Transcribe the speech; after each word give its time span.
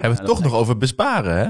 Hebben 0.00 0.10
we 0.10 0.16
het 0.24 0.26
toch 0.34 0.42
nog 0.42 0.54
over 0.54 0.76
besparen, 0.76 1.36
hè? 1.36 1.42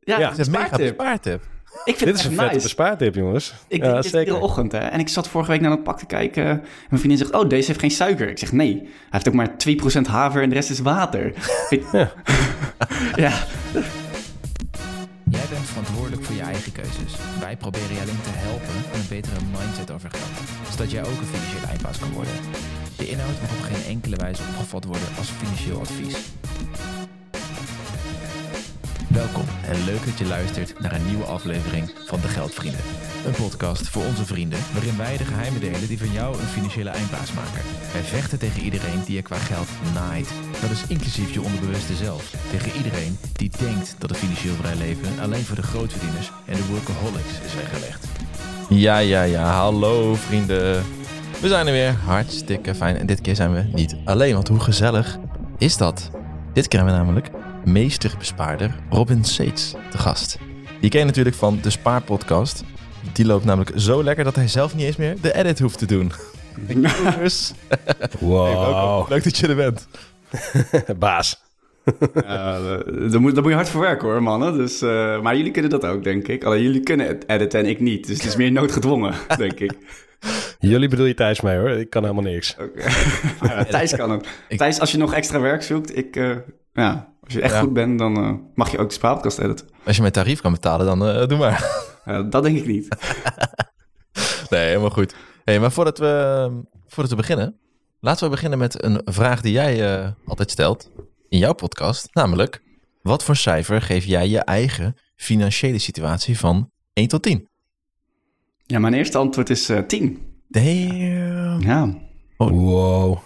Ja, 0.00 0.18
Ja, 0.18 0.28
Het 0.28 0.38
is 0.38 0.46
een 0.46 0.52
mega 0.52 0.64
spaartip. 0.66 0.96
bespaartip. 0.96 1.42
Ik 1.84 1.96
vind 1.96 2.04
Dit 2.10 2.14
is 2.14 2.22
het 2.22 2.30
een 2.32 2.38
vette 2.38 2.52
nice. 2.54 2.66
bespaartip, 2.66 3.14
jongens. 3.14 3.54
Ik 3.68 3.82
ja, 3.84 3.90
denk 3.92 4.02
dit 4.02 4.12
iedere 4.12 4.36
ochtend, 4.38 4.72
hè. 4.72 4.78
En 4.78 5.00
ik 5.00 5.08
zat 5.08 5.28
vorige 5.28 5.50
week 5.50 5.60
naar 5.60 5.70
het 5.70 5.82
pak 5.82 5.98
te 5.98 6.06
kijken. 6.06 6.44
En 6.44 6.60
mijn 6.88 7.00
vriendin 7.00 7.16
zegt, 7.18 7.32
oh, 7.32 7.48
deze 7.48 7.66
heeft 7.66 7.80
geen 7.80 7.90
suiker. 7.90 8.28
Ik 8.28 8.38
zeg, 8.38 8.52
nee. 8.52 8.74
Hij 8.80 8.90
heeft 9.10 9.28
ook 9.28 9.34
maar 9.34 9.50
2% 9.98 10.00
haver 10.08 10.42
en 10.42 10.48
de 10.48 10.54
rest 10.54 10.70
is 10.70 10.78
water. 10.78 11.32
Ja. 11.92 12.12
ja. 13.24 13.32
Jij 15.30 15.46
bent 15.50 15.66
verantwoordelijk 15.66 16.24
voor 16.24 16.34
je 16.34 16.42
eigen 16.42 16.72
keuzes. 16.72 17.12
Wij 17.40 17.56
proberen 17.56 17.94
je 17.94 18.00
alleen 18.00 18.20
te 18.22 18.30
helpen 18.32 18.74
met 18.74 19.00
een 19.00 19.08
betere 19.08 19.40
mindset 19.58 19.90
over 19.90 20.10
geld, 20.10 20.70
zodat 20.70 20.90
jij 20.90 21.00
ook 21.00 21.18
een 21.20 21.26
financiële 21.36 21.66
eindbaas 21.66 21.98
kan 21.98 22.12
worden. 22.12 22.32
De 22.96 23.08
inhoud 23.08 23.40
mag 23.40 23.50
op 23.50 23.62
geen 23.62 23.84
enkele 23.94 24.16
wijze 24.16 24.42
opgevat 24.50 24.84
worden 24.84 25.08
als 25.18 25.28
financieel 25.30 25.80
advies. 25.80 26.16
Welkom 29.24 29.44
en 29.64 29.84
leuk 29.84 30.04
dat 30.04 30.18
je 30.18 30.26
luistert 30.26 30.80
naar 30.80 30.92
een 30.92 31.06
nieuwe 31.06 31.24
aflevering 31.24 31.90
van 32.06 32.20
De 32.20 32.28
Geldvrienden. 32.28 32.80
Een 33.26 33.32
podcast 33.32 33.88
voor 33.88 34.04
onze 34.04 34.24
vrienden, 34.24 34.58
waarin 34.72 34.96
wij 34.96 35.16
de 35.16 35.24
geheimen 35.24 35.60
delen 35.60 35.88
die 35.88 35.98
van 35.98 36.12
jou 36.12 36.38
een 36.38 36.46
financiële 36.56 36.90
eindbaas 36.90 37.32
maken. 37.32 37.62
Wij 37.92 38.02
vechten 38.02 38.38
tegen 38.38 38.62
iedereen 38.62 39.02
die 39.04 39.16
je 39.16 39.22
qua 39.22 39.36
geld 39.36 39.68
naait. 39.94 40.28
Dat 40.60 40.70
is 40.70 40.86
inclusief 40.88 41.32
je 41.32 41.42
onderbewuste 41.42 41.94
zelf. 41.94 42.34
Tegen 42.50 42.72
iedereen 42.76 43.18
die 43.32 43.50
denkt 43.58 43.96
dat 43.98 44.10
het 44.10 44.18
financieel 44.18 44.54
vrij 44.54 44.76
leven 44.76 45.20
alleen 45.20 45.44
voor 45.44 45.56
de 45.56 45.62
grootverdieners 45.62 46.30
en 46.46 46.56
de 46.56 46.66
workaholics 46.66 47.40
is 47.46 47.54
weggelegd. 47.54 48.06
Ja, 48.68 48.98
ja, 48.98 49.22
ja. 49.22 49.44
Hallo 49.50 50.14
vrienden. 50.14 50.84
We 51.40 51.48
zijn 51.48 51.66
er 51.66 51.72
weer. 51.72 51.94
Hartstikke 52.04 52.74
fijn. 52.74 52.96
En 52.96 53.06
dit 53.06 53.20
keer 53.20 53.36
zijn 53.36 53.52
we 53.52 53.64
niet 53.72 53.96
alleen, 54.04 54.34
want 54.34 54.48
hoe 54.48 54.60
gezellig 54.60 55.18
is 55.58 55.76
dat? 55.76 56.10
Dit 56.52 56.68
keer 56.68 56.84
we 56.84 56.90
namelijk 56.90 57.30
meesterbespaarder 57.72 58.74
Robin 58.90 59.24
Seets 59.24 59.74
te 59.90 59.98
gast. 59.98 60.38
Die 60.80 60.90
ken 60.90 61.00
je 61.00 61.06
natuurlijk 61.06 61.36
van 61.36 61.58
de 61.62 61.70
Spaarpodcast. 61.70 62.64
Die 63.12 63.24
loopt 63.26 63.44
namelijk 63.44 63.72
zo 63.76 64.02
lekker 64.04 64.24
dat 64.24 64.34
hij 64.34 64.48
zelf 64.48 64.74
niet 64.74 64.84
eens 64.86 64.96
meer 64.96 65.16
de 65.20 65.34
edit 65.34 65.58
hoeft 65.58 65.78
te 65.78 65.86
doen. 65.86 66.12
Dus, 67.20 67.52
Wow. 68.20 69.08
leuk 69.08 69.24
dat 69.24 69.36
je 69.36 69.46
er 69.46 69.56
bent. 69.56 69.88
Baas. 70.98 71.46
Ja, 72.14 72.56
eh, 72.56 73.10
daar, 73.10 73.20
moet, 73.20 73.34
daar 73.34 73.42
moet 73.42 73.50
je 73.50 73.56
hard 73.56 73.68
voor 73.68 73.80
werken 73.80 74.08
hoor, 74.08 74.22
mannen. 74.22 74.56
Dus, 74.56 74.82
eh, 74.82 75.20
maar 75.20 75.36
jullie 75.36 75.52
kunnen 75.52 75.70
dat 75.70 75.84
ook, 75.84 76.04
denk 76.04 76.28
ik. 76.28 76.44
Alleen 76.44 76.62
jullie 76.62 76.80
kunnen 76.80 77.06
het 77.06 77.24
editen 77.26 77.60
en 77.60 77.66
ik 77.66 77.80
niet. 77.80 78.06
Dus 78.06 78.16
het 78.16 78.26
is 78.26 78.36
meer 78.36 78.52
noodgedwongen, 78.52 79.14
denk 79.36 79.60
ik. 79.60 79.72
Jullie 80.58 80.88
bedoel 80.88 81.06
je 81.06 81.14
Thijs 81.14 81.40
mee 81.40 81.58
hoor. 81.58 81.70
Ik 81.70 81.90
kan 81.90 82.02
helemaal 82.02 82.22
niks. 82.32 82.56
Oké. 82.60 82.82
Maar 83.40 83.56
ja, 83.58 83.64
Thijs 83.64 83.96
kan 83.96 84.10
het. 84.10 84.28
Ik- 84.48 84.58
Thijs, 84.58 84.80
als 84.80 84.90
je 84.92 84.98
nog 84.98 85.14
extra 85.14 85.40
werk 85.40 85.62
zoekt, 85.62 85.96
ik, 85.96 86.16
eh, 86.16 86.36
ja, 86.72 87.12
als 87.22 87.32
je 87.32 87.40
echt 87.40 87.52
Ja. 87.52 87.60
goed 87.60 87.72
bent, 87.72 87.98
dan 87.98 88.16
eh, 88.16 88.32
mag 88.54 88.70
je 88.70 88.78
ook 88.78 88.88
de 88.88 88.94
spaarpodcast 88.94 89.38
editen. 89.38 89.66
Als 89.84 89.94
je 89.96 90.00
mijn 90.00 90.12
tarief 90.14 90.40
kan 90.40 90.52
betalen, 90.52 90.86
dan 90.86 91.06
eh, 91.08 91.26
doe 91.26 91.38
maar. 91.38 91.86
Eh, 92.04 92.24
dat 92.30 92.42
denk 92.42 92.56
ik 92.58 92.66
niet. 92.66 92.88
Nee, 94.50 94.66
helemaal 94.66 94.90
goed. 94.90 95.14
Hey, 95.44 95.60
maar 95.60 95.72
voordat 95.72 95.98
we, 95.98 96.50
voordat 96.86 97.10
we 97.10 97.16
beginnen, 97.16 97.58
laten 98.00 98.24
we 98.24 98.30
beginnen 98.30 98.58
met 98.58 98.82
een 98.84 99.00
vraag 99.04 99.40
die 99.40 99.52
jij 99.52 99.96
eh, 100.02 100.08
altijd 100.26 100.50
stelt 100.50 100.90
in 101.28 101.38
jouw 101.38 101.52
podcast. 101.52 102.08
Namelijk, 102.14 102.62
wat 103.02 103.24
voor 103.24 103.36
cijfer 103.36 103.82
geef 103.82 104.04
jij 104.04 104.28
je 104.28 104.38
eigen 104.40 104.96
financiële 105.16 105.78
situatie 105.78 106.38
van 106.38 106.70
1 106.92 107.08
tot 107.08 107.22
10? 107.22 107.47
Ja, 108.70 108.78
mijn 108.78 108.94
eerste 108.94 109.18
antwoord 109.18 109.50
is 109.50 109.68
eh 109.68 109.78
10. 109.78 110.18
Damn. 110.48 111.60
Ja. 111.60 111.88
Wow. 112.36 113.18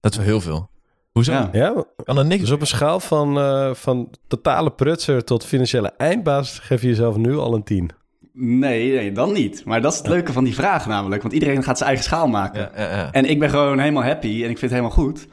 Dat 0.00 0.10
is 0.12 0.16
wel 0.16 0.26
heel 0.26 0.40
veel. 0.40 0.70
Hoezo? 1.12 1.32
Ja. 1.32 1.48
Ja, 1.52 1.84
Kan 2.04 2.18
er 2.18 2.26
niks 2.26 2.40
dus 2.40 2.50
op 2.50 2.60
een 2.60 2.66
schaal 2.66 3.00
van, 3.00 3.38
eh, 3.38 3.74
van 3.74 4.10
totale 4.26 4.70
prutser 4.70 5.24
tot 5.24 5.44
financiële 5.44 5.92
eindbaas 5.96 6.58
geef 6.58 6.82
je 6.82 6.88
jezelf 6.88 7.16
nu 7.16 7.36
al 7.36 7.54
een 7.54 7.62
10. 7.62 7.90
Nee, 8.32 8.92
nee, 8.92 9.12
dan 9.12 9.32
niet. 9.32 9.64
Maar 9.64 9.80
dat 9.82 9.92
is 9.92 9.98
het 9.98 10.06
leuke 10.06 10.32
van 10.32 10.44
die 10.44 10.54
vraag 10.54 10.86
namelijk. 10.86 11.22
Want 11.22 11.34
iedereen 11.34 11.62
gaat 11.62 11.76
zijn 11.76 11.88
eigen 11.88 12.08
schaal 12.08 12.26
maken. 12.28 12.70
Ja, 12.74 12.82
ja, 12.82 12.96
ja. 12.96 13.12
En 13.12 13.24
ik 13.30 13.38
ben 13.38 13.50
gewoon 13.50 13.78
helemaal 13.78 14.04
happy 14.04 14.28
en 14.28 14.50
ik 14.50 14.58
vind 14.58 14.60
het 14.60 14.70
helemaal 14.70 14.90
goed. 14.90 15.26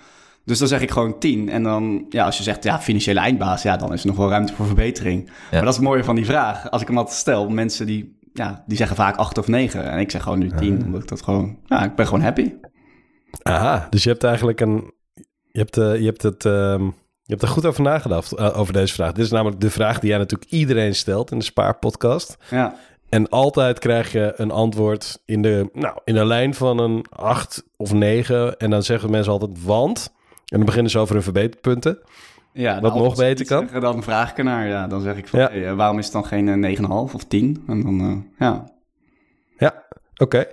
Dus 0.45 0.59
dan 0.59 0.67
zeg 0.67 0.81
ik 0.81 0.91
gewoon 0.91 1.19
10. 1.19 1.49
En 1.49 1.63
dan, 1.63 2.05
ja, 2.09 2.25
als 2.25 2.37
je 2.37 2.43
zegt, 2.43 2.63
ja, 2.63 2.79
financiële 2.79 3.19
eindbaas, 3.19 3.61
ja, 3.61 3.77
dan 3.77 3.93
is 3.93 4.01
er 4.01 4.07
nog 4.07 4.17
wel 4.17 4.29
ruimte 4.29 4.53
voor 4.53 4.65
verbetering. 4.65 5.25
Maar 5.51 5.59
dat 5.61 5.69
is 5.69 5.75
het 5.75 5.85
mooie 5.85 6.03
van 6.03 6.15
die 6.15 6.25
vraag. 6.25 6.69
Als 6.71 6.81
ik 6.81 6.87
hem 6.87 6.97
altijd 6.97 7.17
stel, 7.17 7.49
mensen 7.49 7.85
die, 7.85 8.17
ja, 8.33 8.63
die 8.67 8.77
zeggen 8.77 8.95
vaak 8.95 9.15
8 9.15 9.37
of 9.37 9.47
9. 9.47 9.83
En 9.91 9.99
ik 9.99 10.11
zeg 10.11 10.23
gewoon 10.23 10.39
nu 10.39 10.49
10, 10.51 10.85
omdat 10.85 11.01
ik 11.01 11.07
dat 11.07 11.21
gewoon, 11.21 11.57
ja, 11.65 11.83
ik 11.83 11.95
ben 11.95 12.05
gewoon 12.05 12.21
happy. 12.21 12.53
Aha, 13.41 13.87
dus 13.89 14.03
je 14.03 14.09
hebt 14.09 14.23
eigenlijk 14.23 14.59
een... 14.61 14.93
Je 15.51 15.59
hebt, 15.59 15.77
eh, 15.77 15.95
je 15.99 16.05
hebt 16.05 16.21
het... 16.21 16.45
ehm, 16.45 16.83
je 17.23 17.35
hebt 17.35 17.41
er 17.41 17.47
goed 17.47 17.65
over 17.65 17.83
nagedacht 17.83 18.31
eh, 18.31 18.59
over 18.59 18.73
deze 18.73 18.93
vraag. 18.93 19.11
Dit 19.11 19.25
is 19.25 19.31
namelijk 19.31 19.61
de 19.61 19.69
vraag 19.69 19.99
die 19.99 20.09
jij 20.09 20.17
natuurlijk 20.17 20.51
iedereen 20.51 20.95
stelt 20.95 21.31
in 21.31 21.37
de 21.37 21.43
Spaarpodcast. 21.43 22.37
Ja, 22.49 22.75
En 23.09 23.29
altijd 23.29 23.79
krijg 23.79 24.11
je 24.11 24.33
een 24.35 24.51
antwoord 24.51 25.21
in 25.25 25.41
de, 25.41 25.69
nou, 25.73 25.97
in 26.03 26.13
de 26.13 26.25
lijn 26.25 26.53
van 26.53 26.79
een 26.79 27.05
8 27.09 27.63
of 27.77 27.93
9. 27.93 28.57
En 28.57 28.69
dan 28.69 28.83
zeggen 28.83 29.11
mensen 29.11 29.31
altijd 29.31 29.63
want. 29.63 30.13
En 30.45 30.57
dan 30.57 30.65
beginnen 30.65 30.91
ze 30.91 30.99
over 30.99 31.13
hun 31.13 31.23
verbeterpunten. 31.23 31.99
Ja 32.53 32.79
Wat 32.79 32.95
nog 32.95 33.15
beter 33.15 33.45
kan? 33.45 33.61
zeggen, 33.61 33.81
dan 33.81 34.03
vraag 34.03 34.31
ik 34.31 34.37
ernaar, 34.37 34.67
ja. 34.67 34.87
Dan 34.87 35.01
zeg 35.01 35.15
ik 35.17 35.27
van, 35.27 35.39
Ja. 35.39 35.49
hey, 35.49 35.67
eh, 35.67 35.73
waarom 35.75 35.97
is 35.97 36.03
het 36.03 36.13
dan 36.13 36.25
geen 36.25 36.47
eh, 36.47 36.55
9,5 36.55 37.13
of 37.13 37.23
10? 37.27 37.63
En 37.67 37.81
dan, 37.81 37.99
eh, 37.99 38.39
ja. 38.47 38.71
Ja, 39.57 39.83
oké. 40.15 40.45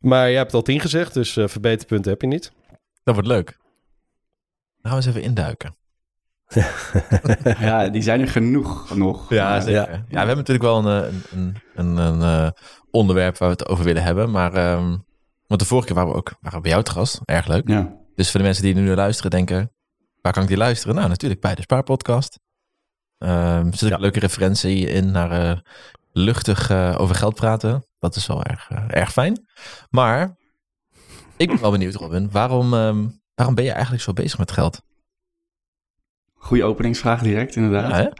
Maar 0.00 0.28
je 0.30 0.36
hebt 0.36 0.54
al 0.54 0.62
10 0.62 0.80
gezegd, 0.80 1.14
dus 1.14 1.36
eh, 1.36 1.48
verbeterpunten 1.48 2.10
heb 2.10 2.20
je 2.20 2.26
niet. 2.26 2.52
Dat 3.04 3.14
wordt 3.14 3.28
leuk. 3.28 3.46
Dan 3.46 4.92
gaan 4.92 5.00
we 5.00 5.06
eens 5.06 5.06
even 5.06 5.22
induiken. 5.22 5.74
ja, 7.60 7.88
die 7.88 8.02
zijn 8.02 8.20
er 8.20 8.28
genoeg 8.28 8.94
nog. 8.96 9.30
Ja, 9.30 9.48
Maar- 9.48 9.62
zeker. 9.62 9.74
ja. 9.74 9.86
Ja. 9.92 10.04
we 10.08 10.16
hebben 10.16 10.36
natuurlijk 10.36 10.64
wel 10.64 10.86
een, 10.86 11.02
eh, 11.04 11.12
een, 11.32 11.56
een, 11.74 11.96
een, 11.96 12.22
eh, 12.22 12.50
onderwerp 12.90 13.38
waar 13.38 13.48
we 13.48 13.54
het 13.54 13.68
over 13.68 13.84
willen 13.84 14.02
hebben. 14.02 14.30
Maar 14.30 14.52
ehm, 14.52 14.96
want 15.46 15.60
de 15.60 15.66
vorige 15.66 15.86
keer 15.86 15.96
waren 15.96 16.10
we 16.10 16.16
ook 16.16 16.32
waren 16.40 16.56
we 16.56 16.62
bij 16.62 16.70
jou 16.70 16.82
te 16.84 16.90
gast. 16.90 17.20
Erg 17.24 17.46
leuk. 17.46 17.68
Ja. 17.68 17.96
Dus 18.14 18.30
voor 18.30 18.40
de 18.40 18.46
mensen 18.46 18.62
die 18.64 18.74
nu 18.74 18.94
luisteren 18.94 19.30
denken, 19.30 19.72
waar 20.24 20.32
kan 20.32 20.42
ik 20.42 20.48
die 20.48 20.56
luisteren? 20.56 20.94
Nou, 20.94 21.08
natuurlijk 21.08 21.40
bij 21.40 21.54
de 21.54 21.62
Spaarpodcast. 21.62 22.38
Er 23.18 23.64
zit 23.70 23.82
ook 23.82 23.88
Ja. 23.88 23.94
een 23.94 24.00
leuke 24.00 24.18
referentie 24.18 24.88
in 24.88 25.10
naar 25.10 25.30
eh, 25.30 25.58
luchtig 26.12 26.70
eh, 26.70 26.94
over 26.98 27.14
geld 27.14 27.34
praten. 27.34 27.86
Dat 27.98 28.16
is 28.16 28.26
wel 28.26 28.44
erg, 28.44 28.70
eh, 28.70 28.84
erg 28.88 29.12
fijn. 29.12 29.46
Maar 29.90 30.36
ik 31.36 31.48
ben 31.48 31.60
wel 31.60 31.70
benieuwd, 31.78 31.94
Robin. 31.94 32.30
Waarom, 32.30 32.74
ehm, 32.74 33.06
waarom 33.34 33.54
ben 33.54 33.64
je 33.64 33.70
eigenlijk 33.72 34.02
zo 34.02 34.12
bezig 34.12 34.38
met 34.38 34.52
geld? 34.52 34.82
Goeie 36.34 36.64
openingsvraag 36.64 37.22
direct, 37.22 37.56
inderdaad. 37.56 38.12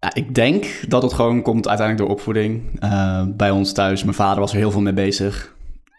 Ja, 0.00 0.14
ik 0.14 0.34
denk 0.34 0.66
dat 0.88 1.02
het 1.02 1.12
gewoon 1.12 1.42
komt 1.42 1.68
uiteindelijk 1.68 2.06
door 2.08 2.16
opvoeding. 2.16 2.80
Bij 3.36 3.50
ons 3.50 3.72
thuis, 3.72 4.02
mijn 4.02 4.16
vader 4.16 4.40
was 4.40 4.50
er 4.52 4.56
heel 4.58 4.70
veel 4.70 4.80
mee 4.80 4.92
bezig. 4.92 5.53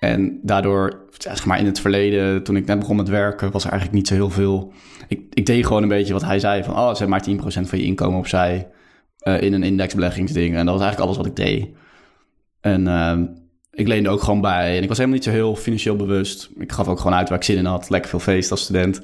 En 0.06 0.40
daardoor, 0.42 1.06
zeg 1.18 1.46
maar 1.46 1.60
in 1.60 1.66
het 1.66 1.80
verleden, 1.80 2.44
toen 2.44 2.56
ik 2.56 2.66
net 2.66 2.80
begon 2.80 2.96
met 2.96 3.10
werken, 3.10 3.52
was 3.52 3.64
er 3.64 3.72
eigenlijk 3.72 4.00
niet 4.00 4.08
zo 4.08 4.14
heel 4.14 4.30
veel. 4.30 4.74
Ik, 5.08 5.22
ik 5.34 5.46
deed 5.46 5.66
gewoon 5.66 5.84
een 5.84 5.90
beetje 5.90 6.14
wat 6.14 6.24
hij 6.24 6.40
zei: 6.40 6.64
van 6.64 6.76
oh, 6.76 6.96
zet 6.96 7.08
maar 7.08 7.26
10% 7.30 7.34
van 7.44 7.80
je 7.80 7.84
inkomen 7.84 8.20
opzij 8.20 8.68
eh, 9.18 9.42
in 9.42 9.54
een 9.54 9.64
indexbeleggingsding. 9.64 10.56
En 10.56 10.66
dat 10.66 10.76
was 10.76 10.84
eigenlijk 10.84 11.00
alles 11.00 11.18
wat 11.18 11.26
ik 11.26 11.46
deed. 11.46 11.68
En 12.62 12.88
ehm, 12.88 13.26
ik 13.72 13.88
leende 13.88 14.10
ook 14.10 14.22
gewoon 14.22 14.42
bij. 14.42 14.78
En 14.78 14.82
ik 14.82 14.88
was 14.88 14.98
helemaal 14.98 15.18
niet 15.18 15.28
zo 15.28 15.34
heel 15.34 15.56
financieel 15.56 15.96
bewust. 15.96 16.50
Ik 16.58 16.72
gaf 16.72 16.88
ook 16.88 17.00
gewoon 17.00 17.18
uit 17.18 17.30
waar 17.30 17.38
ik 17.38 17.44
zin 17.44 17.58
in 17.58 17.66
had. 17.66 17.90
Lekker 17.90 18.10
veel 18.10 18.20
feest 18.20 18.52
als 18.52 18.62
student. 18.62 19.02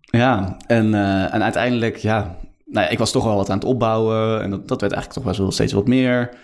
Ja, 0.00 0.56
en, 0.66 0.94
eh, 0.94 1.34
en 1.34 1.42
uiteindelijk, 1.42 1.96
ja, 1.96 2.36
nou 2.64 2.86
ja, 2.86 2.92
ik 2.92 2.98
was 2.98 3.12
toch 3.12 3.24
wel 3.24 3.36
wat 3.36 3.50
aan 3.50 3.58
het 3.58 3.66
opbouwen 3.66 4.42
en 4.42 4.50
dat, 4.50 4.68
dat 4.68 4.80
werd 4.80 4.92
eigenlijk 4.92 5.26
toch 5.26 5.36
wel 5.36 5.52
steeds 5.52 5.72
wat 5.72 5.86
meer. 5.86 6.36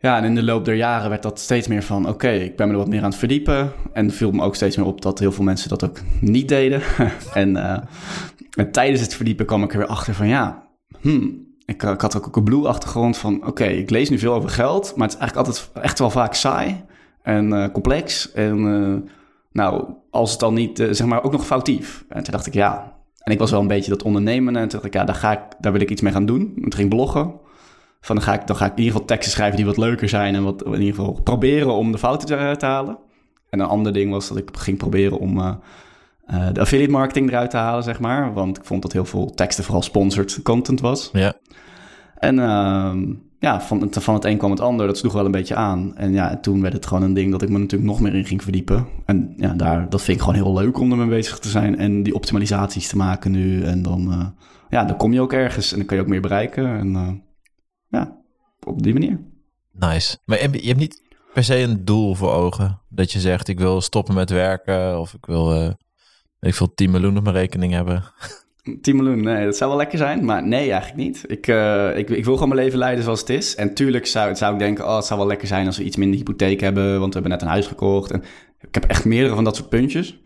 Ja, 0.00 0.16
en 0.16 0.24
in 0.24 0.34
de 0.34 0.42
loop 0.42 0.64
der 0.64 0.74
jaren 0.74 1.10
werd 1.10 1.22
dat 1.22 1.40
steeds 1.40 1.68
meer 1.68 1.82
van, 1.82 2.08
oké, 2.08 2.28
ik 2.28 2.56
ben 2.56 2.66
me 2.66 2.72
er 2.72 2.78
wat 2.78 2.88
meer 2.88 3.02
aan 3.02 3.10
het 3.10 3.18
verdiepen. 3.18 3.72
En 3.92 4.10
viel 4.10 4.30
me 4.30 4.42
ook 4.42 4.54
steeds 4.54 4.76
meer 4.76 4.86
op 4.86 5.02
dat 5.02 5.18
heel 5.18 5.32
veel 5.32 5.44
mensen 5.44 5.68
dat 5.68 5.84
ook 5.84 5.98
niet 6.20 6.48
deden. 6.48 6.82
en, 7.34 7.56
eh, 7.56 7.82
en 8.56 8.70
tijdens 8.70 9.00
het 9.00 9.14
verdiepen 9.14 9.46
kwam 9.46 9.62
ik 9.62 9.72
er 9.72 9.78
weer 9.78 9.86
achter 9.86 10.14
van, 10.14 10.28
ja, 10.28 10.68
hmm, 11.00 11.46
ik, 11.64 11.82
ik 11.82 12.00
had 12.00 12.16
ook 12.16 12.36
een 12.36 12.44
blue-achtergrond 12.44 13.16
van, 13.16 13.46
oké, 13.46 13.64
ik 13.64 13.90
lees 13.90 14.10
nu 14.10 14.18
veel 14.18 14.34
over 14.34 14.50
geld, 14.50 14.92
maar 14.96 15.08
het 15.08 15.16
is 15.16 15.20
eigenlijk 15.20 15.48
altijd 15.48 15.84
echt 15.84 15.98
wel 15.98 16.10
vaak 16.10 16.34
saai 16.34 16.84
en 17.22 17.52
eh, 17.52 17.70
complex. 17.72 18.32
En 18.32 18.58
eh, 18.58 19.12
nou, 19.52 19.84
als 20.10 20.30
het 20.30 20.40
dan 20.40 20.54
niet, 20.54 20.88
zeg 20.90 21.06
maar, 21.06 21.24
ook 21.24 21.32
nog 21.32 21.46
foutief. 21.46 22.04
En 22.08 22.22
toen 22.22 22.32
dacht 22.32 22.46
ik, 22.46 22.54
ja. 22.54 22.96
En 23.18 23.32
ik 23.32 23.38
was 23.38 23.50
wel 23.50 23.60
een 23.60 23.66
beetje 23.66 23.90
dat 23.90 24.02
ondernemen. 24.02 24.56
En 24.56 24.60
toen 24.62 24.70
dacht 24.70 24.84
ik, 24.84 24.92
ja, 24.92 25.04
daar, 25.04 25.14
ga 25.14 25.32
ik, 25.32 25.40
daar 25.58 25.72
wil 25.72 25.80
ik 25.80 25.90
iets 25.90 26.02
mee 26.02 26.12
gaan 26.12 26.26
doen. 26.26 26.52
En 26.56 26.62
toen 26.62 26.74
ging 26.74 26.88
bloggen. 26.88 27.32
Van 28.00 28.16
dan 28.16 28.24
ga, 28.24 28.34
ik, 28.40 28.46
dan 28.46 28.56
ga 28.56 28.64
ik 28.64 28.70
in 28.70 28.76
ieder 28.78 28.92
geval 28.92 29.06
teksten 29.06 29.32
schrijven 29.32 29.56
die 29.56 29.66
wat 29.66 29.76
leuker 29.76 30.08
zijn. 30.08 30.34
En 30.34 30.42
wat, 30.42 30.64
in 30.64 30.72
ieder 30.72 30.94
geval 30.94 31.20
proberen 31.24 31.74
om 31.74 31.92
de 31.92 31.98
fouten 31.98 32.26
te, 32.28 32.54
te 32.58 32.66
halen. 32.66 32.98
En 33.50 33.60
een 33.60 33.66
ander 33.66 33.92
ding 33.92 34.10
was 34.10 34.28
dat 34.28 34.36
ik 34.36 34.48
ging 34.52 34.78
proberen 34.78 35.18
om 35.18 35.38
eh, 35.38 35.54
eh, 36.26 36.46
de 36.52 36.60
affiliate 36.60 36.90
marketing 36.92 37.28
eruit 37.28 37.50
te 37.50 37.56
halen, 37.56 37.82
zeg 37.82 38.00
maar. 38.00 38.32
Want 38.32 38.56
ik 38.58 38.64
vond 38.64 38.82
dat 38.82 38.92
heel 38.92 39.04
veel 39.04 39.34
teksten 39.34 39.64
vooral 39.64 39.82
sponsored 39.82 40.42
content 40.42 40.80
was. 40.80 41.10
Ja. 41.12 41.32
En, 42.18 42.38
ehm, 42.38 43.14
ja, 43.38 43.60
van, 43.60 43.80
het- 43.80 43.96
van 44.02 44.14
het 44.14 44.24
een 44.24 44.38
kwam 44.38 44.50
het 44.50 44.60
ander. 44.60 44.86
Dat 44.86 44.98
sloeg 44.98 45.12
wel 45.12 45.24
een 45.24 45.30
beetje 45.30 45.54
aan. 45.54 45.96
En 45.96 46.12
ja, 46.12 46.36
toen 46.36 46.60
werd 46.60 46.72
het 46.74 46.86
gewoon 46.86 47.02
een 47.02 47.14
ding 47.14 47.30
dat 47.30 47.42
ik 47.42 47.48
me 47.48 47.58
natuurlijk 47.58 47.90
nog 47.90 48.00
meer 48.00 48.14
in 48.14 48.24
ging 48.24 48.42
verdiepen. 48.42 48.86
En 49.04 49.34
ja, 49.36 49.52
daar, 49.54 49.88
dat 49.88 50.02
vind 50.02 50.16
ik 50.18 50.22
gewoon 50.24 50.42
heel 50.42 50.54
leuk 50.54 50.78
om 50.78 50.90
ermee 50.90 51.08
bezig 51.08 51.38
te 51.38 51.48
zijn. 51.48 51.78
En 51.78 52.02
die 52.02 52.14
optimalisaties 52.14 52.88
te 52.88 52.96
maken 52.96 53.30
nu. 53.30 53.62
En 53.62 53.82
dan, 53.82 54.12
eh, 54.12 54.26
ja, 54.68 54.84
dan 54.84 54.96
kom 54.96 55.12
je 55.12 55.20
ook 55.20 55.32
ergens 55.32 55.70
en 55.72 55.76
dan 55.78 55.86
kan 55.86 55.96
je 55.96 56.02
ook 56.02 56.08
meer 56.08 56.20
bereiken. 56.20 56.66
En 56.78 56.94
eh, 56.94 57.08
ja, 57.88 58.16
op 58.64 58.82
die 58.82 58.92
manier. 58.92 59.20
Nice. 59.72 60.18
Maar 60.24 60.36
je, 60.42 60.66
hebt 60.66 60.78
niet 60.78 61.02
per 61.34 61.44
se 61.44 61.56
een 61.56 61.84
doel 61.84 62.14
voor 62.14 62.32
ogen. 62.32 62.80
Dat 62.88 63.12
je 63.12 63.20
zegt, 63.20 63.48
ik 63.48 63.58
wil 63.58 63.80
stoppen 63.80 64.14
met 64.14 64.30
werken. 64.30 65.00
Of 65.00 65.14
ik 65.14 65.26
wil, 65.26 65.48
weet 65.48 65.76
ik 66.40 66.54
veel, 66.54 66.74
10 66.74 66.90
miljoen 66.90 67.16
op 67.16 67.22
mijn 67.22 67.36
rekening 67.36 67.72
hebben. 67.72 68.04
10 68.82 68.96
miljoen, 68.96 69.22
nee, 69.22 69.44
dat 69.44 69.56
zou 69.56 69.70
wel 69.70 69.78
lekker 69.78 69.98
zijn. 69.98 70.24
Maar 70.24 70.46
nee, 70.46 70.70
eigenlijk 70.70 70.96
niet. 70.96 71.24
Ik, 71.26 71.46
eh, 71.46 71.96
ik, 71.96 72.10
ik 72.10 72.24
wil 72.24 72.34
gewoon 72.34 72.48
mijn 72.48 72.60
leven 72.60 72.78
leiden 72.78 73.04
zoals 73.04 73.20
het 73.20 73.30
is. 73.30 73.54
En 73.54 73.74
tuurlijk 73.74 74.06
zou, 74.06 74.36
zou 74.36 74.52
ik 74.52 74.58
denken, 74.58 74.84
oh, 74.84 74.96
het 74.96 75.04
zou 75.04 75.18
wel 75.18 75.28
lekker 75.28 75.48
zijn 75.48 75.66
als 75.66 75.76
we 75.76 75.84
iets 75.84 75.96
minder 75.96 76.16
hypotheek 76.16 76.60
hebben. 76.60 77.00
Want 77.00 77.14
we 77.14 77.20
hebben 77.20 77.30
net 77.30 77.42
een 77.42 77.48
huis 77.48 77.66
gekocht. 77.66 78.10
En 78.10 78.22
ik 78.60 78.74
heb 78.74 78.84
echt 78.84 79.04
meerdere 79.04 79.34
van 79.34 79.44
dat 79.44 79.56
soort 79.56 79.68
puntjes. 79.68 80.18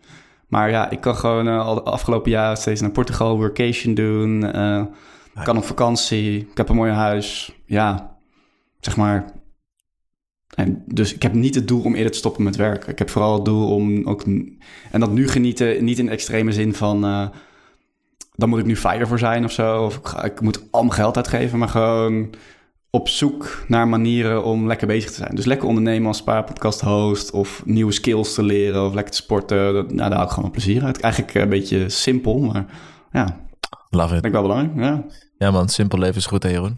Maar 0.47 0.69
ja, 0.69 0.89
ik 0.89 1.01
kan 1.01 1.15
gewoon 1.15 1.47
eh, 1.47 1.65
al 1.65 1.75
de 1.75 1.81
afgelopen 1.81 2.31
jaren 2.31 2.57
steeds 2.57 2.81
naar 2.81 2.91
Portugal 2.91 3.37
workation 3.37 3.93
doen. 3.93 4.53
Eh, 5.33 5.39
ik 5.39 5.43
kan 5.43 5.57
op 5.57 5.63
vakantie. 5.63 6.39
Ik 6.39 6.57
heb 6.57 6.69
een 6.69 6.75
mooi 6.75 6.91
huis. 6.91 7.55
Ja, 7.65 8.17
zeg 8.79 8.97
maar. 8.97 9.31
En 10.55 10.83
dus 10.87 11.13
ik 11.13 11.21
heb 11.21 11.33
niet 11.33 11.55
het 11.55 11.67
doel 11.67 11.83
om 11.83 11.95
eerder 11.95 12.11
te 12.11 12.17
stoppen 12.17 12.43
met 12.43 12.55
werken. 12.55 12.91
Ik 12.91 12.99
heb 12.99 13.09
vooral 13.09 13.33
het 13.33 13.45
doel 13.45 13.75
om 13.75 14.07
ook... 14.07 14.23
En 14.91 14.99
dat 14.99 15.11
nu 15.11 15.27
genieten, 15.27 15.83
niet 15.83 15.99
in 15.99 16.09
extreme 16.09 16.51
zin 16.51 16.73
van... 16.73 17.05
eh, 17.05 17.27
dan 18.35 18.49
moet 18.49 18.59
ik 18.59 18.65
nu 18.65 18.75
fire 18.75 19.07
voor 19.07 19.19
zijn 19.19 19.43
of 19.43 19.51
zo. 19.51 19.83
Of 19.83 19.97
ik, 19.97 20.23
ik 20.23 20.41
moet 20.41 20.67
al 20.71 20.81
mijn 20.81 20.93
geld 20.93 21.15
uitgeven, 21.15 21.59
maar 21.59 21.69
gewoon 21.69 22.29
op 22.89 23.09
zoek 23.09 23.63
naar 23.67 23.87
manieren 23.87 24.43
om 24.43 24.67
lekker 24.67 24.87
bezig 24.87 25.09
te 25.09 25.15
zijn. 25.15 25.35
Dus 25.35 25.45
lekker 25.45 25.67
ondernemen 25.67 26.07
als 26.07 26.17
spaarpodcast 26.17 26.81
host 26.81 27.31
of 27.31 27.65
nieuwe 27.65 27.91
skills 27.91 28.33
te 28.33 28.43
leren 28.43 28.85
of 28.85 28.93
lekker 28.93 29.13
te 29.13 29.21
sporten. 29.21 29.73
Nou, 29.73 29.95
daar 29.95 30.13
haal 30.13 30.23
ik 30.23 30.29
gewoon 30.29 30.51
plezier 30.51 30.83
uit. 30.83 30.99
Eigenlijk 30.99 31.33
een 31.33 31.49
beetje 31.49 31.89
simpel, 31.89 32.39
maar 32.39 32.65
ja, 33.11 33.45
Love 33.95 34.15
it. 34.15 34.25
ik 34.25 34.31
wel 34.31 34.41
belangrijk. 34.41 34.77
Ja. 34.77 35.05
Ja 35.37 35.51
man, 35.51 35.69
simpel 35.69 35.99
leven 35.99 36.15
is 36.15 36.25
goed 36.25 36.43
hè 36.43 36.49
Jeroen? 36.49 36.77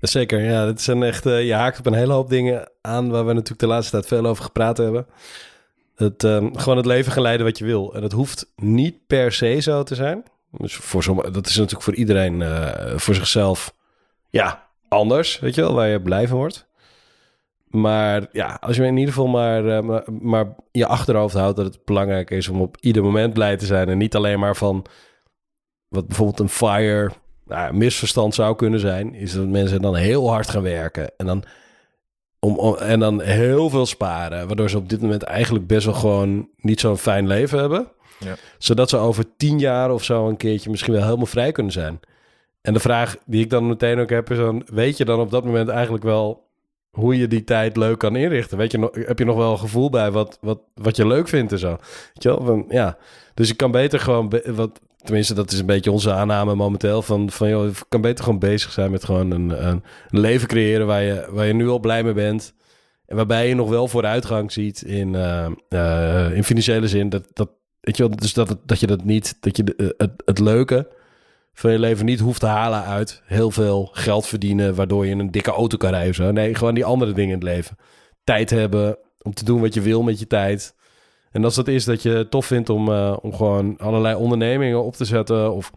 Zeker, 0.00 0.40
ja. 0.40 0.64
Dat 0.64 0.80
zijn 0.80 1.02
echt, 1.02 1.26
eh, 1.26 1.46
je 1.46 1.54
haakt 1.54 1.78
op 1.78 1.86
een 1.86 1.94
hele 1.94 2.12
hoop 2.12 2.28
dingen 2.28 2.70
aan 2.80 3.10
waar 3.10 3.26
we 3.26 3.32
natuurlijk 3.32 3.60
de 3.60 3.66
laatste 3.66 3.90
tijd 3.90 4.06
veel 4.06 4.26
over 4.26 4.44
gepraat 4.44 4.76
hebben. 4.76 5.06
Het, 5.94 6.24
ehm, 6.24 6.54
gewoon 6.54 6.76
het 6.76 6.86
leven 6.86 7.12
gaan 7.12 7.22
leiden 7.22 7.46
wat 7.46 7.58
je 7.58 7.64
wil. 7.64 7.94
En 7.94 8.00
dat 8.00 8.12
hoeft 8.12 8.52
niet 8.56 9.06
per 9.06 9.32
se 9.32 9.60
zo 9.60 9.82
te 9.82 9.94
zijn. 9.94 10.22
Dus 10.50 10.76
voor 10.76 11.02
sommige, 11.02 11.30
dat 11.30 11.46
is 11.46 11.56
natuurlijk 11.56 11.82
voor 11.82 11.94
iedereen, 11.94 12.42
eh, 12.42 12.96
voor 12.96 13.14
zichzelf, 13.14 13.74
ja, 14.30 14.68
anders, 14.88 15.38
weet 15.38 15.54
je 15.54 15.60
wel, 15.60 15.74
waar 15.74 15.88
je 15.88 16.02
blij 16.02 16.28
van 16.28 16.38
wordt. 16.38 16.66
Maar 17.66 18.26
ja, 18.32 18.58
als 18.60 18.76
je 18.76 18.84
in 18.84 18.96
ieder 18.96 19.14
geval 19.14 19.28
maar, 19.28 19.68
eh, 19.68 19.82
maar, 19.82 20.04
maar 20.20 20.54
je 20.72 20.86
achterhoofd 20.86 21.34
houdt 21.34 21.56
dat 21.56 21.66
het 21.66 21.84
belangrijk 21.84 22.30
is 22.30 22.48
om 22.48 22.60
op 22.60 22.76
ieder 22.80 23.02
moment 23.02 23.32
blij 23.32 23.56
te 23.56 23.66
zijn. 23.66 23.88
En 23.88 23.98
niet 23.98 24.14
alleen 24.14 24.38
maar 24.38 24.56
van 24.56 24.86
wat 25.96 26.06
bijvoorbeeld 26.06 26.40
een 26.40 26.48
fire 26.48 27.10
nou, 27.46 27.68
een 27.68 27.76
misverstand 27.78 28.34
zou 28.34 28.56
kunnen 28.56 28.80
zijn, 28.80 29.14
is 29.14 29.32
dat 29.32 29.46
mensen 29.46 29.82
dan 29.82 29.94
heel 29.96 30.30
hard 30.30 30.50
gaan 30.50 30.62
werken 30.62 31.10
en 31.16 31.26
dan, 31.26 31.42
om, 32.40 32.58
om- 32.58 32.76
en 32.76 33.00
dan 33.00 33.20
heel 33.20 33.70
veel 33.70 33.86
sparen, 33.86 34.46
waardoor 34.46 34.70
ze 34.70 34.76
op 34.76 34.88
dit 34.88 35.00
moment 35.00 35.22
eigenlijk 35.22 35.66
best 35.66 35.84
wel 35.84 35.94
gewoon 35.94 36.48
niet 36.56 36.80
zo'n 36.80 36.96
fijn 36.98 37.26
leven 37.26 37.58
hebben. 37.58 37.88
Ja. 38.18 38.34
Zodat 38.58 38.90
ze 38.90 38.96
over 38.96 39.24
tien 39.36 39.58
jaar 39.58 39.90
of 39.90 40.04
zo 40.04 40.28
een 40.28 40.36
keertje 40.36 40.70
misschien 40.70 40.92
wel 40.92 41.04
helemaal 41.04 41.26
vrij 41.26 41.52
kunnen 41.52 41.72
zijn. 41.72 42.00
En 42.62 42.72
de 42.72 42.80
vraag 42.80 43.16
die 43.26 43.42
ik 43.44 43.50
dan 43.50 43.66
meteen 43.66 43.98
ook 43.98 44.10
heb 44.10 44.30
is 44.30 44.36
dan, 44.36 44.62
weet 44.72 44.96
je 44.96 45.04
dan 45.04 45.20
op 45.20 45.30
dat 45.30 45.44
moment 45.44 45.68
eigenlijk 45.68 46.04
wel 46.04 46.45
hoe 46.96 47.16
je 47.16 47.28
die 47.28 47.44
tijd 47.44 47.76
leuk 47.76 47.98
kan 47.98 48.16
inrichten? 48.16 48.58
Weet 48.58 48.72
je, 48.72 48.90
heb 49.06 49.18
je 49.18 49.24
nog 49.24 49.36
wel 49.36 49.52
een 49.52 49.58
gevoel 49.58 49.90
bij 49.90 50.10
wat, 50.10 50.38
wat, 50.40 50.60
wat 50.74 50.96
je 50.96 51.06
leuk 51.06 51.28
vindt 51.28 51.52
en 51.52 51.58
zo? 51.58 51.68
Weet 52.14 52.22
je 52.22 52.44
wel? 52.44 52.64
Ja. 52.68 52.96
Dus 53.34 53.50
ik 53.50 53.56
kan 53.56 53.70
beter 53.70 54.00
gewoon, 54.00 54.32
wat, 54.46 54.80
tenminste 54.96 55.34
dat 55.34 55.52
is 55.52 55.58
een 55.58 55.66
beetje 55.66 55.90
onze 55.90 56.12
aanname 56.12 56.54
momenteel, 56.54 57.02
van, 57.02 57.30
van 57.30 57.48
joh, 57.48 57.74
kan 57.88 58.00
beter 58.00 58.24
gewoon 58.24 58.38
bezig 58.38 58.72
zijn 58.72 58.90
met 58.90 59.04
gewoon 59.04 59.30
een, 59.30 59.66
een, 59.66 59.82
leven 60.10 60.48
creëren 60.48 60.86
waar 60.86 61.02
je, 61.02 61.28
waar 61.30 61.46
je 61.46 61.54
nu 61.54 61.68
al 61.68 61.80
blij 61.80 62.02
mee 62.04 62.12
bent. 62.12 62.54
En 63.06 63.16
waarbij 63.16 63.48
je 63.48 63.54
nog 63.54 63.68
wel 63.68 63.88
vooruitgang 63.88 64.52
ziet 64.52 64.82
in, 64.82 65.14
eh, 65.14 65.46
eh, 65.68 66.36
in 66.36 66.44
financiële 66.44 66.88
zin. 66.88 67.08
Dat, 67.08 67.28
dat, 67.32 67.48
weet 67.80 67.96
je 67.96 68.08
wel, 68.08 68.16
dus 68.16 68.34
dat, 68.34 68.56
dat 68.64 68.80
je 68.80 68.86
dat 68.86 69.04
niet, 69.04 69.36
dat 69.40 69.56
je 69.56 69.64
de, 69.64 69.76
eh, 69.76 69.86
het, 69.96 70.22
het 70.24 70.38
leuke 70.38 70.88
van 71.58 71.72
je 71.72 71.78
leven 71.78 72.04
niet 72.04 72.20
hoeft 72.20 72.40
te 72.40 72.46
halen 72.46 72.84
uit 72.84 73.22
heel 73.24 73.50
veel 73.50 73.88
geld 73.92 74.26
verdienen, 74.26 74.74
waardoor 74.74 75.06
je 75.06 75.14
een 75.14 75.30
dikke 75.30 75.50
auto 75.50 75.76
kan 75.76 75.90
rijden 75.90 76.10
of 76.10 76.14
zo. 76.14 76.30
Nee, 76.30 76.54
gewoon 76.54 76.74
die 76.74 76.84
andere 76.84 77.12
dingen 77.12 77.30
in 77.30 77.38
het 77.38 77.48
leven. 77.48 77.76
Tijd 78.24 78.50
hebben 78.50 78.98
om 79.22 79.34
te 79.34 79.44
doen 79.44 79.60
wat 79.60 79.74
je 79.74 79.80
wil 79.80 80.02
met 80.02 80.18
je 80.18 80.26
tijd. 80.26 80.74
En 81.30 81.44
als 81.44 81.54
dat 81.54 81.68
is 81.68 81.84
dat 81.84 82.02
je 82.02 82.10
het 82.10 82.30
tof 82.30 82.46
vindt 82.46 82.68
om, 82.68 82.92
eh, 82.92 83.16
om 83.20 83.34
gewoon 83.34 83.76
allerlei 83.78 84.14
ondernemingen 84.14 84.84
op 84.84 84.94
te 84.96 85.04
zetten 85.04 85.52
of 85.52 85.72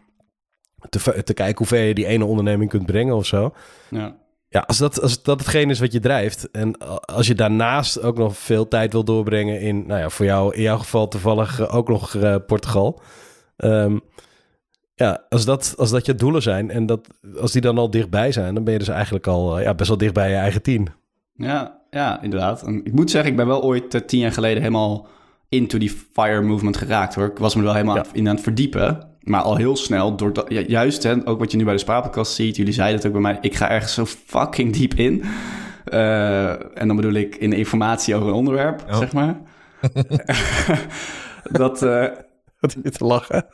te, 0.88 1.22
te 1.22 1.34
kijken 1.34 1.58
hoe 1.58 1.66
ver 1.66 1.84
je 1.84 1.94
die 1.94 2.06
ene 2.06 2.24
onderneming 2.24 2.70
kunt 2.70 2.86
brengen 2.86 3.16
of 3.16 3.26
zo. 3.26 3.54
Ja. 3.90 4.16
Ja, 4.48 4.60
als 4.60 4.78
dat, 4.78 5.00
als 5.00 5.22
dat 5.22 5.38
hetgeen 5.38 5.70
is 5.70 5.80
wat 5.80 5.92
je 5.92 6.00
drijft. 6.00 6.50
En 6.50 6.78
als 7.00 7.26
je 7.26 7.34
daarnaast 7.34 8.02
ook 8.02 8.18
nog 8.18 8.36
veel 8.36 8.68
tijd 8.68 8.92
wil 8.92 9.04
doorbrengen 9.04 9.60
in, 9.60 9.86
nou 9.86 10.00
ja, 10.00 10.08
voor 10.08 10.26
jou 10.26 10.54
in 10.54 10.62
jouw 10.62 10.78
geval 10.78 11.08
toevallig 11.08 11.60
eh, 11.60 11.74
ook 11.74 11.88
nog 11.88 12.14
eh, 12.14 12.36
Portugal. 12.46 13.00
Ehm, 13.56 13.98
ja, 15.00 15.24
als 15.28 15.44
dat, 15.44 15.74
als 15.76 15.90
dat 15.90 16.06
je 16.06 16.14
doelen 16.14 16.42
zijn 16.42 16.70
en 16.70 16.86
dat, 16.86 17.08
als 17.40 17.52
die 17.52 17.60
dan 17.60 17.78
al 17.78 17.90
dichtbij 17.90 18.32
zijn, 18.32 18.54
dan 18.54 18.64
ben 18.64 18.72
je 18.72 18.78
dus 18.78 18.88
eigenlijk 18.88 19.26
al 19.26 19.58
eh, 19.58 19.64
ja, 19.64 19.74
best 19.74 19.88
wel 19.88 19.98
dicht 19.98 20.14
bij 20.14 20.28
je 20.30 20.36
eigen 20.36 20.62
tien. 20.62 20.88
Ja, 21.34 21.78
ja, 21.90 22.22
inderdaad. 22.22 22.62
En 22.62 22.80
ik 22.84 22.92
moet 22.92 23.10
zeggen, 23.10 23.30
ik 23.30 23.36
ben 23.36 23.46
wel 23.46 23.62
ooit 23.62 23.94
eh, 23.94 24.00
tien 24.00 24.20
jaar 24.20 24.32
geleden 24.32 24.62
helemaal 24.62 25.06
into 25.48 25.78
die 25.78 25.90
fire 26.12 26.40
movement 26.42 26.76
geraakt 26.76 27.14
hoor. 27.14 27.26
Ik 27.26 27.38
was 27.38 27.54
me 27.54 27.60
er 27.60 27.66
wel 27.66 27.74
helemaal 27.74 27.96
Ja. 27.96 28.04
in 28.12 28.28
aan 28.28 28.34
het 28.34 28.44
verdiepen. 28.44 29.08
Maar 29.20 29.40
al 29.42 29.56
heel 29.56 29.76
snel, 29.76 30.16
door 30.16 30.32
dat, 30.32 30.44
ja, 30.48 30.60
juist 30.60 31.02
hè, 31.02 31.26
ook 31.26 31.38
wat 31.38 31.50
je 31.50 31.56
nu 31.56 31.64
bij 31.64 31.72
de 31.72 31.78
Spaarpodcast 31.80 32.32
ziet, 32.32 32.56
jullie 32.56 32.72
zeiden 32.72 32.96
het 32.96 33.06
ook 33.06 33.12
bij 33.12 33.20
mij, 33.20 33.38
ik 33.40 33.54
ga 33.54 33.70
ergens 33.70 33.94
zo 33.94 34.04
fucking 34.06 34.72
diep 34.72 34.94
in. 34.94 35.24
Eh, 35.84 36.50
en 36.80 36.86
dan 36.86 36.96
bedoel 36.96 37.12
ik 37.12 37.36
in 37.36 37.50
de 37.50 37.56
informatie 37.56 38.14
over 38.14 38.28
een 38.28 38.34
onderwerp, 38.34 38.84
Oh. 38.88 38.98
zeg 38.98 39.12
maar. 39.12 39.40
dat, 41.60 41.82
eh, 41.82 42.06
Wat 42.60 42.76
je 42.82 42.90
te 42.90 43.04
lachen. 43.04 43.46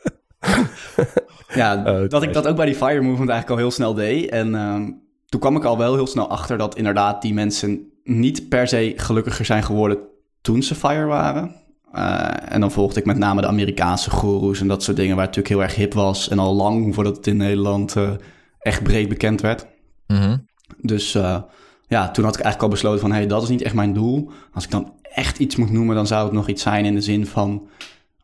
ja, 1.53 1.83
Oh, 1.85 2.09
dat 2.09 2.23
ik 2.23 2.33
dat 2.33 2.47
ook 2.47 2.55
bij 2.55 2.65
die 2.65 2.75
fire 2.75 3.01
movement 3.01 3.29
eigenlijk 3.29 3.49
al 3.49 3.57
heel 3.57 3.71
snel 3.71 3.93
deed. 3.93 4.29
En 4.29 4.55
ehm, 4.55 4.91
toen 5.25 5.39
kwam 5.39 5.55
ik 5.55 5.63
al 5.63 5.77
wel 5.77 5.95
heel 5.95 6.07
snel 6.07 6.29
achter 6.29 6.57
dat 6.57 6.75
inderdaad 6.75 7.21
die 7.21 7.33
mensen 7.33 7.91
niet 8.03 8.49
per 8.49 8.67
se 8.67 8.93
gelukkiger 8.95 9.45
zijn 9.45 9.63
geworden 9.63 9.97
toen 10.41 10.63
ze 10.63 10.75
fire 10.75 11.05
waren. 11.05 11.55
Eh, 11.91 12.53
en 12.53 12.59
dan 12.59 12.71
volgde 12.71 12.99
ik 12.99 13.05
met 13.05 13.17
name 13.17 13.41
de 13.41 13.47
Amerikaanse 13.47 14.09
goeroes 14.09 14.61
en 14.61 14.67
dat 14.67 14.83
soort 14.83 14.97
dingen 14.97 15.15
waar 15.15 15.25
het 15.25 15.35
natuurlijk 15.35 15.61
heel 15.61 15.69
erg 15.69 15.81
hip 15.81 15.93
was. 15.93 16.29
En 16.29 16.39
al 16.39 16.55
lang 16.55 16.95
voordat 16.95 17.17
het 17.17 17.27
in 17.27 17.37
Nederland 17.37 17.95
eh, 17.95 18.11
echt 18.59 18.83
breed 18.83 19.09
bekend 19.09 19.41
werd. 19.41 19.67
Mhm. 20.07 20.37
Dus 20.81 21.15
eh, 21.15 21.41
ja, 21.87 22.11
toen 22.11 22.23
had 22.23 22.35
ik 22.35 22.41
eigenlijk 22.41 22.61
al 22.61 22.69
besloten 22.69 22.99
van... 22.99 23.11
hé, 23.11 23.17
hey, 23.17 23.27
dat 23.27 23.43
is 23.43 23.49
niet 23.49 23.61
echt 23.61 23.73
mijn 23.73 23.93
doel. 23.93 24.31
Als 24.53 24.63
ik 24.63 24.71
dan 24.71 24.93
echt 25.01 25.39
iets 25.39 25.55
moet 25.55 25.71
noemen, 25.71 25.95
dan 25.95 26.07
zou 26.07 26.23
het 26.23 26.33
nog 26.33 26.47
iets 26.47 26.61
zijn 26.61 26.85
in 26.85 26.93
de 26.93 27.01
zin 27.01 27.25
van... 27.25 27.67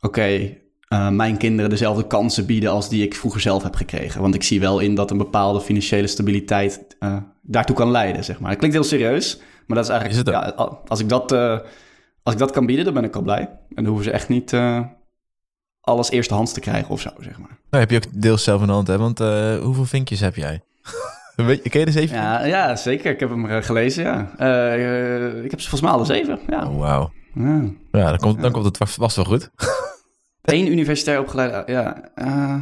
oké, 0.01 0.58
eh, 0.94 1.10
mijn 1.10 1.38
kinderen 1.38 1.70
dezelfde 1.70 2.08
kansen 2.08 2.46
bieden 2.46 2.72
als 2.72 2.90
die 2.90 3.04
ik 3.04 3.16
vroeger 3.16 3.42
zelf 3.42 3.64
heb 3.64 3.76
gekregen. 3.76 4.22
Want 4.22 4.36
ik 4.36 4.44
zie 4.44 4.60
wel 4.60 4.80
in 4.80 4.96
dat 4.96 5.12
een 5.12 5.18
bepaalde 5.18 5.62
financiële 5.62 6.08
stabiliteit 6.08 6.96
eh, 7.00 7.18
daartoe 7.42 7.76
kan 7.76 7.92
leiden, 7.92 8.24
zeg 8.24 8.40
maar. 8.40 8.50
Dat 8.50 8.58
klinkt 8.58 8.76
heel 8.76 8.86
serieus, 8.86 9.38
maar 9.68 9.78
dat 9.78 9.86
is 9.86 9.92
eigenlijk... 9.92 10.28
Is 10.28 10.34
ja, 10.34 10.40
als, 10.88 11.00
ik 11.00 11.10
dat, 11.10 11.32
eh, 11.32 11.60
als 12.24 12.34
ik 12.34 12.40
dat 12.40 12.52
kan 12.52 12.66
bieden, 12.66 12.86
dan 12.86 12.94
ben 12.94 13.04
ik 13.04 13.16
al 13.16 13.22
blij. 13.22 13.40
En 13.40 13.76
dan 13.76 13.86
hoeven 13.86 14.04
ze 14.04 14.12
echt 14.12 14.30
niet 14.30 14.56
alles 15.82 16.12
eerstehands 16.12 16.54
te 16.54 16.60
krijgen 16.60 16.90
of 16.90 17.02
zo, 17.02 17.10
zeg 17.20 17.40
maar. 17.40 17.58
Nou 17.70 17.84
heb 17.84 17.92
je 17.92 17.98
ook 17.98 18.22
deels 18.22 18.44
zelf 18.44 18.62
in 18.62 18.68
de 18.68 18.74
hand 18.74 18.88
hè, 18.88 18.98
want 18.98 19.20
hoeveel 19.64 19.86
vinkjes 19.86 20.20
heb 20.20 20.36
jij? 20.36 20.62
Weet 21.36 21.64
je, 21.64 21.70
ken 21.70 21.80
je 21.80 21.86
de 21.86 21.92
zeven? 21.92 22.16
Ja, 22.16 22.46
ja, 22.46 22.76
zeker. 22.76 23.12
Ik 23.12 23.20
heb 23.20 23.30
hem 23.30 23.62
gelezen, 23.62 24.04
ja. 24.04 24.22
Ik 25.44 25.52
heb 25.52 25.62
ze 25.62 25.70
volgens 25.70 25.82
mij 25.82 25.92
alle 25.92 26.06
zeven, 26.06 26.40
ja. 26.50 26.68
Oh, 26.68 26.80
wauw. 26.80 27.12
ja. 27.36 27.62
Ja, 27.92 28.10
dan 28.10 28.18
komt, 28.18 28.42
dan 28.42 28.52
komt 28.52 28.66
het 28.66 28.78
vast 28.78 29.16
wel 29.16 29.26
goed. 29.26 29.50
Eén 30.44 30.72
universitair 30.72 31.20
opgeleide, 31.20 31.64
ja. 31.72 32.10
eh, 32.16 32.56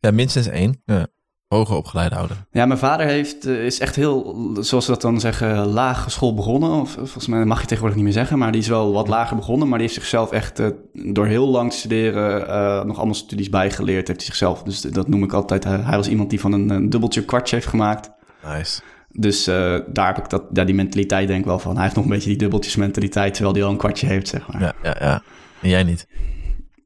Ja, 0.00 0.10
minstens 0.10 0.46
één. 0.48 0.82
Ja. 0.84 1.06
Hoger 1.48 1.76
opgeleide 1.76 2.16
ouder. 2.16 2.36
ja, 2.50 2.66
mijn 2.66 2.78
vader 2.78 3.06
heeft, 3.06 3.46
eh, 3.46 3.64
is 3.64 3.80
echt 3.80 3.96
heel, 3.96 4.36
zoals 4.60 4.84
ze 4.84 4.90
dat 4.90 5.00
dan 5.00 5.20
zeggen, 5.20 5.66
lage 5.66 6.10
school 6.10 6.34
begonnen. 6.34 6.70
Of 6.70 6.90
volgens 6.90 7.26
mij 7.26 7.44
mag 7.44 7.60
je 7.60 7.66
tegenwoordig 7.66 7.96
niet 7.96 8.04
meer 8.04 8.14
zeggen, 8.14 8.38
maar 8.38 8.52
die 8.52 8.60
is 8.60 8.68
wel 8.68 8.92
wat 8.92 9.08
lager 9.08 9.36
begonnen. 9.36 9.68
Maar 9.68 9.78
die 9.78 9.86
heeft 9.86 10.00
zichzelf 10.00 10.30
echt 10.32 10.58
eh, 10.58 10.66
door 10.92 11.26
heel 11.26 11.48
lang 11.48 11.70
te 11.70 11.76
studeren 11.76 12.86
nog 12.86 12.96
allemaal 12.96 13.14
studies 13.14 13.48
bijgeleerd. 13.48 14.06
Heeft 14.08 14.20
hij 14.20 14.28
zichzelf, 14.28 14.62
dus 14.62 14.80
dat 14.80 15.08
noem 15.08 15.22
ik 15.22 15.32
altijd. 15.32 15.64
hij 15.64 15.96
was 15.96 16.08
iemand 16.08 16.30
die 16.30 16.40
van 16.40 16.52
een, 16.52 16.70
een 16.70 16.90
dubbeltje 16.90 17.24
kwartje 17.24 17.56
heeft 17.56 17.68
gemaakt. 17.68 18.10
Nice. 18.56 18.80
Dus 19.16 19.46
eh, 19.46 19.78
daar 19.86 20.06
heb 20.06 20.18
ik 20.24 20.30
dat, 20.30 20.42
ja, 20.52 20.64
die 20.64 20.74
mentaliteit 20.74 21.28
denk 21.28 21.40
ik 21.40 21.46
wel 21.46 21.58
van. 21.58 21.74
Hij 21.74 21.82
heeft 21.82 21.94
nog 21.94 22.04
een 22.04 22.10
beetje 22.10 22.28
die 22.28 22.38
dubbeltjes 22.38 22.76
mentaliteit, 22.76 23.34
terwijl 23.34 23.54
hij 23.54 23.64
al 23.64 23.70
een 23.70 23.76
kwartje 23.76 24.06
heeft, 24.06 24.28
zeg 24.28 24.48
maar. 24.48 24.60
Ja, 24.60 24.72
ja, 24.82 24.96
ja. 25.00 25.22
En 25.60 25.68
jij 25.68 25.82
niet? 25.82 26.06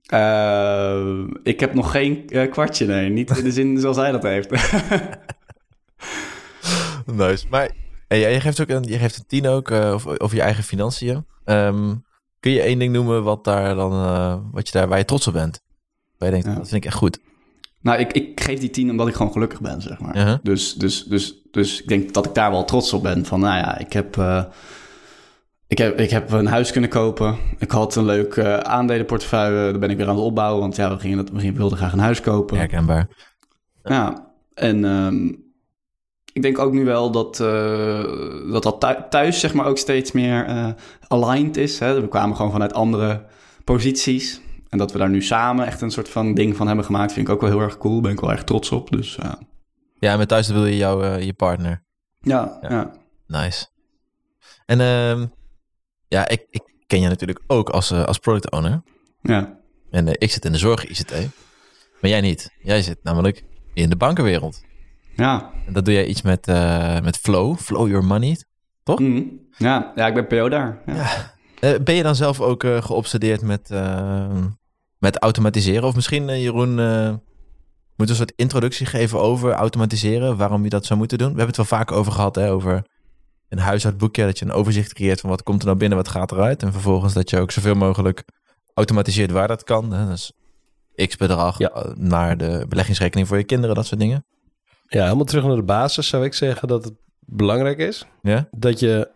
Eh, 0.09 1.25
ik 1.43 1.61
heb 1.61 1.75
nog 1.75 1.91
geen 1.91 2.29
eh, 2.29 2.51
kwartje, 2.51 2.87
nee. 2.87 3.09
Niet 3.11 3.39
in 3.39 3.45
de 3.45 3.53
zin 3.53 3.79
zoals 3.81 3.97
hij 3.97 4.13
dat 4.13 4.23
heeft. 4.23 4.51
Nice. 7.07 7.47
Maar 7.51 7.71
Hey, 8.09 8.33
je, 8.33 8.41
geeft 8.41 8.61
ook 8.61 8.69
een, 8.69 8.83
je 8.83 8.99
geeft 8.99 9.19
een 9.19 9.27
tien 9.27 9.47
ook 9.47 9.71
uh, 9.71 9.93
over, 9.93 10.21
over, 10.21 10.37
je 10.37 10.43
eigen 10.43 10.65
financiën. 10.65 11.27
Um, 11.45 12.05
kun 12.41 12.53
je 12.53 12.61
één 12.61 12.79
ding 12.79 12.93
noemen 12.93 13.23
wat, 13.23 13.45
daar 13.45 13.75
dan, 13.75 13.91
wat 14.53 14.67
je 14.67 14.73
daar, 14.73 14.89
waar 14.89 14.99
je 14.99 15.05
trots 15.05 15.27
op 15.27 15.33
bent? 15.33 15.61
Waar 16.19 16.29
je 16.29 16.35
denkt, 16.35 16.49
ja. 16.49 16.55
dat 16.55 16.69
vind 16.69 16.85
ik 16.85 16.91
echt 16.91 16.99
goed. 16.99 17.21
Nou, 17.81 17.99
ik, 17.99 18.13
ik 18.13 18.41
geef 18.41 18.59
die 18.59 18.71
tien 18.71 18.91
omdat 18.91 19.09
ik 19.09 19.15
gewoon 19.15 19.33
gelukkig 19.33 19.61
ben, 19.61 19.83
zeg 19.83 19.99
maar. 19.99 20.17
Uh 20.17 20.23
-huh. 20.23 20.39
dus, 20.43 20.75
dus, 20.75 21.05
dus, 21.05 21.43
dus 21.51 21.83
ik 21.83 21.89
denk 21.89 22.15
dat 22.15 22.27
ik 22.27 22.35
daar 22.35 22.51
wel 22.51 22.65
trots 22.65 22.93
op 22.93 23.03
ben. 23.03 23.25
Van, 23.25 23.41
nou 23.41 23.57
ja, 23.57 23.79
ik 23.79 23.93
heb... 23.93 24.17
Ik 25.69 25.79
heb, 25.79 26.01
ik 26.01 26.11
heb 26.11 26.31
een 26.31 26.47
huis 26.47 26.73
kunnen 26.73 26.91
kopen. 26.91 27.37
Ik 27.59 27.71
had 27.71 27.97
een 27.97 28.05
leuk 28.05 28.37
uh, 28.37 28.57
aandelenportefeuille. 28.57 29.71
Daar 29.71 29.81
ben 29.81 29.91
ik 29.91 29.97
weer 29.97 30.09
aan 30.09 30.15
het 30.15 30.25
opbouwen. 30.25 30.61
Want 30.61 30.77
ja, 30.77 30.91
we, 30.91 30.99
gingen 30.99 31.17
dat, 31.17 31.31
we 31.31 31.53
wilden 31.53 31.79
graag 31.79 31.93
een 31.93 31.99
huis 31.99 32.21
kopen. 32.21 32.57
Herkenbaar. 32.57 33.09
Ja, 33.83 34.33
en 34.55 34.85
um, 34.85 35.45
ik 36.33 36.43
denk 36.43 36.59
ook 36.59 36.73
nu 36.73 36.85
wel 36.85 37.11
dat 37.11 37.41
uh, 37.41 38.53
dat, 38.53 38.63
dat 38.63 39.07
thuis 39.11 39.41
zeg 39.41 39.55
maar 39.55 39.67
ook 39.67 39.79
steeds 39.79 40.13
meer 40.13 40.49
uh, 40.49 40.69
aligned 41.09 41.57
is. 41.57 41.79
Hè? 41.79 42.01
We 42.01 42.09
kwamen 42.09 42.37
gewoon 42.37 42.53
vanuit 42.53 42.75
andere 42.75 43.27
posities. 43.65 44.41
En 44.69 44.79
dat 44.79 44.93
we 44.93 44.99
daar 44.99 45.11
nu 45.11 45.23
samen 45.23 45.67
echt 45.67 45.81
een 45.81 45.91
soort 45.91 46.09
van 46.09 46.35
ding 46.35 46.57
van 46.57 46.67
hebben 46.67 46.85
gemaakt, 46.85 47.13
vind 47.13 47.29
ik 47.29 47.35
ook 47.35 47.41
wel 47.41 47.51
heel 47.51 47.61
erg 47.61 47.79
cool. 47.79 48.01
Ben 48.01 48.13
ik 48.13 48.21
wel 48.21 48.31
erg 48.31 48.45
trots 48.45 48.73
op. 48.73 48.91
Dus. 48.91 49.19
Ja, 49.99 50.13
en 50.13 50.19
met 50.19 50.29
thuis 50.29 50.49
wil 50.49 50.67
je 50.67 50.77
jouw 50.77 51.17
je 51.17 51.33
partner. 51.33 51.85
Ja, 52.21 52.59
ja, 52.63 52.71
ja. 52.71 52.93
Nice. 53.27 53.67
En 54.67 54.81
uh, 54.81 55.27
ja, 56.09 56.29
ik, 56.29 56.47
ik 56.51 56.63
ken 56.87 57.01
je 57.01 57.09
natuurlijk 57.09 57.41
ook 57.47 57.69
als, 57.69 57.93
als 57.93 58.19
product 58.19 58.51
owner. 58.51 58.83
Ja. 59.23 59.59
En 59.91 60.21
ik 60.21 60.31
zit 60.31 60.45
in 60.45 60.53
de 60.53 60.59
zorg 60.59 60.85
ICT. 60.85 61.11
Maar 62.01 62.11
jij 62.11 62.21
niet. 62.21 62.51
Jij 62.63 62.83
zit 62.83 62.99
namelijk 63.03 63.45
in 63.75 63.91
de 63.91 63.97
bankenwereld. 63.97 64.63
Ja. 65.17 65.51
En 65.67 65.73
dat 65.73 65.85
doe 65.85 65.95
jij 65.95 66.07
iets 66.07 66.23
met, 66.23 66.49
uh, 66.49 67.01
met 67.01 67.17
Flow, 67.17 67.57
Flow 67.57 67.89
Your 67.89 68.05
Money, 68.05 68.37
toch? 68.83 68.99
Mm. 68.99 69.41
Ja. 69.57 69.93
ja, 69.95 70.07
ik 70.07 70.15
ben 70.15 70.27
PO 70.27 70.49
daar. 70.49 70.83
Ja. 70.87 70.95
ja. 71.61 71.79
Ben 71.79 71.95
je 71.95 72.03
dan 72.03 72.15
zelf 72.15 72.41
ook 72.41 72.63
geobsedeerd 72.63 73.43
met, 73.43 73.71
met 74.99 75.19
automatiseren? 75.19 75.89
Of 75.89 75.95
misschien, 75.95 76.41
Jeroen, 76.41 76.79
moet 77.99 78.09
een 78.09 78.17
soort 78.17 78.33
introductie 78.37 78.87
geven 78.87 79.21
over 79.21 79.53
automatiseren, 79.53 80.37
waarom 80.37 80.63
je 80.63 80.69
dat 80.69 80.87
zou 80.87 80.99
moeten 80.99 81.19
doen? 81.19 81.33
We 81.33 81.37
hebben 81.37 81.57
het 81.57 81.69
wel 81.69 81.79
vaak 81.79 81.93
over 81.93 82.13
gehad, 82.13 82.35
hè, 82.35 82.53
over 82.53 82.85
een 83.49 83.59
huishoudboekje, 83.59 84.25
dat 84.25 84.39
je 84.39 84.45
een 84.45 84.53
overzicht 84.53 84.93
creëert 84.93 85.21
van 85.21 85.31
wat 85.31 85.43
komt 85.43 85.61
er 85.61 85.67
nou 85.67 85.79
binnen, 85.79 85.99
wat 85.99 86.09
gaat 86.09 86.33
eruit. 86.33 86.63
En 86.63 86.73
vervolgens 86.73 87.13
dat 87.13 87.31
je 87.31 87.41
ook 87.41 87.51
zoveel 87.51 87.75
mogelijk 87.75 88.25
automatiseert 88.75 89.31
waar 89.31 89.49
dat 89.49 89.65
kan. 89.65 89.93
Hè? 89.93 90.07
Dus 90.07 90.33
x 90.95 91.17
bedrag 91.17 91.59
ja. 91.59 91.87
naar 91.95 92.37
de 92.37 92.65
beleggingsrekening 92.69 93.29
voor 93.29 93.37
je 93.37 93.45
kinderen, 93.45 93.75
dat 93.75 93.87
soort 93.87 94.01
dingen. 94.01 94.25
Ja, 94.87 95.03
helemaal 95.03 95.25
terug 95.25 95.45
naar 95.45 95.57
de 95.57 95.63
basis 95.63 96.09
zou 96.09 96.25
ik 96.25 96.35
zeggen 96.35 96.69
dat 96.69 96.85
het 96.85 96.95
belangrijk 97.21 97.79
is. 97.79 98.07
Ja? 98.23 98.49
Dat 98.51 98.81
je, 98.81 99.11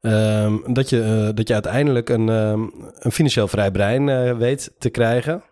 um, 0.00 0.74
dat 0.74 0.88
je, 0.88 1.26
uh, 1.28 1.34
dat 1.34 1.48
je 1.48 1.54
uiteindelijk 1.54 2.08
een, 2.08 2.28
um, 2.28 2.72
een 2.98 3.12
financieel 3.12 3.48
vrij 3.48 3.70
brein 3.70 4.08
uh, 4.08 4.36
weet 4.36 4.74
te 4.78 4.88
krijgen. 4.88 5.42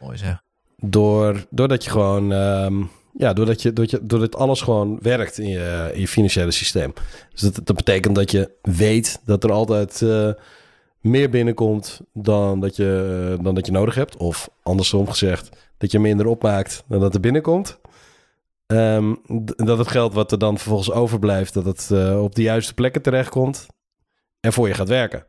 Mooi 0.00 0.16
zeg. 0.16 0.42
Door, 0.76 1.46
doordat 1.50 1.84
je 1.84 1.90
gewoon, 1.90 2.30
um, 2.30 2.90
ja, 3.18 3.32
doordat, 3.32 3.62
je, 3.62 3.72
doordat, 3.72 4.00
je, 4.00 4.06
doordat 4.06 4.36
alles 4.36 4.60
gewoon 4.60 4.98
werkt 5.02 5.38
in 5.38 5.48
je, 5.48 5.90
in 5.92 6.00
je 6.00 6.08
financiële 6.08 6.50
systeem. 6.50 6.92
Dus 7.30 7.40
dat, 7.40 7.66
dat 7.66 7.76
betekent 7.76 8.14
dat 8.14 8.30
je 8.30 8.50
weet 8.62 9.20
dat 9.24 9.44
er 9.44 9.52
altijd 9.52 10.00
uh, 10.00 10.32
meer 11.00 11.30
binnenkomt 11.30 12.00
dan 12.12 12.60
dat, 12.60 12.76
je, 12.76 13.36
dan 13.40 13.54
dat 13.54 13.66
je 13.66 13.72
nodig 13.72 13.94
hebt. 13.94 14.16
Of 14.16 14.50
andersom 14.62 15.08
gezegd, 15.08 15.48
dat 15.78 15.90
je 15.90 15.98
minder 15.98 16.26
opmaakt 16.26 16.84
dan 16.88 17.00
dat 17.00 17.14
er 17.14 17.20
binnenkomt. 17.20 17.80
Um, 18.66 19.20
dat 19.56 19.78
het 19.78 19.88
geld 19.88 20.14
wat 20.14 20.32
er 20.32 20.38
dan 20.38 20.58
vervolgens 20.58 20.90
overblijft, 20.90 21.54
dat 21.54 21.64
het 21.64 21.88
uh, 21.92 22.22
op 22.22 22.34
de 22.34 22.42
juiste 22.42 22.74
plekken 22.74 23.02
terechtkomt 23.02 23.66
en 24.40 24.52
voor 24.52 24.68
je 24.68 24.74
gaat 24.74 24.88
werken. 24.88 25.24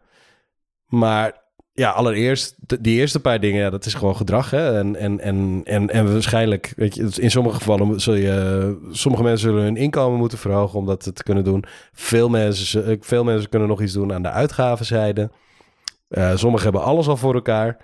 Maar 0.86 1.42
ja, 1.80 1.90
allereerst, 1.90 2.56
die 2.80 3.00
eerste 3.00 3.20
paar 3.20 3.40
dingen, 3.40 3.62
ja, 3.62 3.70
dat 3.70 3.86
is 3.86 3.94
gewoon 3.94 4.16
gedrag. 4.16 4.50
Hè? 4.52 4.78
En, 4.78 4.96
en, 4.96 5.20
en, 5.20 5.62
en, 5.64 5.90
en 5.90 6.12
waarschijnlijk, 6.12 6.74
weet 6.76 6.96
je, 6.96 7.12
in 7.16 7.32
sommige 7.32 7.56
gevallen 7.56 8.00
zul 8.00 8.14
je, 8.14 8.78
sommige 8.92 9.24
mensen 9.24 9.50
zullen 9.50 9.64
hun 9.64 9.78
inkomen 9.78 10.20
moeten 10.20 10.38
verhogen 10.38 10.80
om 10.80 10.86
dat 10.86 11.16
te 11.16 11.24
kunnen 11.24 11.44
doen. 11.44 11.64
Veel 11.94 12.30
mensen, 12.30 12.98
veel 13.02 13.24
mensen 13.24 13.50
kunnen 13.50 13.68
nog 13.68 13.82
iets 13.82 13.94
doen 13.94 14.14
aan 14.14 14.22
de 14.22 14.30
uitgavenzijde. 14.30 15.30
Uh, 16.10 16.36
sommigen 16.36 16.64
hebben 16.64 16.84
alles 16.84 17.08
al 17.08 17.18
voor 17.18 17.34
elkaar, 17.34 17.78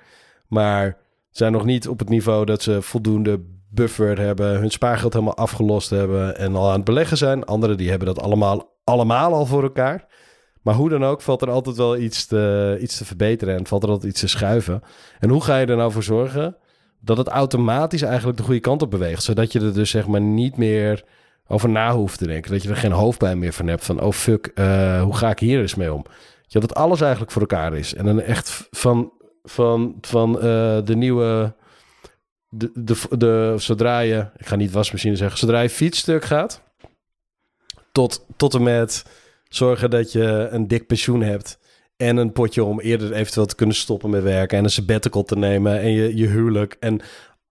maar 0.47 0.97
zijn 1.29 1.51
nog 1.51 1.65
niet 1.65 1.87
op 1.87 1.99
het 1.99 2.09
niveau 2.09 2.45
dat 2.45 2.61
ze 2.61 2.81
voldoende 2.81 3.39
buffer 3.69 4.19
hebben, 4.19 4.59
hun 4.59 4.71
spaargeld 4.71 5.13
helemaal 5.13 5.37
afgelost 5.37 5.89
hebben 5.89 6.37
en 6.37 6.55
al 6.55 6.67
aan 6.69 6.75
het 6.75 6.83
beleggen 6.83 7.17
zijn. 7.17 7.45
Anderen 7.45 7.77
die 7.77 7.89
hebben 7.89 8.07
dat 8.07 8.21
allemaal, 8.21 8.77
allemaal 8.83 9.33
al 9.33 9.45
voor 9.45 9.63
elkaar. 9.63 10.05
Maar 10.65 10.75
hoe 10.75 10.89
dan 10.89 11.03
ook 11.03 11.21
valt 11.21 11.41
er 11.41 11.49
altijd 11.49 11.75
wel 11.75 11.97
iets 11.97 12.25
te, 12.25 12.77
iets 12.81 12.97
te 12.97 13.05
verbeteren 13.05 13.57
en 13.57 13.67
valt 13.67 13.83
er 13.83 13.89
altijd 13.89 14.11
iets 14.11 14.19
te 14.19 14.27
schuiven. 14.27 14.81
En 15.19 15.29
hoe 15.29 15.43
ga 15.43 15.57
je 15.57 15.65
er 15.65 15.75
nou 15.75 15.91
voor 15.91 16.03
zorgen 16.03 16.55
dat 16.99 17.17
het 17.17 17.27
automatisch 17.27 18.01
eigenlijk 18.01 18.37
de 18.37 18.43
goede 18.43 18.59
kant 18.59 18.81
op 18.81 18.91
beweegt? 18.91 19.23
Zodat 19.23 19.51
je 19.51 19.59
er 19.59 19.73
dus 19.73 19.89
zeg 19.89 20.07
maar 20.07 20.21
niet 20.21 20.57
meer 20.57 21.03
over 21.47 21.69
na 21.69 21.93
hoeft 21.93 22.17
te 22.17 22.27
denken. 22.27 22.51
Dat 22.51 22.63
je 22.63 22.69
er 22.69 22.75
geen 22.75 22.91
hoofdpijn 22.91 23.39
meer 23.39 23.53
van 23.53 23.67
hebt 23.67 23.85
van 23.85 24.01
oh 24.01 24.11
fuck, 24.11 24.51
uh, 24.55 25.01
hoe 25.01 25.15
ga 25.15 25.29
ik 25.29 25.39
hier 25.39 25.61
eens 25.61 25.75
mee 25.75 25.93
om? 25.93 26.05
Ja, 26.47 26.59
dat 26.59 26.75
alles 26.75 27.01
eigenlijk 27.01 27.31
voor 27.31 27.41
elkaar 27.41 27.73
is. 27.73 27.93
En 27.93 28.05
dan 28.05 28.21
echt 28.21 28.67
van, 28.71 29.11
van, 29.43 29.97
van 30.01 30.35
uh, 30.35 30.41
de 30.83 30.95
nieuwe 30.95 31.55
de, 32.49 32.71
de, 32.73 33.17
de, 33.17 33.53
zodra 33.57 33.99
je, 33.99 34.27
ik 34.37 34.45
ga 34.45 34.55
niet 34.55 34.71
wasmachine 34.71 35.15
zeggen, 35.15 35.37
zodra 35.37 35.59
je 35.59 35.69
fietsstuk 35.69 36.23
gaat, 36.23 36.61
tot, 37.91 38.25
tot 38.37 38.53
en 38.53 38.63
met 38.63 39.05
zorgen 39.55 39.89
dat 39.89 40.11
je 40.11 40.47
een 40.51 40.67
dik 40.67 40.87
pensioen 40.87 41.21
hebt 41.21 41.59
en 41.97 42.17
een 42.17 42.31
potje 42.31 42.63
om 42.63 42.79
eerder 42.79 43.13
eventueel 43.13 43.45
te 43.45 43.55
kunnen 43.55 43.75
stoppen 43.75 44.09
met 44.09 44.23
werken 44.23 44.57
en 44.57 44.63
een 44.63 44.69
sabbatical 44.69 45.23
te 45.23 45.37
nemen 45.37 45.79
en 45.79 45.91
je, 45.91 46.15
je 46.15 46.27
huwelijk 46.27 46.77
en 46.79 47.01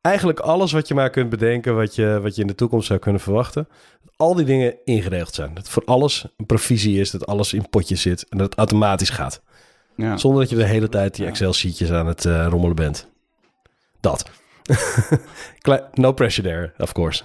eigenlijk 0.01 0.41
alles 0.41 0.73
wat 0.73 0.89
je 0.89 0.95
maar 0.95 1.11
kunt 1.11 1.31
bedenken 1.31 1.75
wat 1.75 1.95
je, 1.95 2.21
wat 2.23 2.35
je 2.35 2.41
in 2.41 2.47
de 2.47 2.55
toekomst 2.55 2.87
zou 2.87 2.99
kunnen 2.99 3.21
verwachten. 3.21 3.69
Al 4.17 4.35
die 4.35 4.45
dingen 4.45 4.75
ingeregeld 4.85 5.35
zijn. 5.35 5.55
Dat 5.55 5.69
voor 5.69 5.83
alles 5.85 6.27
een 6.37 6.47
provisie 6.47 7.01
is, 7.01 7.11
dat 7.11 7.27
alles 7.27 7.53
in 7.53 7.69
potjes 7.69 8.03
zit 8.03 8.27
en 8.29 8.39
dat 8.39 8.49
het 8.51 8.59
automatisch 8.59 9.11
gaat. 9.11 9.43
Ja. 9.97 10.17
Zonder 10.17 10.41
dat 10.41 10.51
je 10.51 10.57
de 10.57 10.65
hele 10.65 10.89
tijd 10.89 11.15
die 11.15 11.27
Excel-sheetjes 11.27 11.91
aan 11.91 12.07
het 12.07 12.25
uh, 12.25 12.47
rommelen 12.51 12.77
bent. 12.77 13.09
Dat. 14.01 14.31
no 15.95 16.13
pressure 16.13 16.49
there, 16.49 16.73
of 16.79 16.93
course. 16.93 17.23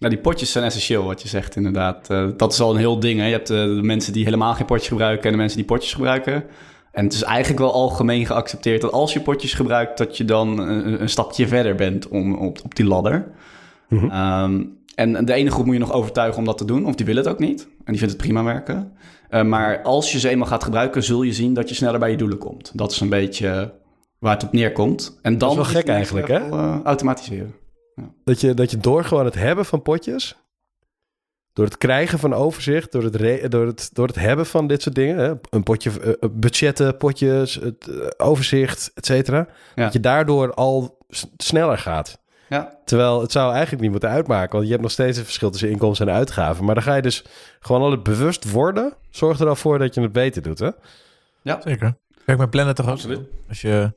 Nou, 0.00 0.14
die 0.14 0.22
potjes 0.22 0.52
zijn 0.52 0.64
essentieel, 0.64 1.04
wat 1.04 1.22
je 1.22 1.28
zegt 1.28 1.56
inderdaad. 1.56 2.10
Uh, 2.10 2.28
dat 2.36 2.52
is 2.52 2.60
al 2.60 2.70
een 2.70 2.76
heel 2.76 3.00
ding. 3.00 3.20
Hè? 3.20 3.26
Je 3.26 3.32
hebt 3.32 3.50
uh, 3.50 3.56
de 3.56 3.82
mensen 3.82 4.12
die 4.12 4.24
helemaal 4.24 4.54
geen 4.54 4.66
potjes 4.66 4.88
gebruiken 4.88 5.24
en 5.24 5.30
de 5.30 5.36
mensen 5.36 5.56
die 5.56 5.66
potjes 5.66 5.92
gebruiken. 5.92 6.44
En 6.92 7.04
het 7.04 7.12
is 7.12 7.22
eigenlijk 7.22 7.60
wel 7.60 7.72
algemeen 7.72 8.26
geaccepteerd 8.26 8.80
dat 8.80 8.92
als 8.92 9.12
je 9.12 9.20
potjes 9.20 9.54
gebruikt, 9.54 9.98
dat 9.98 10.16
je 10.16 10.24
dan 10.24 10.58
een, 10.58 11.02
een 11.02 11.08
stapje 11.08 11.48
verder 11.48 11.74
bent 11.74 12.08
om, 12.08 12.34
op, 12.34 12.58
op 12.64 12.74
die 12.74 12.86
ladder. 12.86 13.32
Mm 13.88 13.98
-hmm. 13.98 14.42
um, 14.42 14.78
en 14.94 15.24
de 15.24 15.32
ene 15.32 15.50
groep 15.50 15.64
moet 15.64 15.74
je 15.74 15.80
nog 15.80 15.92
overtuigen 15.92 16.38
om 16.38 16.44
dat 16.44 16.58
te 16.58 16.64
doen, 16.64 16.86
of 16.86 16.94
die 16.94 17.06
wil 17.06 17.16
het 17.16 17.28
ook 17.28 17.38
niet. 17.38 17.62
En 17.62 17.92
die 17.92 17.98
vindt 17.98 18.12
het 18.12 18.22
prima 18.22 18.44
werken. 18.44 18.92
Uh, 19.30 19.42
maar 19.42 19.82
als 19.82 20.12
je 20.12 20.18
ze 20.18 20.28
eenmaal 20.28 20.46
gaat 20.46 20.64
gebruiken, 20.64 21.02
zul 21.02 21.22
je 21.22 21.32
zien 21.32 21.54
dat 21.54 21.68
je 21.68 21.74
sneller 21.74 21.98
bij 21.98 22.10
je 22.10 22.16
doelen 22.16 22.38
komt. 22.38 22.72
Dat 22.74 22.90
is 22.90 23.00
een 23.00 23.08
beetje 23.08 23.72
waar 24.18 24.34
het 24.34 24.44
op 24.44 24.52
neerkomt. 24.52 25.18
En 25.22 25.38
dan 25.38 25.56
dat 25.56 25.66
is 25.66 25.72
wel 25.72 25.82
gek 25.82 25.90
eigenlijk, 25.90 26.28
hè? 26.28 26.48
Automatiseren. 26.82 27.54
Ja. 28.00 28.12
Dat, 28.24 28.40
je, 28.40 28.54
dat 28.54 28.70
je 28.70 28.76
door 28.76 29.04
gewoon 29.04 29.24
het 29.24 29.34
hebben 29.34 29.64
van 29.64 29.82
potjes, 29.82 30.36
door 31.52 31.64
het 31.64 31.78
krijgen 31.78 32.18
van 32.18 32.34
overzicht, 32.34 32.92
door 32.92 33.02
het, 33.02 33.14
re, 33.14 33.48
door 33.48 33.66
het, 33.66 33.90
door 33.92 34.06
het 34.06 34.16
hebben 34.16 34.46
van 34.46 34.66
dit 34.66 34.82
soort 34.82 34.94
dingen, 34.94 35.16
hè? 35.16 35.34
een 35.50 35.62
potje, 35.62 35.90
uh, 36.04 36.30
budgetten, 36.30 36.96
potjes, 36.96 37.54
het 37.54 37.86
uh, 37.88 38.06
overzicht, 38.16 38.90
et 38.94 39.06
cetera, 39.06 39.48
ja. 39.74 39.84
dat 39.84 39.92
je 39.92 40.00
daardoor 40.00 40.54
al 40.54 40.98
sneller 41.36 41.78
gaat. 41.78 42.18
Ja. 42.48 42.78
Terwijl 42.84 43.20
het 43.20 43.32
zou 43.32 43.52
eigenlijk 43.52 43.82
niet 43.82 43.90
moeten 43.90 44.08
uitmaken, 44.10 44.52
want 44.52 44.64
je 44.64 44.70
hebt 44.70 44.82
nog 44.82 44.90
steeds 44.90 45.18
een 45.18 45.24
verschil 45.24 45.50
tussen 45.50 45.70
inkomsten 45.70 46.08
en 46.08 46.14
uitgaven. 46.14 46.64
Maar 46.64 46.74
dan 46.74 46.84
ga 46.84 46.94
je 46.94 47.02
dus 47.02 47.24
gewoon 47.60 47.82
al 47.82 47.90
het 47.90 48.02
bewust 48.02 48.50
worden, 48.50 48.94
zorgt 49.10 49.40
er 49.40 49.48
al 49.48 49.56
voor 49.56 49.78
dat 49.78 49.94
je 49.94 50.00
het 50.00 50.12
beter 50.12 50.42
doet, 50.42 50.58
hè? 50.58 50.70
Ja, 51.42 51.60
zeker. 51.64 51.96
Kijk, 52.24 52.38
met 52.38 52.50
plannen 52.50 52.74
toch 52.74 52.88
ook. 52.88 52.98
Als 53.48 53.60
je 53.60 53.92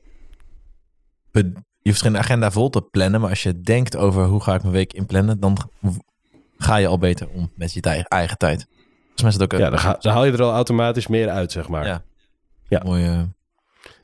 je 1.84 1.90
hoeft 1.90 2.02
geen 2.02 2.18
agenda 2.18 2.50
vol 2.50 2.70
te 2.70 2.82
plannen, 2.82 3.20
maar 3.20 3.30
als 3.30 3.42
je 3.42 3.60
denkt 3.60 3.96
over 3.96 4.24
hoe 4.24 4.42
ga 4.42 4.54
ik 4.54 4.60
mijn 4.62 4.74
week 4.74 4.92
inplannen, 4.92 5.40
dan 5.40 5.56
ga 6.56 6.76
je 6.76 6.86
al 6.86 6.98
beter 6.98 7.28
om 7.28 7.50
met 7.54 7.72
je 7.72 7.80
eigen 8.08 8.38
tijd. 8.38 8.66
Volgens 9.14 9.36
mij 9.36 9.46
ook. 9.46 9.52
Ja, 9.52 9.70
dan, 9.70 9.78
ga, 9.78 9.96
dan, 10.00 10.12
haal 10.12 10.24
je 10.24 10.32
er 10.32 10.42
al 10.42 10.52
automatisch 10.52 11.06
meer 11.06 11.28
uit, 11.28 11.52
zeg 11.52 11.68
maar. 11.68 11.86
Ja. 11.86 12.02
Ja. 12.68 12.82
Mooie. 12.84 13.28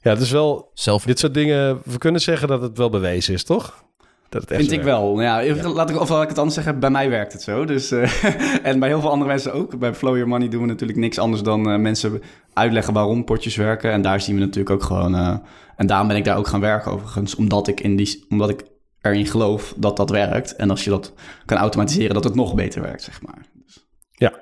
Ja, 0.00 0.10
het 0.10 0.20
is 0.20 0.30
wel. 0.30 0.70
Zelf... 0.74 1.04
Dit 1.04 1.18
soort 1.18 1.34
dingen. 1.34 1.80
We 1.84 1.98
kunnen 1.98 2.20
zeggen 2.20 2.48
dat 2.48 2.62
het 2.62 2.78
wel 2.78 2.90
bewezen 2.90 3.34
is, 3.34 3.44
toch? 3.44 3.84
Dat 4.30 4.40
het 4.40 4.50
echt 4.50 4.60
Vind 4.60 4.72
ik 4.72 4.82
wel. 4.82 5.20
Ja, 5.20 5.54
laat 5.62 5.90
ik, 5.90 6.00
of 6.00 6.08
laat 6.08 6.22
ik 6.22 6.28
het 6.28 6.38
anders 6.38 6.54
zeggen, 6.54 6.78
bij 6.78 6.90
mij 6.90 7.10
werkt 7.10 7.32
het 7.32 7.42
zo. 7.42 7.64
Dus, 7.64 7.92
uh, 7.92 8.24
en 8.68 8.78
bij 8.78 8.88
heel 8.88 9.00
veel 9.00 9.10
andere 9.10 9.30
mensen 9.30 9.52
ook. 9.52 9.78
Bij 9.78 9.94
Flow 9.94 10.14
Your 10.14 10.28
Money 10.28 10.48
doen 10.48 10.60
we 10.60 10.66
natuurlijk 10.66 10.98
niks 10.98 11.18
anders 11.18 11.42
dan 11.42 11.70
uh, 11.70 11.78
mensen 11.78 12.22
uitleggen 12.52 12.94
waarom 12.94 13.24
potjes 13.24 13.56
werken. 13.56 13.92
En 13.92 14.02
daar 14.02 14.20
zien 14.20 14.34
we 14.34 14.40
natuurlijk 14.40 14.70
ook 14.70 14.82
gewoon... 14.82 15.14
Uh, 15.14 15.36
en 15.76 15.86
daarom 15.86 16.08
ben 16.08 16.16
ik 16.16 16.24
daar 16.24 16.36
ook 16.36 16.46
gaan 16.46 16.60
werken 16.60 16.92
overigens. 16.92 17.34
Omdat 17.34 17.68
ik, 17.68 17.80
in 17.80 17.96
die, 17.96 18.24
omdat 18.28 18.48
ik 18.48 18.62
erin 19.00 19.26
geloof 19.26 19.74
dat 19.76 19.96
dat 19.96 20.10
werkt. 20.10 20.56
En 20.56 20.70
als 20.70 20.84
je 20.84 20.90
dat 20.90 21.12
kan 21.44 21.58
automatiseren, 21.58 22.14
dat 22.14 22.24
het 22.24 22.34
nog 22.34 22.54
beter 22.54 22.82
werkt, 22.82 23.02
zeg 23.02 23.22
maar. 23.22 23.46
Dus. 23.64 23.86
Ja. 24.10 24.32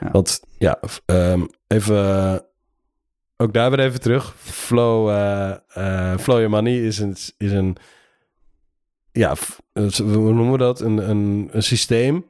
Ja. 0.00 0.10
Want 0.10 0.40
ja, 0.58 0.80
ehm, 1.06 1.42
even... 1.66 1.96
eh, 1.96 2.36
ook 3.36 3.52
daar 3.52 3.70
weer 3.70 3.80
even 3.80 4.00
terug. 4.00 4.34
Flow, 4.36 5.08
eh 5.08 5.50
eh, 5.68 6.18
Flow 6.18 6.36
Your 6.36 6.50
Money 6.50 6.86
is 6.86 6.98
een... 6.98 7.16
Is 7.38 7.52
een 7.52 7.76
ja, 9.12 9.34
eh, 9.72 9.88
hoe 9.92 10.32
noemen 10.32 10.52
we 10.52 10.58
dat? 10.58 10.80
Een, 10.80 11.10
een, 11.10 11.48
een 11.52 11.62
systeem 11.62 12.24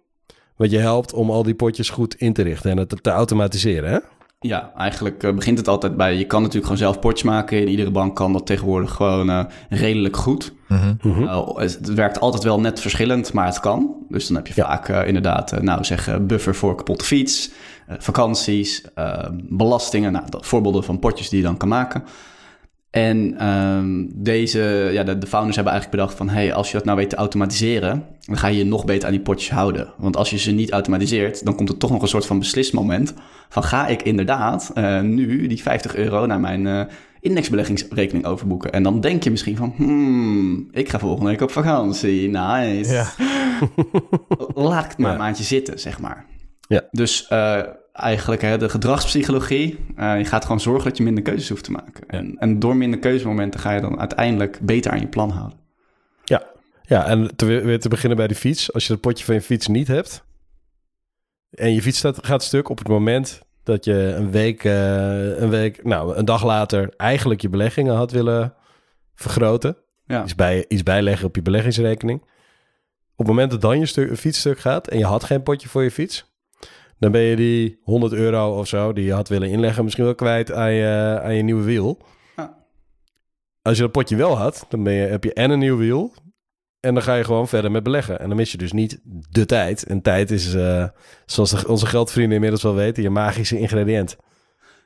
wat 0.57 0.71
je 0.71 0.79
helpt 0.79 1.13
om 1.13 1.31
al 1.31 1.43
die 1.43 1.55
potjes 1.55 1.91
goed 1.91 2.15
in 2.15 2.33
te 2.33 2.43
richten 2.43 2.71
en 2.71 2.77
het 2.79 3.03
te 3.03 3.11
automatiseren, 3.11 3.91
hè? 3.91 3.99
Ja, 4.41 4.73
eigenlijk 4.77 5.23
eh, 5.23 5.35
begint 5.35 5.59
het 5.59 5.69
altijd 5.69 5.97
bij... 5.97 6.17
Je 6.17 6.25
kan 6.25 6.39
natuurlijk 6.41 6.65
gewoon 6.67 6.83
zelf 6.83 6.99
potjes 7.01 7.23
maken. 7.23 7.61
In 7.61 7.69
iedere 7.69 7.91
bank 7.91 8.17
kan 8.17 8.33
dat 8.33 8.47
tegenwoordig 8.47 8.93
gewoon 8.93 9.31
eh, 9.31 9.45
redelijk 9.69 10.17
goed. 10.17 10.53
Mhm. 10.69 10.95
Mhm. 11.03 11.21
Nou, 11.25 11.61
het 11.63 11.95
werkt 11.95 12.21
altijd 12.21 12.43
wel 12.43 12.61
net 12.61 12.81
verschillend, 12.81 13.33
maar 13.33 13.47
het 13.47 13.61
kan. 13.61 13.95
Dus 14.09 14.27
dan 14.27 14.37
heb 14.37 14.47
je 14.47 14.53
Ja. 14.57 14.67
vaak 14.67 14.89
eh, 14.89 15.07
inderdaad, 15.07 15.53
eh, 15.53 15.61
nou 15.61 15.85
zeg, 15.85 16.09
eh, 16.09 16.17
buffer 16.19 16.55
voor 16.55 16.75
kapotte 16.75 17.05
fiets, 17.05 17.51
eh, 17.87 17.97
vakanties, 17.99 18.85
eh, 18.95 19.27
belastingen. 19.33 20.13
Nou, 20.13 20.25
dat, 20.31 20.47
voorbeelden 20.47 20.85
van 20.85 20.99
potjes 20.99 21.29
die 21.29 21.39
je 21.39 21.45
dan 21.45 21.57
kan 21.57 21.69
maken. 21.69 22.03
En 22.93 23.35
ehm, 23.39 24.05
deze, 24.15 24.91
ja, 24.93 25.03
de, 25.03 25.19
de 25.19 25.27
founders 25.27 25.55
hebben 25.57 25.73
eigenlijk 25.73 26.03
bedacht 26.03 26.19
van... 26.19 26.29
hey, 26.29 26.55
als 26.55 26.71
je 26.71 26.77
dat 26.77 26.85
nou 26.85 26.97
weet 26.99 27.11
te 27.11 27.17
automatiseren... 27.17 28.05
dan 28.21 28.37
ga 28.37 28.47
je 28.47 28.59
je 28.59 28.65
nog 28.65 28.85
beter 28.85 29.07
aan 29.07 29.15
die 29.15 29.23
potjes 29.23 29.51
houden. 29.51 29.93
Want 29.97 30.17
als 30.17 30.31
je 30.31 30.39
ze 30.39 30.51
niet 30.51 30.71
automatiseert... 30.71 31.45
dan 31.45 31.55
komt 31.55 31.69
er 31.69 31.77
toch 31.77 31.91
nog 31.91 32.03
een 32.03 32.09
soort 32.09 32.27
van 32.27 32.39
beslismoment... 32.39 33.15
van 33.49 33.63
ga 33.65 33.87
ik 33.87 34.03
inderdaad 34.03 34.71
eh, 34.75 35.01
nu 35.01 35.47
die 35.47 35.63
50 35.63 35.97
euro 35.97 36.27
naar 36.27 36.41
mijn 36.41 36.67
eh, 36.67 36.81
indexbeleggingsrekening 37.21 38.27
overboeken. 38.27 38.73
En 38.73 38.83
dan 38.83 39.01
denk 39.01 39.23
je 39.23 39.31
misschien 39.31 39.57
van... 39.57 39.73
hmm, 39.77 40.69
ik 40.73 40.89
ga 40.89 40.99
volgende 40.99 41.31
week 41.31 41.41
op 41.41 41.51
vakantie. 41.51 42.29
Nice. 42.29 42.93
Ja. 42.93 43.07
Laat 44.55 44.85
ik 44.85 44.91
het 44.91 44.99
maar 44.99 45.09
Ja. 45.09 45.13
een 45.17 45.23
maandje 45.23 45.45
zitten, 45.45 45.81
zeg 45.81 46.01
maar. 46.01 46.27
Ja. 46.69 46.83
Dus 46.91 47.27
eh, 47.29 47.61
eigenlijk 47.93 48.43
hè, 48.43 48.59
de 48.59 48.69
gedragspsychologie. 48.69 49.79
eh, 49.97 50.19
je 50.19 50.25
gaat 50.25 50.43
gewoon 50.43 50.61
zorgen 50.61 50.89
dat 50.89 50.97
je 50.97 51.03
minder 51.03 51.23
keuzes 51.23 51.49
hoeft 51.49 51.65
te 51.65 51.71
maken. 51.71 52.09
En, 52.09 52.39
en 52.39 52.59
door 52.59 52.77
minder 52.77 52.99
keuzemomenten 52.99 53.61
ga 53.61 53.73
je 53.73 53.81
dan 53.81 54.01
uiteindelijk 54.01 54.59
beter 54.61 54.91
aan 54.91 55.01
je 55.01 55.09
plan 55.09 55.31
houden. 55.31 55.61
Ja, 56.93 57.07
en 57.07 57.37
te, 57.37 57.45
weer 57.45 57.81
te 57.81 57.89
beginnen 57.89 58.17
bij 58.17 58.27
de 58.27 58.35
fiets. 58.35 58.73
Als 58.73 58.87
je 58.87 58.93
het 58.93 59.03
potje 59.03 59.25
van 59.25 59.35
je 59.35 59.41
fiets 59.41 59.67
niet 59.67 59.89
hebt... 59.89 60.25
en 61.51 61.75
je 61.75 61.83
fiets 61.83 61.99
staat, 61.99 62.27
gaat 62.27 62.43
stuk 62.43 62.69
op 62.69 62.79
het 62.79 62.89
moment 62.89 63.41
dat 63.63 63.85
je 63.85 64.15
een 64.17 64.31
week, 64.31 64.65
eh, 64.65 65.41
een 65.41 65.51
week... 65.51 65.85
nou, 65.85 66.17
een 66.17 66.25
dag 66.25 66.45
later 66.45 66.95
eigenlijk 66.97 67.41
je 67.41 67.49
beleggingen 67.49 67.95
had 67.95 68.11
willen 68.11 68.55
vergroten... 69.15 69.77
Ja. 70.07 70.23
Iets, 70.23 70.35
bij, 70.35 70.65
iets 70.69 70.83
bijleggen 70.83 71.27
op 71.27 71.35
je 71.37 71.43
beleggingsrekening. 71.43 72.21
Op 73.13 73.19
het 73.19 73.27
moment 73.27 73.51
dat 73.51 73.61
dan 73.61 73.79
je 73.79 74.13
stuk 74.33 74.59
gaat 74.59 74.89
en 74.89 74.99
je 74.99 75.05
had 75.05 75.25
geen 75.25 75.43
potje 75.43 75.69
voor 75.69 75.83
je 75.83 75.91
fiets, 75.91 76.32
dan 77.03 77.13
ben 77.13 77.21
je 77.21 77.37
die 77.37 77.81
100 77.83 78.13
euro 78.13 78.59
of 78.59 78.69
zo 78.69 78.93
die 78.93 79.05
je 79.05 79.13
had 79.13 79.29
willen 79.29 79.49
inleggen 79.51 79.85
misschien 79.85 80.05
wel 80.05 80.15
kwijt 80.15 80.53
aan 80.53 80.73
je, 80.73 81.21
aan 81.23 81.35
je 81.35 81.43
nieuwe 81.43 81.63
wiel. 81.65 81.99
Ja. 82.37 82.57
Als 83.63 83.77
je 83.77 83.83
dat 83.83 83.93
potje 83.93 84.17
wel 84.17 84.37
had, 84.37 84.67
dan 84.69 84.83
ben 84.83 84.93
je, 84.93 85.07
heb 85.07 85.25
je 85.25 85.33
en 85.33 85.51
een 85.51 85.59
nieuw 85.59 85.77
wiel 85.77 86.15
en 86.81 86.95
dan 86.95 87.03
ga 87.03 87.15
je 87.15 87.25
gewoon 87.25 87.49
verder 87.49 87.71
met 87.71 87.83
beleggen. 87.83 88.21
En 88.21 88.29
dan 88.29 88.37
mis 88.37 88.53
je 88.53 88.59
dus 88.59 88.73
niet 88.73 89.01
de 89.31 89.47
tijd. 89.47 89.83
En 89.87 90.03
tijd 90.03 90.31
is, 90.31 90.55
eh, 90.55 90.85
zoals 91.27 91.51
de- 91.51 91.69
onze 91.69 91.87
geldvrienden 91.87 92.35
inmiddels 92.35 92.63
wel 92.63 92.75
weten, 92.75 93.03
je 93.03 93.11
magische 93.11 93.59
ingrediënt. 93.59 94.17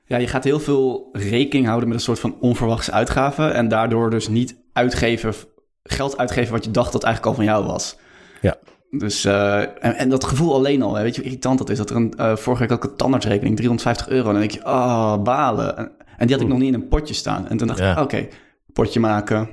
Ja, 0.04 0.16
je 0.16 0.26
gaat 0.28 0.44
heel 0.44 0.60
veel 0.60 1.08
rekening 1.12 1.66
houden 1.66 1.88
met 1.88 1.98
een 1.98 2.04
soort 2.04 2.20
van 2.20 2.36
onverwachte 2.40 2.92
uitgaven. 2.92 3.54
En 3.54 3.68
daardoor 3.68 4.10
dus 4.10 4.28
niet 4.28 4.56
uitgeven, 4.72 5.34
geld 5.82 6.18
uitgeven 6.18 6.52
wat 6.52 6.64
je 6.64 6.70
dacht 6.70 6.92
dat 6.92 7.02
eigenlijk 7.04 7.36
al 7.36 7.44
van 7.44 7.52
jou 7.54 7.66
was. 7.66 7.96
Ja. 8.40 8.56
Dus, 8.90 9.24
eh, 9.24 9.60
en, 9.60 9.94
en 9.94 10.08
dat 10.08 10.24
gevoel 10.24 10.54
alleen 10.54 10.82
al, 10.82 10.94
hè, 10.94 11.02
weet 11.02 11.14
je 11.14 11.20
hoe 11.20 11.30
irritant 11.30 11.58
dat 11.58 11.70
is? 11.70 11.78
Dat 11.78 11.90
er 11.90 11.96
een, 11.96 12.14
eh, 12.16 12.36
vorige 12.36 12.62
week 12.62 12.70
had 12.70 12.84
ik 12.84 12.90
een 12.90 12.96
tandartsrekening, 12.96 13.56
350 13.56 14.08
euro. 14.08 14.26
En 14.26 14.32
dan 14.32 14.40
denk 14.40 14.50
je, 14.52 14.64
ah, 14.64 15.22
balen. 15.22 15.76
En, 15.76 15.90
en 16.16 16.26
die 16.26 16.34
had 16.36 16.44
ik 16.44 16.50
nog 16.50 16.58
niet 16.58 16.68
in 16.74 16.80
een 16.80 16.88
potje 16.88 17.14
staan. 17.14 17.48
En 17.48 17.56
toen 17.56 17.66
dacht 17.66 17.78
Ja. 17.78 17.92
ik, 17.92 17.98
oké, 17.98 18.28
potje 18.72 19.00
maken. 19.00 19.48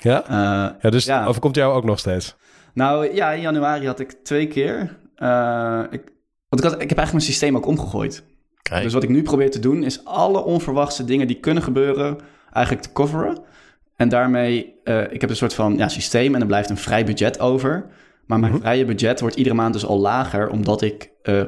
Ja? 0.00 0.22
Eh, 0.24 0.74
Ja, 0.80 0.90
dus 0.90 1.04
Ja. 1.04 1.26
overkomt 1.26 1.54
jou 1.56 1.74
ook 1.74 1.84
nog 1.84 1.98
steeds. 1.98 2.36
nou 2.74 3.14
ja, 3.14 3.32
in 3.32 3.40
januari 3.40 3.86
had 3.86 4.00
ik 4.00 4.12
twee 4.22 4.46
keer. 4.46 4.80
ik, 5.90 6.02
want 6.48 6.64
ik, 6.64 6.70
had, 6.70 6.72
ik 6.82 6.88
heb 6.88 6.98
eigenlijk 6.98 7.12
mijn 7.12 7.20
systeem 7.20 7.56
ook 7.56 7.66
omgegooid. 7.66 8.24
Kijk. 8.62 8.82
Dus 8.82 8.92
wat 8.92 9.02
ik 9.02 9.08
nu 9.08 9.22
probeer 9.22 9.50
te 9.50 9.58
doen, 9.58 9.82
is 9.82 10.04
alle 10.04 10.44
onverwachte 10.44 11.04
dingen 11.04 11.26
die 11.26 11.40
kunnen 11.40 11.62
gebeuren, 11.62 12.18
eigenlijk 12.52 12.86
te 12.86 12.92
coveren. 12.92 13.38
En 13.96 14.08
daarmee, 14.08 14.74
ik 15.10 15.20
heb 15.20 15.30
een 15.30 15.36
soort 15.36 15.54
van 15.54 15.76
ja, 15.76 15.88
systeem 15.88 16.34
en 16.34 16.40
er 16.40 16.46
blijft 16.46 16.70
een 16.70 16.76
vrij 16.76 17.04
budget 17.04 17.40
over. 17.40 17.86
Maar 18.26 18.38
mijn 18.38 18.52
Mhm. 18.52 18.60
vrije 18.60 18.84
budget 18.84 19.20
wordt 19.20 19.36
iedere 19.36 19.54
maand 19.54 19.72
dus 19.72 19.86
al 19.86 19.98
lager, 20.00 20.48
omdat 20.50 20.82
ik 20.82 21.10
eh, 21.22 21.42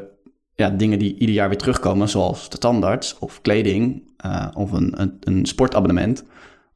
ja, 0.54 0.70
dingen 0.70 0.98
die 0.98 1.16
ieder 1.18 1.34
jaar 1.34 1.48
weer 1.48 1.58
terugkomen, 1.58 2.08
zoals 2.08 2.50
de 2.50 2.58
tandarts 2.58 3.18
of 3.18 3.40
kleding 3.40 4.12
eh, 4.16 4.46
of 4.54 4.72
een, 4.72 5.00
een, 5.00 5.16
een 5.20 5.46
sportabonnement, 5.46 6.24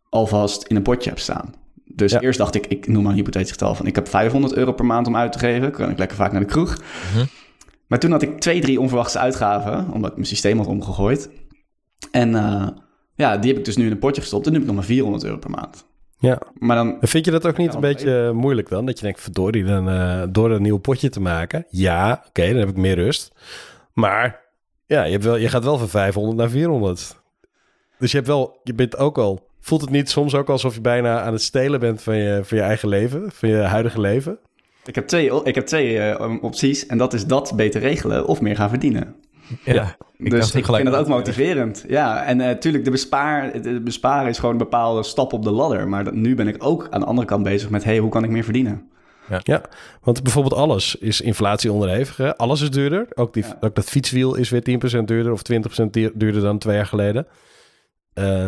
alvast 0.08 0.62
in 0.66 0.76
een 0.76 0.82
potje 0.82 1.10
heb 1.10 1.18
staan. 1.18 1.54
Dus 1.84 2.12
Ja. 2.12 2.20
eerst 2.20 2.38
dacht 2.38 2.54
ik, 2.54 2.66
ik 2.66 2.86
noem 2.88 3.02
maar 3.02 3.12
een 3.12 3.18
hypothetisch 3.18 3.50
getal 3.50 3.74
van, 3.74 3.86
ik 3.86 3.94
heb 3.94 4.08
500 4.08 4.54
euro 4.54 4.72
per 4.72 4.84
maand 4.84 5.06
om 5.06 5.16
uit 5.16 5.32
te 5.32 5.38
geven, 5.38 5.70
kan 5.72 5.90
ik 5.90 5.98
lekker 5.98 6.16
vaak 6.16 6.32
naar 6.32 6.40
de 6.40 6.46
kroeg. 6.46 6.76
Mhm. 7.14 7.24
Maar 7.86 7.98
toen 7.98 8.10
had 8.10 8.22
ik 8.22 8.40
twee, 8.40 8.60
drie 8.60 8.80
onverwachte 8.80 9.18
uitgaven, 9.18 9.90
omdat 9.92 10.10
ik 10.10 10.16
mijn 10.16 10.28
systeem 10.28 10.58
had 10.58 10.66
omgegooid. 10.66 11.30
En 12.10 12.34
eh, 12.34 12.66
ja, 13.14 13.36
die 13.36 13.50
heb 13.50 13.58
ik 13.58 13.64
dus 13.64 13.76
nu 13.76 13.84
in 13.86 13.90
een 13.92 13.98
potje 13.98 14.20
gestopt 14.20 14.46
en 14.46 14.52
nu 14.52 14.58
heb 14.58 14.66
ik 14.68 14.72
nog 14.74 14.80
maar 14.80 14.90
400 14.94 15.24
euro 15.24 15.36
per 15.38 15.50
maand. 15.50 15.86
Ja. 16.22 16.40
Maar 16.58 16.76
dan, 16.76 16.96
vind 17.00 17.24
je 17.24 17.30
dat 17.30 17.46
ook 17.46 17.56
niet 17.56 17.74
een 17.74 17.80
beetje 17.80 18.32
moeilijk 18.32 18.68
dan? 18.68 18.86
Dat 18.86 18.98
je 18.98 19.04
denkt, 19.04 19.20
verdorie, 19.20 19.64
dan, 19.64 19.88
eh, 19.88 20.22
door 20.28 20.50
een 20.50 20.62
nieuw 20.62 20.78
potje 20.78 21.08
te 21.08 21.20
maken. 21.20 21.66
Ja, 21.68 22.24
oké, 22.28 22.48
dan 22.48 22.56
heb 22.56 22.68
ik 22.68 22.76
meer 22.76 22.94
rust. 22.94 23.34
Maar 23.92 24.40
ja, 24.86 25.04
je, 25.04 25.12
hebt 25.12 25.24
wel, 25.24 25.36
je 25.36 25.48
gaat 25.48 25.64
wel 25.64 25.78
van 25.78 25.88
500 25.88 26.36
naar 26.36 26.50
400. 26.50 27.16
Dus 27.98 28.10
je, 28.10 28.16
hebt 28.16 28.28
wel, 28.28 28.60
je 28.62 28.74
bent 28.74 28.96
ook 28.96 29.18
al... 29.18 29.50
Voelt 29.60 29.80
het 29.80 29.90
niet 29.90 30.10
soms 30.10 30.34
ook 30.34 30.48
alsof 30.48 30.74
je 30.74 30.80
bijna 30.80 31.20
aan 31.20 31.32
het 31.32 31.42
stelen 31.42 31.80
bent 31.80 32.02
van 32.02 32.16
je, 32.16 32.40
van 32.44 32.58
je 32.58 32.64
eigen 32.64 32.88
leven? 32.88 33.30
Van 33.32 33.48
je 33.48 33.56
huidige 33.56 34.00
leven? 34.00 34.38
ik 34.84 34.94
heb 34.94 35.06
twee, 35.06 35.44
ik 35.44 35.54
heb 35.54 35.66
twee 35.66 35.98
eh, 35.98 36.42
opties 36.42 36.86
en 36.86 36.98
dat 36.98 37.12
is 37.12 37.26
dat 37.26 37.52
beter 37.56 37.80
regelen 37.80 38.26
of 38.26 38.40
meer 38.40 38.56
gaan 38.56 38.68
verdienen. 38.68 39.14
Ja. 39.64 39.96
dus 40.18 40.30
dacht 40.30 40.54
ik 40.54 40.64
vind 40.66 40.84
dat 40.84 40.94
ook 40.94 41.08
motiverend. 41.08 41.84
Ja, 41.88 42.24
en 42.24 42.36
natuurlijk, 42.36 42.84
de, 42.84 42.90
bespaar, 42.90 43.62
de 43.62 43.80
besparen 43.80 44.28
is 44.28 44.36
gewoon 44.38 44.52
een 44.52 44.58
bepaalde 44.58 45.02
stap 45.02 45.32
op 45.32 45.42
de 45.42 45.50
ladder. 45.50 45.88
Maar 45.88 46.04
dat, 46.04 46.14
nu 46.14 46.34
ben 46.34 46.48
ik 46.48 46.64
ook 46.64 46.86
aan 46.90 47.00
de 47.00 47.06
andere 47.06 47.26
kant 47.26 47.42
bezig 47.42 47.70
met, 47.70 47.84
hey, 47.84 47.98
hoe 47.98 48.10
kan 48.10 48.24
ik 48.24 48.30
meer 48.30 48.44
verdienen? 48.44 48.90
Ja, 49.42 49.62
want 50.02 50.22
bijvoorbeeld 50.22 50.54
alles 50.54 50.96
is 50.96 51.20
inflatie 51.20 51.72
onderhevig. 51.72 52.16
Hè? 52.16 52.36
Alles 52.36 52.60
is 52.60 52.70
duurder. 52.70 53.06
Ook, 53.14 53.32
die, 53.34 53.44
Ja. 53.44 53.56
ook 53.60 53.74
dat 53.74 53.84
fietswiel 53.84 54.34
is 54.34 54.50
weer 54.50 54.62
10% 54.62 55.04
duurder 55.04 55.32
of 55.32 55.42
20% 55.42 55.92
duur- 55.92 56.12
duurder 56.14 56.42
dan 56.42 56.58
twee 56.58 56.76
jaar 56.76 56.86
geleden. 56.86 57.26
Eh, 58.14 58.46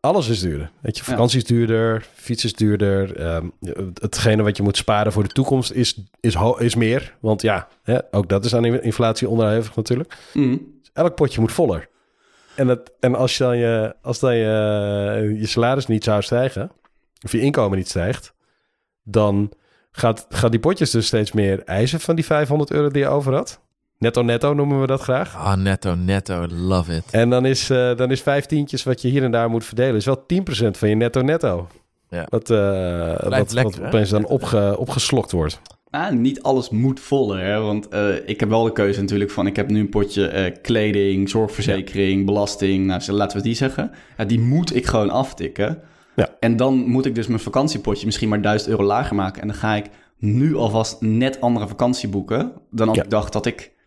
alles 0.00 0.28
is 0.28 0.40
duurder. 0.40 0.70
Weet 0.80 0.96
je, 0.98 1.04
vakantie 1.04 1.38
is 1.38 1.44
duurder, 1.44 2.06
fiets 2.14 2.44
is 2.44 2.54
duurder. 2.54 3.16
ehm, 3.16 3.46
hetgene 3.94 4.42
wat 4.42 4.56
je 4.56 4.62
moet 4.62 4.76
sparen 4.76 5.12
voor 5.12 5.22
de 5.22 5.28
toekomst 5.28 5.72
is, 5.72 6.00
is, 6.20 6.36
is 6.58 6.74
meer. 6.74 7.16
Want 7.20 7.42
ja, 7.42 7.68
hè, 7.82 7.98
ook 8.10 8.28
dat 8.28 8.44
is 8.44 8.54
aan 8.54 8.64
inflatie 8.64 9.28
onderhevig 9.28 9.76
natuurlijk. 9.76 10.16
Mhm. 10.34 10.56
Dus 10.80 10.90
elk 10.92 11.14
potje 11.14 11.40
moet 11.40 11.52
voller. 11.52 11.88
En, 12.54 12.68
het, 12.68 12.92
en 13.00 13.14
als, 13.14 13.36
je 13.36 13.44
dan 13.44 13.56
je, 13.56 13.94
als 14.02 14.18
dan 14.18 14.36
je, 14.36 15.36
je 15.38 15.46
salaris 15.46 15.86
niet 15.86 16.04
zou 16.04 16.22
stijgen, 16.22 16.70
of 17.24 17.32
je 17.32 17.40
inkomen 17.40 17.78
niet 17.78 17.88
stijgt, 17.88 18.34
dan 19.02 19.52
gaat, 19.90 20.26
gaat 20.28 20.50
die 20.50 20.60
potjes 20.60 20.90
dus 20.90 21.06
steeds 21.06 21.32
meer 21.32 21.64
eisen 21.64 22.00
van 22.00 22.14
die 22.14 22.24
500 22.24 22.70
euro 22.70 22.88
die 22.88 23.02
je 23.02 23.08
over 23.08 23.34
had. 23.34 23.60
Netto 24.00 24.22
netto 24.22 24.54
noemen 24.54 24.80
we 24.80 24.86
dat 24.86 25.00
graag. 25.00 25.36
Ah, 25.36 25.56
netto, 25.56 25.94
netto, 25.94 26.46
love 26.48 26.94
it. 26.94 27.04
En 27.10 27.30
dan 27.30 27.44
is, 27.46 27.70
eh 27.70 27.96
dan 27.96 28.10
is 28.10 28.22
vijftientjes 28.22 28.82
wat 28.82 29.02
je 29.02 29.08
hier 29.08 29.22
en 29.22 29.30
daar 29.30 29.50
moet 29.50 29.64
verdelen, 29.64 29.94
is 29.94 30.04
wel 30.04 30.24
10% 30.26 30.70
van 30.70 30.88
je 30.88 30.94
netto 30.94 31.22
netto. 31.22 31.68
Ja. 32.08 32.26
Wat, 32.28 32.50
eh, 32.50 33.28
wat, 33.28 33.52
lekker, 33.52 33.80
wat 33.80 33.86
opeens 33.86 34.10
dan 34.10 34.26
opge, 34.26 34.74
opgeslokt 34.78 35.32
wordt. 35.32 35.60
Nou, 35.90 36.14
niet 36.14 36.42
alles 36.42 36.70
moet 36.70 37.00
voller, 37.00 37.44
hè? 37.44 37.60
want 37.60 37.88
eh, 37.88 38.28
ik 38.28 38.40
heb 38.40 38.48
wel 38.48 38.64
de 38.64 38.72
keuze 38.72 39.00
natuurlijk 39.00 39.30
van... 39.30 39.46
ik 39.46 39.56
heb 39.56 39.70
nu 39.70 39.80
een 39.80 39.88
potje 39.88 40.26
eh, 40.26 40.56
kleding, 40.62 41.28
zorgverzekering, 41.28 42.26
belasting, 42.26 42.86
nou, 42.86 43.12
laten 43.12 43.36
we 43.36 43.42
die 43.42 43.54
zeggen. 43.54 43.90
Ja, 44.16 44.24
die 44.24 44.40
moet 44.40 44.76
ik 44.76 44.86
gewoon 44.86 45.10
aftikken. 45.10 45.82
Ja. 46.16 46.28
En 46.40 46.56
dan 46.56 46.74
moet 46.74 47.06
ik 47.06 47.14
dus 47.14 47.26
mijn 47.26 47.40
vakantiepotje 47.40 48.06
misschien 48.06 48.28
maar 48.28 48.42
1000 48.42 48.70
euro 48.70 48.84
lager 48.84 49.16
maken... 49.16 49.42
en 49.42 49.48
dan 49.48 49.56
ga 49.56 49.74
ik 49.74 49.86
nu 50.18 50.56
alvast 50.56 51.00
net 51.00 51.40
andere 51.40 51.68
vakantie 51.68 52.08
boeken... 52.08 52.52
dan 52.70 52.88
als 52.88 52.96
Ja. 52.96 53.02
ik 53.04 53.10
dacht 53.10 53.32
dat 53.32 53.46
ik 53.46 53.78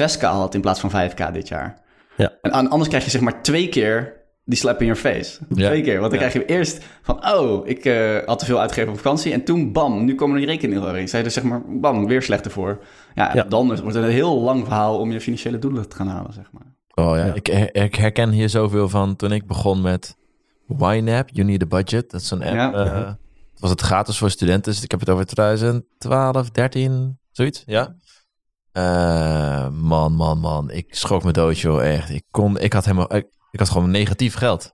6k 0.00 0.20
had 0.20 0.54
in 0.54 0.60
plaats 0.60 0.80
van 0.80 0.90
5k 0.90 1.32
dit 1.32 1.48
jaar. 1.48 1.80
Ja. 2.16 2.32
En 2.42 2.50
an- 2.50 2.68
anders 2.70 2.88
krijg 2.88 3.04
je 3.04 3.10
zeg 3.10 3.20
maar 3.20 3.42
twee 3.42 3.68
keer 3.68 4.20
die 4.44 4.58
slap 4.58 4.80
in 4.80 4.86
your 4.86 5.00
face. 5.00 5.38
Ja. 5.48 5.66
Twee 5.66 5.82
keer. 5.82 5.98
Want 6.00 6.10
dan 6.12 6.20
Ja. 6.20 6.28
krijg 6.28 6.46
je 6.46 6.54
eerst 6.54 6.84
van, 7.02 7.28
oh, 7.34 7.66
ik 7.68 7.84
eh, 7.84 8.16
had 8.26 8.38
te 8.38 8.44
veel 8.44 8.60
uitgegeven 8.60 8.92
op 8.92 8.98
vakantie. 8.98 9.32
En 9.32 9.44
toen, 9.44 9.72
bam, 9.72 10.04
nu 10.04 10.14
komen 10.14 10.34
er 10.34 10.40
die 10.40 10.50
rekeningen 10.50 10.88
erin. 10.88 11.08
Zij 11.08 11.22
dus 11.22 11.34
zeg 11.34 11.44
maar, 11.44 11.62
bam, 11.80 12.06
weer 12.06 12.22
slechter 12.22 12.50
voor. 12.50 12.84
Ja, 13.14 13.30
Ja. 13.34 13.42
dan 13.42 13.66
wordt 13.66 13.82
het 13.84 13.94
een 14.04 14.10
heel 14.10 14.40
lang 14.40 14.64
verhaal 14.64 14.98
om 14.98 15.12
je 15.12 15.20
financiële 15.20 15.58
doelen 15.58 15.88
te 15.88 15.96
gaan 15.96 16.08
halen, 16.08 16.32
zeg 16.32 16.50
maar. 16.52 16.62
Oh 17.06 17.16
ja, 17.16 17.24
Ja. 17.26 17.34
Ik, 17.34 17.46
her- 17.46 17.74
ik 17.74 17.94
herken 17.94 18.30
hier 18.30 18.48
zoveel 18.48 18.88
van 18.88 19.16
toen 19.16 19.32
ik 19.32 19.46
begon 19.46 19.80
met 19.80 20.16
YNAB, 20.78 21.28
You 21.32 21.46
Need 21.48 21.62
a 21.62 21.66
Budget. 21.66 22.10
Dat 22.10 22.20
is 22.20 22.28
zo'n 22.28 22.42
app. 22.42 22.54
Ja. 22.54 22.72
eh, 22.72 23.12
was 23.58 23.70
het 23.70 23.80
gratis 23.80 24.18
voor 24.18 24.30
studenten. 24.30 24.72
Dus 24.72 24.82
ik 24.82 24.90
heb 24.90 25.00
het 25.00 25.10
over 25.10 25.26
2012, 25.26 26.50
13, 26.50 27.18
zoiets. 27.30 27.62
Ja. 27.66 27.94
Eh, 28.72 29.68
man, 29.68 30.12
man, 30.12 30.38
man. 30.38 30.70
Ik 30.70 30.86
schrok 30.88 31.24
me 31.24 31.32
dood, 31.32 31.58
joh. 31.58 31.84
Echt. 31.84 32.10
Ik, 32.10 32.24
kon, 32.30 32.58
ik, 32.58 32.72
had 32.72 32.84
helemaal, 32.84 33.16
ik, 33.16 33.26
ik 33.50 33.58
had 33.58 33.68
gewoon 33.68 33.90
negatief 33.90 34.34
geld. 34.34 34.72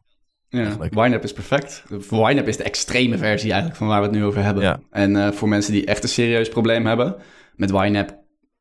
Ja. 0.48 0.76
YNAB 0.90 1.24
is 1.24 1.32
perfect. 1.32 1.84
YNAB 2.10 2.48
is 2.48 2.56
de 2.56 2.62
extreme 2.62 3.18
versie 3.18 3.50
eigenlijk 3.50 3.78
van 3.78 3.88
waar 3.88 4.00
we 4.00 4.06
het 4.06 4.14
nu 4.16 4.24
over 4.24 4.42
hebben. 4.42 4.62
Ja. 4.62 4.80
En 4.90 5.16
eh, 5.16 5.32
voor 5.32 5.48
mensen 5.48 5.72
die 5.72 5.86
echt 5.86 6.02
een 6.02 6.08
serieus 6.08 6.48
probleem 6.48 6.86
hebben, 6.86 7.16
met 7.56 7.70
YNAB 7.70 8.16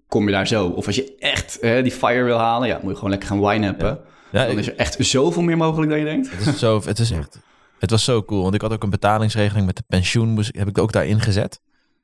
kom 0.08 0.26
je 0.26 0.32
daar 0.32 0.48
zo. 0.48 0.68
Of 0.68 0.86
als 0.86 0.96
je 0.96 1.16
echt 1.20 1.60
eh, 1.60 1.84
die 1.84 1.92
fire 1.92 2.24
wil 2.24 2.38
halen, 2.38 2.68
ja, 2.68 2.80
moet 2.82 2.90
je 2.90 2.96
gewoon 2.96 3.10
lekker 3.10 3.30
gaan. 3.30 4.00
Ja, 4.32 4.46
Dan 4.46 4.58
is 4.58 4.68
er 4.68 4.76
echt 4.76 4.96
zoveel 5.00 5.42
meer 5.42 5.58
mogelijk 5.58 5.90
dan 5.90 6.00
je 6.00 6.06
denkt. 6.06 6.32
het, 6.32 6.48
is 6.48 6.60
zo, 6.60 6.82
het 6.86 7.00
is 7.00 7.12
echt... 7.12 7.40
Het 7.80 7.90
was 7.90 8.04
zo 8.04 8.24
cool, 8.24 8.42
want 8.42 8.56
ik 8.56 8.62
had 8.62 8.74
ook 8.74 8.84
een 8.84 8.90
betalingsregeling 8.90 9.66
met 9.66 9.76
de 9.76 9.84
pensioen, 9.88 10.30
moest, 10.30 10.58
heb 10.58 10.68
ik 10.68 10.78
ook 10.78 10.92
daarin 10.92 11.20
gezet. 11.20 11.62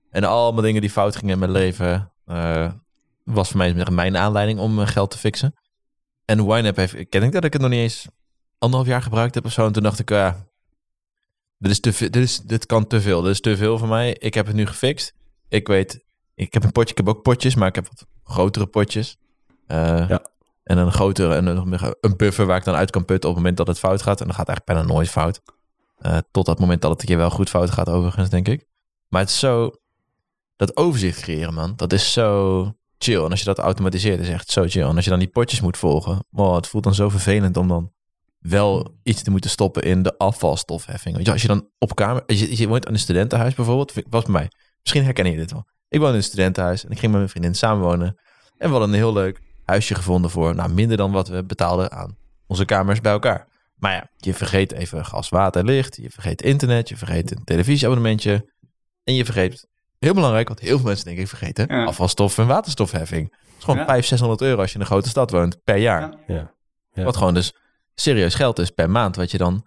En 0.10 0.24
allemaal 0.24 0.62
dingen 0.62 0.82
die 0.82 0.90
fout 0.90 1.16
gingen 1.16 1.34
in 1.34 1.40
mijn 1.40 1.52
leven, 1.52 2.12
was 3.24 3.50
voor 3.50 3.58
mij 3.58 3.74
mijn 3.92 4.18
aanleiding 4.18 4.60
om 4.60 4.74
mijn 4.76 4.88
geld 4.88 5.12
te 5.12 5.18
fixen. 5.18 5.54
En 6.26 6.44
YNAB 6.46 6.76
heeft, 6.76 6.96
ik 6.96 7.12
denk 7.12 7.34
dat 7.34 7.44
ik 7.44 7.54
het 7.54 7.62
nog 7.62 7.72
niet 7.72 7.80
eens 7.80 8.06
anderhalf 8.58 8.90
jaar 8.90 9.02
gebruikt 9.02 9.36
heb 9.36 9.46
of 9.46 9.52
zo. 9.52 9.66
En 9.66 9.72
toen 9.72 9.84
dacht 9.84 10.00
ik, 10.00 10.10
ja, 10.10 10.48
dit, 11.58 11.72
is 11.72 11.80
te, 11.80 11.94
veel- 11.94 12.12
dit, 12.12 12.24
is, 12.24 12.40
dit 12.40 12.66
kan 12.66 12.88
te 12.88 13.02
veel. 13.02 13.22
Dit 13.22 13.32
is 13.32 13.42
te 13.42 13.58
veel 13.58 13.78
voor 13.78 13.88
mij. 13.88 14.14
Ik 14.20 14.34
heb 14.34 14.46
het 14.46 14.56
nu 14.56 14.66
gefixt. 14.66 15.14
Ik 15.50 15.68
weet, 15.68 16.06
ik 16.36 16.54
heb 16.54 16.64
een 16.64 16.72
potje, 16.72 16.92
ik 16.92 16.98
heb 16.98 17.10
ook 17.10 17.22
potjes, 17.24 17.56
maar 17.56 17.68
ik 17.68 17.76
heb 17.76 17.88
wat 17.88 18.06
grotere 18.24 18.66
potjes. 18.68 19.18
Eh, 19.68 20.10
Ja. 20.10 20.26
En 20.64 20.78
een 20.78 20.92
grotere, 20.92 21.36
en 21.36 21.46
een, 21.46 21.96
een 22.02 22.18
buffer 22.18 22.46
waar 22.46 22.58
ik 22.58 22.64
dan 22.64 22.76
uit 22.76 22.90
kan 22.92 23.06
putten 23.06 23.30
op 23.30 23.36
het 23.36 23.44
moment 23.44 23.58
dat 23.58 23.68
het 23.68 23.80
fout 23.80 24.02
gaat. 24.02 24.20
En 24.22 24.26
dan 24.28 24.36
gaat 24.36 24.48
het 24.48 24.58
eigenlijk 24.58 24.66
bijna 24.88 24.94
nooit 25.00 25.10
fout. 25.10 25.42
Eh, 25.98 26.18
tot 26.32 26.46
dat 26.46 26.60
moment 26.60 26.82
dat 26.82 26.92
het 26.92 27.02
een 27.02 27.08
keer 27.08 27.18
wel 27.18 27.30
goed 27.30 27.50
fout 27.50 27.70
gaat, 27.72 27.90
overigens, 27.90 28.30
denk 28.30 28.48
ik. 28.48 28.66
Maar 29.08 29.22
het 29.22 29.30
is 29.30 29.40
zo, 29.40 29.72
dat 30.56 30.78
overzicht 30.78 31.22
creëren, 31.22 31.54
man. 31.54 31.74
Dat 31.76 31.94
is 31.94 32.14
zo 32.14 32.74
chill. 33.04 33.24
En 33.24 33.30
als 33.30 33.40
je 33.40 33.46
dat 33.46 33.60
automatiseert, 33.60 34.20
is 34.20 34.30
echt 34.30 34.52
zo 34.52 34.64
chill. 34.68 34.88
En 34.88 34.96
als 34.96 35.04
je 35.04 35.10
dan 35.10 35.20
die 35.20 35.28
potjes 35.28 35.62
moet 35.62 35.78
volgen, 35.78 36.26
oh, 36.32 36.56
het 36.56 36.68
voelt 36.68 36.84
dan 36.84 36.96
zo 36.96 37.10
vervelend 37.10 37.58
om 37.58 37.68
dan 37.68 37.92
wel 38.40 38.98
iets 39.04 39.24
te 39.24 39.32
moeten 39.32 39.50
stoppen 39.50 39.84
in 39.84 40.04
de 40.04 40.18
afvalstofheffing. 40.18 41.26
Je, 41.26 41.32
als 41.32 41.42
je 41.42 41.48
dan 41.48 41.70
op 41.78 41.96
kamer, 41.96 42.24
je, 42.26 42.58
je 42.58 42.68
woont 42.68 42.88
aan 42.88 42.94
een 42.94 43.00
studentenhuis 43.00 43.54
bijvoorbeeld, 43.54 43.94
was 44.10 44.24
bij 44.24 44.32
mij. 44.32 44.52
Misschien 44.82 45.04
herken 45.04 45.32
je 45.32 45.38
dit 45.38 45.52
wel. 45.52 45.66
Ik 45.88 46.00
woon 46.00 46.10
in 46.10 46.16
een 46.16 46.24
studentenhuis 46.24 46.86
en 46.86 46.92
ik 46.92 47.00
ging 47.00 47.12
met 47.12 47.20
mijn 47.20 47.32
vriendin 47.32 47.56
samenwonen. 47.56 48.08
En 48.58 48.68
we 48.68 48.70
hadden 48.70 48.90
een 48.90 48.96
heel 48.96 49.14
leuk 49.14 49.42
huisje 49.66 49.96
gevonden 49.96 50.32
voor 50.32 50.56
nou, 50.56 50.74
minder 50.74 50.98
dan 50.98 51.12
wat 51.12 51.28
we 51.28 51.44
betaalden 51.44 51.92
aan 51.92 52.18
onze 52.48 52.66
kamers 52.66 53.02
bij 53.02 53.12
elkaar. 53.12 53.48
Maar 53.76 53.94
ja, 53.94 54.10
je 54.18 54.34
vergeet 54.34 54.72
even 54.72 55.06
gas, 55.06 55.30
water, 55.30 55.64
licht. 55.64 55.96
Je 55.96 56.10
vergeet 56.10 56.42
internet. 56.42 56.90
Je 56.90 56.98
vergeet 56.98 57.32
een 57.32 57.44
televisieabonnementje. 57.44 58.52
En 59.04 59.16
je 59.16 59.26
vergeet, 59.26 59.68
heel 60.04 60.14
belangrijk, 60.14 60.48
wat 60.48 60.60
heel 60.60 60.78
veel 60.78 60.86
mensen 60.88 61.06
denk 61.06 61.18
ik 61.18 61.28
vergeten, 61.28 61.66
Ja. 61.70 61.86
afvalstof 61.86 62.38
en 62.38 62.48
waterstofheffing. 62.48 63.30
Het 63.32 63.40
is 63.58 63.64
gewoon 63.64 63.80
Ja. 63.80 63.86
500, 63.86 64.08
600 64.08 64.42
euro 64.42 64.62
als 64.62 64.70
je 64.70 64.76
in 64.76 64.82
een 64.82 64.88
grote 64.88 65.10
stad 65.10 65.32
woont 65.32 65.64
per 65.64 65.78
jaar. 65.78 66.02
Ja. 66.02 66.18
Ja. 66.28 66.52
Ja. 66.94 67.04
Wat 67.04 67.18
gewoon 67.18 67.34
dus 67.34 67.54
serieus 67.96 68.36
geld 68.36 68.60
is 68.60 68.70
per 68.70 68.90
maand. 68.90 69.16
Wat 69.16 69.32
je 69.32 69.38
dan 69.38 69.66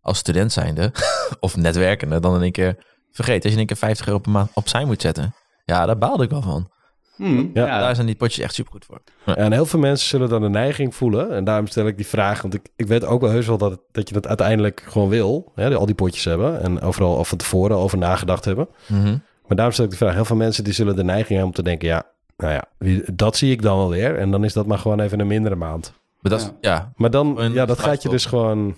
als 0.00 0.18
student 0.18 0.52
zijnde 0.52 0.92
of 1.40 1.56
netwerkende 1.56 2.20
dan 2.20 2.34
in 2.34 2.42
één 2.42 2.52
keer 2.52 2.76
vergeet. 3.10 3.34
Als 3.36 3.44
je 3.44 3.50
in 3.52 3.56
één 3.58 3.66
keer 3.66 3.76
50 3.76 4.06
euro 4.06 4.18
per 4.18 4.30
maand 4.32 4.50
opzij 4.54 4.84
moet 4.84 5.00
zetten. 5.00 5.34
Ja, 5.64 5.86
daar 5.86 5.98
baalde 5.98 6.24
ik 6.24 6.30
wel 6.30 6.42
van. 6.42 6.70
Hmm, 7.16 7.50
Ja, 7.54 7.66
ja, 7.66 7.78
Daar 7.80 7.94
zijn 7.94 8.06
die 8.06 8.16
potjes 8.16 8.44
echt 8.44 8.54
super 8.54 8.72
goed 8.72 8.84
voor. 8.84 9.00
Ja, 9.24 9.36
en 9.36 9.52
heel 9.52 9.66
veel 9.66 9.78
mensen 9.78 10.08
zullen 10.08 10.28
dan 10.28 10.42
de 10.42 10.48
neiging 10.48 10.94
voelen. 10.94 11.30
En 11.32 11.44
daarom 11.44 11.66
stel 11.66 11.86
ik 11.86 11.96
die 11.96 12.06
vraag. 12.06 12.42
Want 12.42 12.54
ik, 12.54 12.68
ik 12.76 12.86
weet 12.86 13.04
ook 13.04 13.20
wel 13.20 13.30
heus 13.30 13.46
wel 13.46 13.58
dat, 13.58 13.80
dat 13.92 14.08
je 14.08 14.14
dat 14.14 14.26
uiteindelijk 14.26 14.84
gewoon 14.88 15.08
wil. 15.08 15.52
Hè, 15.54 15.74
al 15.74 15.86
die 15.86 15.94
potjes 15.94 16.24
hebben. 16.24 16.60
En 16.62 16.80
overal 16.80 17.16
al 17.16 17.24
van 17.24 17.38
tevoren 17.38 17.76
over 17.76 17.98
nagedacht 17.98 18.44
hebben. 18.44 18.68
Mhm. 18.86 19.16
Maar 19.48 19.56
daarom 19.56 19.72
stel 19.72 19.84
ik 19.84 19.90
de 19.90 19.96
vraag. 19.96 20.14
Heel 20.14 20.24
veel 20.24 20.36
mensen 20.36 20.64
die 20.64 20.72
zullen 20.72 20.96
de 20.96 21.04
neiging 21.04 21.28
hebben 21.28 21.46
om 21.46 21.52
te 21.54 21.62
denken... 21.62 21.88
Ja, 21.88 22.06
nou 22.36 22.52
ja, 22.52 22.64
dat 23.12 23.36
zie 23.36 23.52
ik 23.52 23.62
dan 23.62 23.76
wel 23.76 23.88
weer. 23.88 24.18
En 24.18 24.30
dan 24.30 24.44
is 24.44 24.52
dat 24.52 24.66
maar 24.66 24.78
gewoon 24.78 25.00
even 25.00 25.20
een 25.20 25.26
mindere 25.26 25.54
maand. 25.54 25.92
Maar 26.20 26.32
dat 26.32 26.40
is, 26.40 26.46
Ja. 26.46 26.52
ja, 26.60 26.92
Maar 26.96 27.10
dan, 27.10 27.40
Een 27.40 27.52
ja, 27.52 27.66
dat 27.66 27.78
gaat 27.78 28.02
je 28.02 28.08
dus 28.08 28.26
gewoon... 28.26 28.76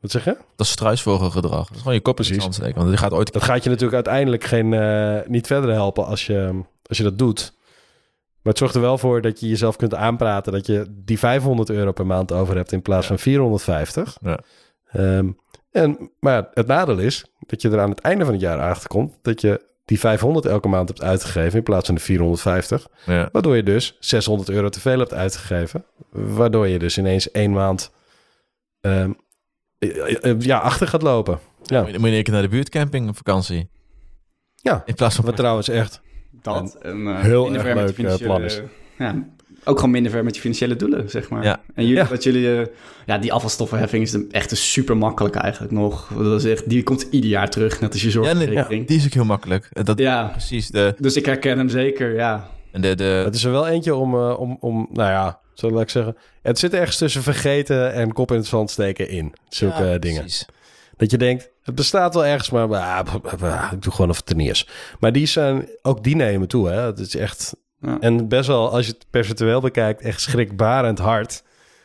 Wat 0.00 0.10
zeg 0.10 0.24
je? 0.24 0.36
dat 0.56 0.66
is 0.66 0.72
struisvogelgedrag. 0.72 1.66
Dat 1.66 1.74
is 1.74 1.78
gewoon 1.78 1.94
je 1.94 2.00
kop 2.00 2.14
Precies. 2.14 2.44
steken. 2.50 2.74
Want 2.74 2.88
die 2.88 2.96
gaat 2.96 3.12
ooit... 3.12 3.32
Dat 3.32 3.42
gaat 3.42 3.62
je 3.62 3.68
natuurlijk 3.68 3.94
uiteindelijk 3.94 4.44
geen, 4.44 4.72
eh, 4.72 5.18
niet 5.26 5.46
verder 5.46 5.70
helpen 5.70 6.06
als 6.06 6.26
je, 6.26 6.60
als 6.88 6.98
je 6.98 7.04
dat 7.04 7.18
doet. 7.18 7.52
Maar 8.42 8.52
het 8.52 8.58
zorgt 8.58 8.74
er 8.74 8.80
wel 8.80 8.98
voor 8.98 9.20
dat 9.20 9.40
je 9.40 9.48
jezelf 9.48 9.76
kunt 9.76 9.94
aanpraten 9.94 10.52
dat 10.52 10.66
je 10.66 10.86
die 10.88 11.18
500 11.18 11.70
euro 11.70 11.92
per 11.92 12.06
maand 12.06 12.32
over 12.32 12.56
hebt 12.56 12.72
in 12.72 12.82
plaats 12.82 13.06
van 13.06 13.18
450. 13.18 14.18
Ja. 14.22 14.38
Ehm, 14.90 15.30
en, 15.70 16.10
maar 16.20 16.48
het 16.54 16.66
nadeel 16.66 16.98
is 16.98 17.24
dat 17.46 17.62
je 17.62 17.70
er 17.70 17.80
aan 17.80 17.90
het 17.90 18.00
einde 18.00 18.24
van 18.24 18.32
het 18.32 18.42
jaar 18.42 18.60
achter 18.60 18.88
komt 18.88 19.18
dat 19.22 19.40
je 19.40 19.66
die 19.88 19.98
500 19.98 20.46
elke 20.46 20.68
maand 20.68 20.88
hebt 20.88 21.02
uitgegeven 21.02 21.58
in 21.58 21.64
plaats 21.64 21.86
van 21.86 21.94
de 21.94 22.00
450. 22.00 22.88
Ja. 23.06 23.28
Waardoor 23.32 23.56
je 23.56 23.62
dus 23.62 23.96
600 24.00 24.48
euro 24.48 24.68
te 24.68 24.80
veel 24.80 24.98
hebt 24.98 25.14
uitgegeven. 25.14 25.84
Waardoor 26.10 26.68
je 26.68 26.78
dus 26.78 26.98
ineens 26.98 27.30
één 27.30 27.50
maand 27.50 27.92
ehm, 28.80 29.12
eh, 29.78 30.24
eh, 30.24 30.40
ja, 30.40 30.58
achter 30.58 30.88
gaat 30.88 31.02
lopen. 31.02 31.38
Ja, 31.62 31.82
Moet 31.82 31.90
je 31.90 31.98
moet 31.98 32.08
je 32.08 32.16
een 32.16 32.22
keer 32.22 32.32
naar 32.32 32.42
de 32.42 32.48
buurtcamping 32.48 33.08
op 33.08 33.16
vakantie. 33.16 33.70
ja. 34.54 34.82
In 34.86 34.94
plaats 34.94 35.14
van... 35.14 35.24
wat 35.24 35.36
trouwens 35.36 35.68
echt 35.68 36.00
dat. 36.42 36.74
En, 36.74 37.06
eh, 37.06 37.20
heel 37.20 37.54
erg 37.54 37.74
leuk, 37.74 37.98
eh, 37.98 38.26
plan 38.26 38.42
is. 38.42 38.60
Ja, 38.98 39.24
ook 39.64 39.76
gewoon 39.76 39.90
minder 39.90 40.12
ver 40.12 40.24
met 40.24 40.34
je 40.34 40.40
financiële 40.40 40.76
doelen, 40.76 41.10
zeg 41.10 41.28
maar. 41.28 41.44
Ja. 41.44 41.60
En 41.74 41.82
jullie, 41.86 42.02
Ja. 42.02 42.08
wat 42.08 42.22
jullie, 42.22 42.60
eh, 42.60 42.66
ja, 43.06 43.18
die 43.18 43.32
afvalstoffenheffing 43.32 44.02
is 44.02 44.10
de- 44.10 44.26
echt 44.30 44.50
een 44.50 44.56
super 44.56 44.96
makkelijk 44.96 45.34
eigenlijk 45.34 45.72
nog. 45.72 46.10
Dat 46.16 46.44
is 46.44 46.50
echt, 46.50 46.68
die 46.68 46.82
komt 46.82 47.06
ieder 47.10 47.30
jaar 47.30 47.50
terug, 47.50 47.80
net 47.80 47.92
als 47.92 48.00
je 48.00 48.06
Ja, 48.06 48.12
zorgverzekering. 48.12 48.86
die 48.86 48.96
is 48.96 49.04
ook 49.04 49.12
heel 49.12 49.24
makkelijk. 49.24 49.68
Eh, 49.72 49.84
Dat, 49.84 49.98
Ja, 49.98 50.24
Precies. 50.26 50.68
De, 50.68 50.94
dus 50.98 51.16
ik 51.16 51.26
herken 51.26 51.58
hem 51.58 51.68
zeker, 51.68 52.14
ja. 52.14 52.48
en 52.72 52.80
de, 52.80 52.94
de, 52.94 53.04
Het 53.04 53.34
is 53.34 53.44
er 53.44 53.50
wel 53.50 53.66
eentje 53.68 53.94
om, 53.94 54.14
eh, 54.14 54.40
om, 54.40 54.56
om 54.60 54.88
nou 54.92 55.10
ja, 55.10 55.38
zo 55.54 55.70
laat 55.70 55.82
ik 55.82 55.90
zeggen. 55.90 56.16
Het 56.42 56.58
zit 56.58 56.74
ergens 56.74 56.96
tussen 56.96 57.22
vergeten 57.22 57.92
en 57.92 58.12
kop 58.12 58.30
in 58.30 58.36
het 58.36 58.46
zand 58.46 58.70
steken 58.70 59.08
in. 59.08 59.32
Zulke 59.48 59.84
Ja, 59.84 59.98
dingen. 59.98 60.20
precies. 60.20 60.46
Dat 60.96 61.10
je 61.10 61.16
denkt, 61.18 61.50
het 61.62 61.74
bestaat 61.74 62.14
wel 62.14 62.26
ergens, 62.26 62.50
maar 62.50 62.68
ah, 62.74 63.00
b- 63.00 63.22
b- 63.22 63.36
b- 63.38 63.72
ik 63.72 63.82
doe 63.82 63.92
gewoon 63.92 64.10
of 64.10 64.16
het 64.16 64.30
er 64.30 64.36
niet 64.36 64.50
is. 64.50 64.68
Maar 65.00 65.12
die 65.12 65.26
zijn, 65.26 65.68
ook 65.82 66.04
die 66.04 66.16
nemen 66.16 66.48
toe. 66.48 66.68
Hè? 66.68 66.80
Het 66.80 66.98
is 66.98 67.16
echt, 67.16 67.54
Ja. 67.80 67.96
en 68.00 68.28
best 68.28 68.46
wel, 68.46 68.70
als 68.70 68.86
je 68.86 68.92
het 68.92 69.06
percentueel 69.10 69.60
bekijkt, 69.60 70.00
echt 70.02 70.20
schrikbarend 70.20 70.98
hard. 70.98 71.42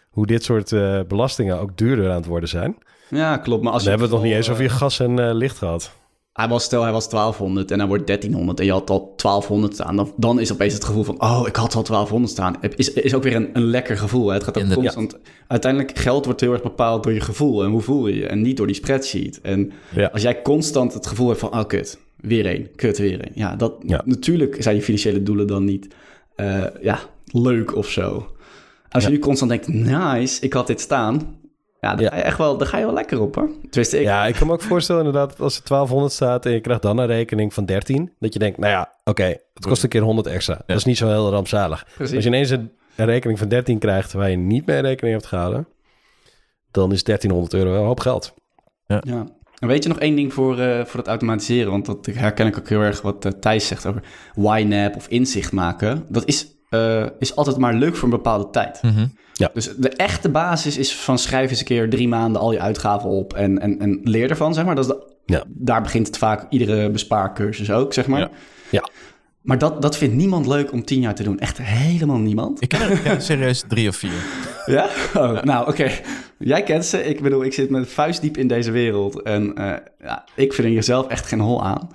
Hoe 0.10 0.26
dit 0.28 0.44
soort 0.44 0.72
eh, 0.72 1.00
belastingen 1.08 1.60
ook 1.60 1.78
duurder 1.78 2.10
aan 2.10 2.16
het 2.16 2.26
worden 2.26 2.50
zijn. 2.50 2.78
Ja, 3.10 3.38
klopt. 3.38 3.64
Maar 3.64 3.74
als 3.74 3.82
Dan 3.84 3.92
hebben 3.92 4.10
we 4.10 4.16
het 4.16 4.24
nog 4.24 4.32
niet 4.34 4.40
eens 4.42 4.50
over 4.52 4.64
je 4.64 4.70
gas 4.70 5.00
en 5.00 5.20
eh, 5.20 5.34
licht 5.34 5.58
gehad. 5.58 5.92
Hij 6.34 6.48
was, 6.48 6.64
stel, 6.64 6.84
hij 6.84 6.92
was 6.92 7.10
1200 7.10 7.72
en 7.72 7.80
hij 7.80 7.88
wordt 7.88 8.08
1300 8.08 8.60
en 8.60 8.66
je 8.66 8.72
had 8.72 8.90
al 8.90 9.14
1200 9.16 9.74
staan. 9.74 9.96
Dan, 9.96 10.14
dan 10.18 10.40
is 10.40 10.52
opeens 10.52 10.74
het 10.74 10.84
gevoel 10.84 11.04
van, 11.04 11.22
oh, 11.22 11.44
ik 11.48 11.56
had 11.56 11.76
al 11.76 11.84
1200 11.84 12.32
staan. 12.34 12.56
Het 12.62 12.78
Is, 12.78 12.94
is 12.94 13.14
ook 13.14 13.24
weer 13.24 13.36
een, 13.36 13.50
een 13.54 13.64
lekker 13.64 13.98
gevoel. 13.98 14.28
Hè? 14.28 14.34
Het 14.34 14.44
gaat 14.44 14.58
ook 14.58 14.64
Inderdaad. 14.64 14.94
constant... 14.96 15.24
Uiteindelijk, 15.48 15.98
geld 15.98 16.26
wordt 16.26 16.42
heel 16.42 16.52
erg 16.54 16.62
bepaald 16.64 17.04
door 17.04 17.14
je 17.14 17.20
gevoel 17.22 17.64
en 17.64 17.70
hoe 17.70 17.82
voel 17.82 18.08
je 18.08 18.16
je. 18.16 18.28
En 18.28 18.42
niet 18.42 18.58
door 18.58 18.68
die 18.68 18.76
spreadsheet. 18.76 19.42
En 19.42 19.72
Ja. 19.96 20.10
als 20.14 20.22
jij 20.22 20.42
constant 20.42 20.94
het 20.94 21.08
gevoel 21.08 21.28
hebt 21.28 21.40
van, 21.40 21.54
oh, 21.54 21.66
kut, 21.66 22.00
weer 22.24 22.46
één, 22.46 22.76
kut, 22.76 22.98
weer 22.98 23.22
één. 23.22 23.32
Ja, 23.36 23.56
dat, 23.56 23.74
Ja. 23.86 24.02
natuurlijk 24.06 24.56
zijn 24.60 24.76
je 24.76 24.82
financiële 24.82 25.24
doelen 25.24 25.48
dan 25.48 25.64
niet, 25.66 25.96
eh, 26.36 26.64
ja, 26.82 27.00
leuk 27.26 27.76
of 27.76 27.88
zo. 27.88 28.28
Als 28.90 29.04
je 29.04 29.10
nu 29.10 29.20
constant 29.20 29.52
denkt, 29.52 29.68
nice, 29.68 30.42
ik 30.42 30.54
had 30.54 30.68
dit 30.68 30.82
staan. 30.82 31.38
Ja, 31.82 31.96
dan, 31.96 32.04
Ja. 32.04 32.10
Ga 32.10 32.16
je 32.16 32.22
echt 32.22 32.38
wel, 32.38 32.58
dan 32.58 32.68
ga 32.68 32.78
je 32.78 32.86
wel 32.86 32.94
lekker 32.94 33.22
op, 33.22 33.36
hoor. 33.36 33.50
Tenminste, 33.70 33.98
ik... 33.98 34.04
Ja, 34.04 34.26
ik 34.26 34.36
kan 34.36 34.48
me 34.48 34.54
ook 34.54 34.62
voorstellen 34.62 35.06
inderdaad, 35.06 35.30
dat 35.30 35.40
als 35.40 35.56
er 35.58 35.64
1200 35.68 36.14
staat 36.14 36.46
en 36.46 36.52
je 36.52 36.60
krijgt 36.62 36.82
dan 36.82 36.98
een 36.98 37.06
rekening 37.06 37.54
van 37.54 37.66
13, 37.66 38.14
dat 38.20 38.34
je 38.34 38.40
denkt, 38.40 38.58
nou 38.58 38.72
ja, 38.72 38.94
oké, 39.04 39.24
het 39.54 39.66
kost 39.68 39.84
een 39.84 39.90
keer 39.90 40.02
100 40.02 40.28
extra. 40.28 40.62
Dat 40.66 40.78
is 40.78 40.84
niet 40.86 40.98
zo 40.98 41.08
heel 41.08 41.30
rampzalig. 41.30 41.86
Precies. 41.96 42.16
Als 42.16 42.24
je 42.24 42.30
ineens 42.30 42.50
een, 42.50 42.72
een 42.96 43.06
rekening 43.06 43.40
van 43.40 43.48
13 43.48 43.80
krijgt 43.80 44.14
waar 44.14 44.30
je 44.30 44.38
niet 44.38 44.66
mee 44.66 44.80
rekening 44.82 45.16
hebt 45.16 45.28
gehouden, 45.28 45.68
dan 46.72 46.92
is 46.92 47.04
1300 47.04 47.54
euro 47.54 47.72
wel 47.72 47.82
een 47.82 47.88
hoop 47.88 48.00
geld. 48.00 48.34
Ja. 48.86 49.26
En 49.64 49.70
weet 49.70 49.84
je 49.84 49.90
nog 49.90 50.00
één 50.00 50.16
ding 50.16 50.34
voor, 50.34 50.60
eh, 50.60 50.86
voor 50.86 51.00
het 51.00 51.08
automatiseren? 51.08 51.72
Want 51.72 51.86
dat 51.86 52.06
herken 52.06 52.48
ik 52.48 52.58
ook 52.58 52.70
heel 52.70 52.82
erg 52.82 53.02
wat 53.02 53.26
eh, 53.26 53.32
Thijs 53.32 53.68
zegt 53.68 53.86
over 53.86 54.04
YNAB 54.36 54.96
of 54.96 55.08
inzicht 55.08 55.52
maken. 55.52 56.06
Dat 56.10 56.26
is, 56.26 56.48
eh, 56.70 57.06
is 57.20 57.36
altijd 57.36 57.58
maar 57.58 57.74
leuk 57.74 57.96
voor 57.96 58.04
een 58.04 58.16
bepaalde 58.16 58.50
tijd. 58.50 58.82
Mhm. 58.82 59.06
Dus 59.54 59.76
de 59.78 59.90
echte 59.90 60.30
basis 60.30 60.78
is 60.78 60.96
van 60.96 61.18
schrijf 61.18 61.50
eens 61.50 61.60
een 61.60 61.66
keer 61.66 61.90
drie 61.90 62.08
maanden 62.08 62.42
al 62.42 62.52
je 62.52 62.60
uitgaven 62.60 63.10
op 63.10 63.34
en, 63.34 63.60
en, 63.60 63.80
en 63.80 64.00
leer 64.04 64.30
ervan, 64.30 64.54
zeg 64.54 64.66
maar. 64.66 64.76
Dat 64.76 64.86
is 64.86 64.92
de, 64.92 65.14
Ja. 65.26 65.44
Daar 65.48 65.82
begint 65.82 66.08
het 66.08 66.18
vaak, 66.18 66.46
iedere 66.50 66.90
bespaarcursus 66.90 67.72
ook, 67.72 67.94
zeg 67.94 68.08
maar. 68.08 68.20
Ja. 68.20 68.30
Ja. 68.70 68.90
Maar 69.44 69.58
dat, 69.58 69.82
dat 69.82 69.98
vindt 69.98 70.16
niemand 70.16 70.48
leuk 70.48 70.72
om 70.72 70.84
tien 70.86 71.02
jaar 71.02 71.16
te 71.16 71.24
doen. 71.24 71.40
Echt 71.40 71.58
helemaal 71.62 72.18
niemand. 72.18 72.62
Ik 72.62 72.70
ken 72.70 72.82
er 72.82 73.06
er 73.06 73.22
serieus 73.22 73.64
drie 73.68 73.88
of 73.90 73.96
vier. 73.96 74.12
Ja? 74.66 74.88
Oh, 75.16 75.42
nou, 75.42 75.68
oké. 75.68 75.92
Jij 76.40 76.64
kent 76.64 76.86
ze. 76.86 77.04
Ik 77.04 77.22
bedoel, 77.22 77.44
ik 77.44 77.54
zit 77.54 77.70
met 77.70 77.90
vuistdiep 77.90 78.38
in 78.38 78.48
deze 78.48 78.72
wereld. 78.72 79.22
En 79.22 79.56
eh, 79.56 79.74
ja, 80.04 80.24
ik 80.36 80.54
vind 80.54 80.68
er 80.68 80.74
jezelf 80.74 81.08
echt 81.08 81.26
geen 81.28 81.40
hol 81.40 81.64
aan. 81.64 81.90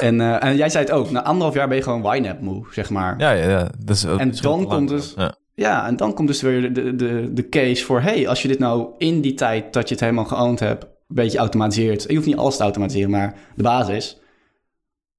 En, 0.00 0.20
eh, 0.20 0.44
en 0.44 0.56
jij 0.56 0.68
zei 0.68 0.84
het 0.84 0.92
ook. 0.92 1.10
Na 1.10 1.22
anderhalf 1.24 1.54
jaar 1.54 1.68
ben 1.68 1.76
je 1.76 1.82
gewoon 1.82 2.14
YNAB 2.16 2.40
moe, 2.40 2.64
zeg 2.70 2.90
maar. 2.90 3.14
Ja. 3.18 3.30
Ja, 3.30 3.42
ja, 3.42 3.48
ja. 3.50 3.68
Dat 3.78 3.96
is, 3.96 4.04
En 4.04 4.32
dan 4.40 4.66
komt 4.66 4.88
dus- 4.88 5.14
Ja. 5.54 5.86
en 5.86 5.96
dan 5.96 6.14
komt 6.14 6.28
dus 6.28 6.42
weer 6.42 6.72
de, 6.74 6.94
de, 6.96 7.30
de 7.32 7.48
case 7.48 7.84
voor... 7.84 8.00
hey, 8.00 8.28
als 8.28 8.42
je 8.42 8.48
dit 8.48 8.58
nou 8.58 8.88
in 8.98 9.20
die 9.20 9.34
tijd 9.34 9.72
dat 9.72 9.88
je 9.88 9.94
het 9.94 10.02
helemaal 10.02 10.24
geowned 10.24 10.60
hebt... 10.60 10.84
een 10.84 10.90
beetje 11.14 11.38
automatiseert. 11.38 12.04
Je 12.08 12.14
hoeft 12.14 12.26
niet 12.26 12.36
alles 12.36 12.56
te 12.56 12.62
automatiseren, 12.62 13.10
maar 13.10 13.34
de 13.56 13.62
basis... 13.62 14.18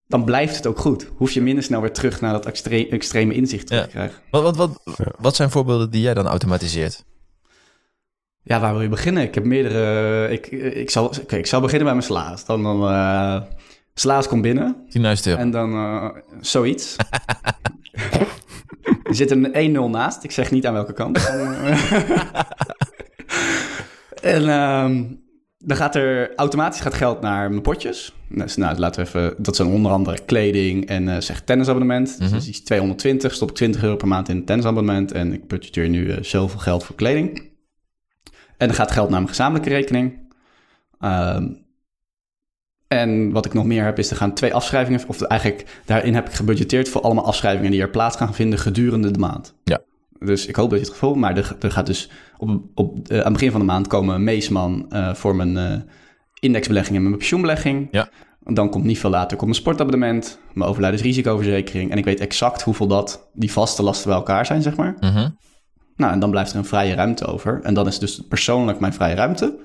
dan 0.08 0.24
blijft 0.24 0.56
het 0.56 0.68
ook 0.68 0.80
goed. 0.80 1.08
Hoef 1.16 1.32
je 1.32 1.42
minder 1.42 1.64
snel 1.64 1.82
weer 1.82 1.92
terug 1.94 2.22
naar 2.22 2.32
dat 2.32 2.46
extre- 2.46 2.88
extreme 2.90 3.34
inzicht 3.34 3.68
terug 3.68 3.82
Ja. 3.82 3.86
te 3.88 3.92
krijgen. 3.92 4.18
Wat, 4.32 4.44
wat, 4.44 4.56
wat, 4.56 4.82
wat 5.20 5.36
zijn 5.36 5.50
voorbeelden 5.50 5.90
die 5.90 6.02
jij 6.02 6.14
dan 6.14 6.28
automatiseert? 6.28 7.06
Ja, 8.42 8.60
waar 8.60 8.72
wil 8.74 8.82
je 8.82 8.90
beginnen? 8.90 9.24
Ik 9.24 9.36
heb 9.36 9.44
meerdere... 9.44 10.28
Ik, 10.32 10.48
ik, 10.52 10.90
zal, 10.90 11.06
oké, 11.06 11.36
ik 11.36 11.46
zal 11.48 11.62
beginnen 11.62 11.86
bij 11.86 11.96
mijn 11.96 12.08
slaas. 12.08 12.46
Dan, 12.46 12.64
dan 12.64 12.88
eh, 12.90 13.42
slaas 13.94 14.28
komt 14.28 14.42
binnen 14.42 14.76
10.000 14.98 15.02
euro. 15.02 15.36
en 15.40 15.52
dan 15.52 15.74
eh, 15.74 16.08
zoiets. 16.42 16.96
er 19.04 19.16
zit 19.16 19.32
een 19.32 19.76
1-0 19.76 19.80
naast. 19.92 20.24
Ik 20.24 20.32
zeg 20.32 20.52
niet 20.52 20.66
aan 20.68 20.74
welke 20.74 20.94
kant. 20.94 21.20
En 24.22 24.50
ehm, 24.50 25.04
dan 25.66 25.78
gaat 25.78 25.96
er 25.96 26.36
automatisch 26.36 26.82
gaat 26.82 26.94
geld 26.94 27.22
naar 27.22 27.50
mijn 27.50 27.62
potjes. 27.62 28.14
Dus, 28.30 28.56
nou, 28.56 28.78
laten 28.78 29.02
we 29.02 29.08
even... 29.08 29.36
Dat 29.38 29.56
zijn 29.56 29.68
onder 29.68 29.92
andere 29.92 30.20
kleding 30.26 30.88
en 30.88 31.10
eh 31.10 31.18
zeg 31.20 31.42
tennisabonnement. 31.42 32.16
Mhm. 32.20 32.34
Dus 32.34 32.44
die 32.44 32.54
is 32.54 32.64
220. 32.64 33.34
Stop 33.34 33.50
ik 33.50 33.56
20 33.56 33.84
euro 33.84 33.96
per 33.96 34.08
maand 34.08 34.30
in 34.30 34.36
een 34.36 34.46
tennisabonnement. 34.46 35.12
En 35.12 35.34
ik 35.34 35.48
budgeteer 35.48 35.90
nu 35.90 36.12
eh, 36.12 36.24
zoveel 36.24 36.60
geld 36.60 36.84
voor 36.84 36.96
kleding. 36.96 37.54
En 38.58 38.68
dan 38.68 38.76
gaat 38.76 38.92
geld 38.92 39.10
naar 39.10 39.18
mijn 39.18 39.30
gezamenlijke 39.30 39.70
rekening. 39.70 40.34
Ehm, 41.00 41.48
en 42.88 43.32
wat 43.32 43.46
ik 43.46 43.54
nog 43.54 43.66
meer 43.66 43.84
heb, 43.84 44.00
is 44.00 44.10
er 44.10 44.18
gaan 44.18 44.34
twee 44.34 44.54
afschrijvingen... 44.54 45.02
of 45.08 45.22
eigenlijk 45.22 45.82
daarin 45.86 46.14
heb 46.14 46.28
ik 46.28 46.34
gebudgeteerd 46.34 46.90
voor 46.90 47.02
allemaal 47.02 47.26
afschrijvingen... 47.26 47.72
die 47.72 47.82
er 47.82 47.90
plaats 47.90 48.18
gaan 48.18 48.34
vinden 48.34 48.60
gedurende 48.60 49.12
de 49.12 49.20
maand. 49.20 49.56
Ja. 49.64 49.82
Dus 50.26 50.46
ik 50.46 50.56
hoop 50.56 50.70
dat 50.70 50.80
je 50.80 50.86
het 50.86 50.94
gevoel... 50.94 51.14
maar 51.16 51.38
er, 51.38 51.56
er 51.60 51.72
gaat 51.72 51.86
dus 51.86 52.10
op, 52.38 52.62
op, 52.76 53.08
eh, 53.08 53.18
aan 53.18 53.24
het 53.24 53.34
begin 53.34 53.52
van 53.52 53.60
de 53.60 53.66
maand 53.66 53.88
komen 53.88 54.24
Meesman... 54.24 54.86
eh, 54.90 55.14
voor 55.14 55.36
mijn 55.36 55.58
eh, 55.58 55.80
indexbelegging 56.40 56.96
en 56.98 57.04
mijn 57.04 57.18
pensioenbelegging. 57.18 57.88
Ja. 57.92 58.10
Dan 58.40 58.70
komt 58.70 58.84
niet 58.84 59.00
veel 59.00 59.10
later 59.10 59.38
komt 59.38 59.50
mijn 59.50 59.62
sportabonnement... 59.62 60.40
mijn 60.54 60.70
overlijdensrisicoverzekering... 60.70 61.92
en 61.92 61.98
ik 61.98 62.06
weet 62.06 62.20
exact 62.20 62.62
hoeveel 62.62 62.88
dat 62.88 63.30
die 63.34 63.52
vaste 63.52 63.84
lasten 63.84 64.08
bij 64.08 64.18
elkaar 64.18 64.46
zijn, 64.46 64.62
zeg 64.62 64.76
maar. 64.76 64.96
Mhm. 65.00 65.30
Nou, 65.96 66.14
en 66.14 66.20
dan 66.20 66.30
blijft 66.32 66.52
er 66.52 66.58
een 66.58 66.66
vrije 66.66 66.94
ruimte 66.94 67.26
over. 67.26 67.60
En 67.64 67.74
dan 67.74 67.88
is 67.88 68.00
dus 68.00 68.22
persoonlijk 68.30 68.80
mijn 68.80 68.94
vrije 68.94 69.16
ruimte. 69.16 69.58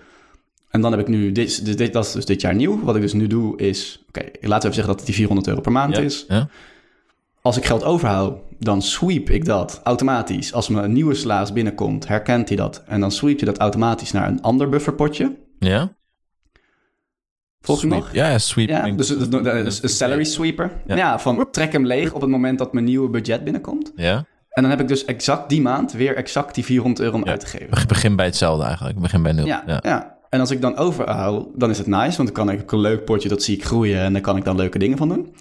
En 0.70 0.80
dan 0.80 0.90
heb 0.90 1.00
ik 1.00 1.08
nu, 1.08 1.32
dit, 1.32 1.64
dit, 1.64 1.78
dit- 1.78 1.92
dat 1.92 2.04
is 2.06 2.12
dus 2.12 2.24
dit 2.24 2.40
jaar 2.40 2.54
nieuw. 2.54 2.82
Wat 2.84 2.94
ik 2.96 3.00
dus 3.02 3.12
nu 3.12 3.26
doe 3.26 3.58
is, 3.58 4.04
oké, 4.08 4.20
laten 4.20 4.40
we 4.40 4.46
even 4.54 4.60
zeggen 4.74 4.86
dat 4.86 4.96
het 4.96 5.06
die 5.06 5.14
400 5.14 5.48
euro 5.48 5.60
per 5.60 5.72
maand 5.72 5.96
Ja. 5.96 6.02
is. 6.02 6.24
Ja. 6.28 6.48
Als 7.42 7.57
ik 7.57 7.64
geld 7.64 7.85
overhoud, 7.85 8.38
dan 8.59 8.83
sweep 8.83 9.31
ik 9.31 9.44
dat 9.44 9.81
automatisch. 9.85 10.53
Als 10.53 10.68
mijn 10.68 10.92
nieuwe 10.92 11.14
slaas 11.14 11.53
binnenkomt, 11.53 12.09
herkent 12.09 12.48
hij 12.48 12.57
dat. 12.57 12.83
En 12.87 13.00
dan 13.00 13.11
sweep 13.11 13.38
je 13.38 13.44
dat 13.46 13.59
automatisch 13.59 14.12
naar 14.12 14.29
een 14.29 14.42
ander 14.42 14.68
bufferpotje. 14.68 15.37
Ja? 15.59 15.92
Volg 17.61 17.81
je 17.81 17.87
Sweep. 17.87 18.00
nog? 18.00 18.12
Ja, 18.12 18.38
sweep. 18.38 18.68
Ja, 18.68 18.90
dus 18.90 19.83
een 19.83 19.88
salary 19.88 20.24
sweeper. 20.24 20.70
Ja. 20.87 20.96
Ja. 20.96 21.18
van 21.18 21.50
trek 21.50 21.72
hem 21.72 21.87
leeg 21.87 22.12
op 22.12 22.20
het 22.20 22.31
moment 22.31 22.59
dat 22.59 22.72
mijn 22.72 22.85
nieuwe 22.85 23.09
budget 23.09 23.44
binnenkomt. 23.44 23.92
Ja? 23.96 24.24
En 24.50 24.62
dan 24.62 24.70
heb 24.70 24.81
ik 24.81 24.88
dus 24.88 25.05
exact 25.05 25.48
die 25.48 25.61
maand 25.61 25.92
weer 25.92 26.16
exact 26.16 26.55
die 26.55 26.64
400 26.64 27.00
euro 27.05 27.16
om 27.16 27.24
Ja. 27.24 27.31
uit 27.31 27.40
te 27.40 27.46
geven. 27.46 27.70
Beg- 27.70 27.87
Begin 27.87 28.16
bij 28.16 28.26
hetzelfde 28.26 28.64
eigenlijk. 28.64 28.98
Begin 29.00 29.22
bij 29.22 29.33
nul. 29.33 29.46
Ja, 29.46 29.62
Ja. 29.66 29.79
ja. 29.83 30.18
En 30.29 30.40
als 30.40 30.50
ik 30.50 30.61
dan 30.61 30.76
overhoud, 30.76 31.46
dan 31.55 31.70
is 31.70 31.79
het 31.79 31.87
nice, 31.87 32.16
want 32.16 32.35
dan 32.35 32.46
kan 32.46 32.50
ik 32.50 32.72
een 32.72 32.79
leuk 32.81 33.05
potje, 33.05 33.29
dat 33.29 33.42
zie 33.42 33.57
ik 33.57 33.64
groeien 33.64 34.00
en 34.00 34.12
daar 34.12 34.22
kan 34.22 34.37
ik 34.37 34.44
dan 34.44 34.57
leuke 34.57 34.79
dingen 34.79 34.98
van 34.98 35.09
doen. 35.09 35.35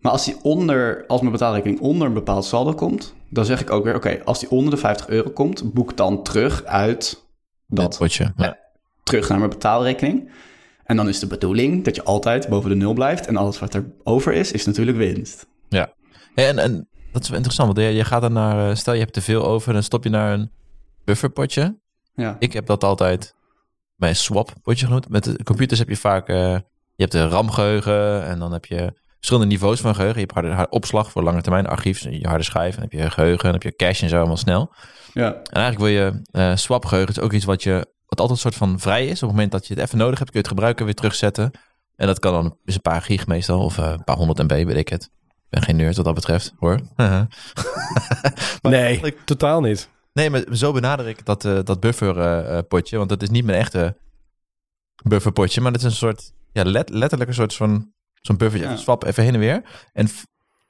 Maar 0.00 0.12
als 0.12 0.24
die 0.24 0.36
onder, 0.42 1.04
als 1.06 1.20
mijn 1.20 1.32
betaalrekening 1.32 1.80
onder 1.80 2.06
een 2.06 2.14
bepaald 2.14 2.44
saldo 2.44 2.72
komt, 2.72 3.14
dan 3.28 3.44
zeg 3.44 3.60
ik 3.60 3.70
ook 3.70 3.84
weer, 3.84 3.94
oké, 3.94 4.20
als 4.24 4.40
die 4.40 4.50
onder 4.50 4.70
de 4.70 4.76
50 4.76 5.08
euro 5.08 5.30
komt, 5.30 5.72
boek 5.72 5.96
dan 5.96 6.22
terug 6.22 6.64
uit 6.64 7.24
dat, 7.66 7.98
potje. 7.98 8.32
Ja. 8.36 8.58
terug 9.02 9.28
naar 9.28 9.38
mijn 9.38 9.50
betaalrekening. 9.50 10.30
En 10.84 10.96
dan 10.96 11.08
is 11.08 11.18
de 11.18 11.26
bedoeling 11.26 11.84
dat 11.84 11.96
je 11.96 12.04
altijd 12.04 12.48
boven 12.48 12.70
de 12.70 12.76
nul 12.76 12.92
blijft 12.92 13.26
en 13.26 13.36
alles 13.36 13.58
wat 13.58 13.74
er 13.74 13.92
over 14.02 14.32
is, 14.32 14.52
is 14.52 14.66
natuurlijk 14.66 14.96
winst. 14.96 15.46
Ja, 15.68 15.92
en, 16.34 16.58
en 16.58 16.88
dat 17.12 17.22
is 17.22 17.28
wel 17.28 17.36
interessant, 17.36 17.74
want 17.74 17.88
je, 17.88 17.94
je 17.94 18.04
gaat 18.04 18.20
dan 18.22 18.32
naar, 18.32 18.70
eh, 18.70 18.76
stel 18.76 18.94
je 18.94 19.00
hebt 19.00 19.12
te 19.12 19.20
veel 19.22 19.44
over, 19.44 19.72
dan 19.72 19.82
stop 19.82 20.04
je 20.04 20.10
naar 20.10 20.32
een 20.32 20.50
bufferpotje. 21.04 21.78
Ja, 22.14 22.36
Ik 22.38 22.52
heb 22.52 22.66
dat 22.66 22.84
altijd 22.84 23.34
bij 23.96 24.08
een 24.08 24.16
swap-potje 24.16 24.86
genoemd. 24.86 25.08
Met 25.08 25.24
de 25.24 25.42
computers 25.44 25.78
heb 25.78 25.88
je 25.88 25.96
vaak, 25.96 26.28
eh, 26.28 26.36
je 26.94 27.06
hebt 27.06 27.12
de 27.12 27.28
RAM-geheugen 27.28 28.24
en 28.24 28.38
dan 28.38 28.52
heb 28.52 28.64
je 28.64 28.92
verschillende 29.20 29.54
niveaus 29.54 29.80
van 29.80 29.94
geheugen. 29.94 30.20
Je 30.20 30.26
hebt 30.26 30.38
harde, 30.38 30.50
harde 30.50 30.70
opslag 30.70 31.10
voor 31.10 31.22
lange 31.22 31.40
termijn 31.40 31.66
archief, 31.66 32.00
je 32.00 32.28
harde 32.28 32.44
schijf, 32.44 32.74
en 32.76 32.80
dan 32.80 32.90
heb 32.90 33.00
je 33.00 33.10
geheugen, 33.10 33.42
dan 33.44 33.52
heb 33.52 33.62
je 33.62 33.76
cache 33.76 34.02
en 34.02 34.08
zo 34.08 34.16
allemaal 34.16 34.36
snel. 34.36 34.72
ja, 35.12 35.34
En 35.34 35.62
eigenlijk 35.62 35.78
wil 35.78 36.04
je 36.04 36.22
eh 36.30 36.56
swap-geheugen, 36.56 37.14
is 37.14 37.20
ook 37.20 37.32
iets 37.32 37.44
wat 37.44 37.62
je, 37.62 37.72
wat 38.06 38.20
altijd 38.20 38.30
een 38.30 38.36
soort 38.36 38.54
van 38.54 38.80
vrij 38.80 39.06
is. 39.06 39.22
Op 39.22 39.28
het 39.28 39.30
moment 39.30 39.52
dat 39.52 39.66
je 39.66 39.74
het 39.74 39.82
even 39.82 39.98
nodig 39.98 40.18
hebt, 40.18 40.30
kun 40.30 40.40
je 40.40 40.46
het 40.46 40.56
gebruiken, 40.56 40.84
weer 40.84 40.94
terugzetten. 40.94 41.50
En 41.96 42.06
dat 42.06 42.18
kan 42.18 42.32
dan 42.32 42.56
een 42.64 42.80
paar 42.80 43.02
gig 43.02 43.26
meestal, 43.26 43.64
of 43.64 43.78
eh, 43.78 43.90
een 43.90 44.04
paar 44.04 44.16
honderd 44.16 44.38
MB, 44.38 44.64
weet 44.66 44.76
ik 44.76 44.88
het. 44.88 45.10
Ik 45.28 45.58
ben 45.58 45.62
geen 45.62 45.76
nerd 45.76 45.96
wat 45.96 46.04
dat 46.04 46.14
betreft, 46.14 46.52
hoor. 46.58 46.80
Nee, 48.62 49.14
totaal 49.24 49.60
niet. 49.60 49.88
Nee, 50.12 50.30
maar 50.30 50.44
zo 50.52 50.72
benader 50.72 51.08
ik 51.08 51.26
dat, 51.26 51.44
eh, 51.44 51.58
dat 51.64 51.80
bufferpotje. 51.80 52.96
want 52.96 53.08
dat 53.08 53.22
is 53.22 53.30
niet 53.30 53.44
mijn 53.44 53.58
echte 53.58 53.96
bufferpotje. 55.02 55.60
Maar 55.60 55.72
dat 55.72 55.80
is 55.80 55.86
een 55.86 55.92
soort, 55.92 56.32
ja, 56.52 56.64
let, 56.64 56.88
letterlijk 56.88 57.30
een 57.30 57.36
soort 57.36 57.54
van 57.54 57.92
zo'n 58.20 58.36
buffertje. 58.36 58.68
Ja. 58.68 58.76
Swap 58.76 59.04
even 59.04 59.22
heen 59.22 59.34
en 59.34 59.40
weer. 59.40 59.62
En 59.92 60.08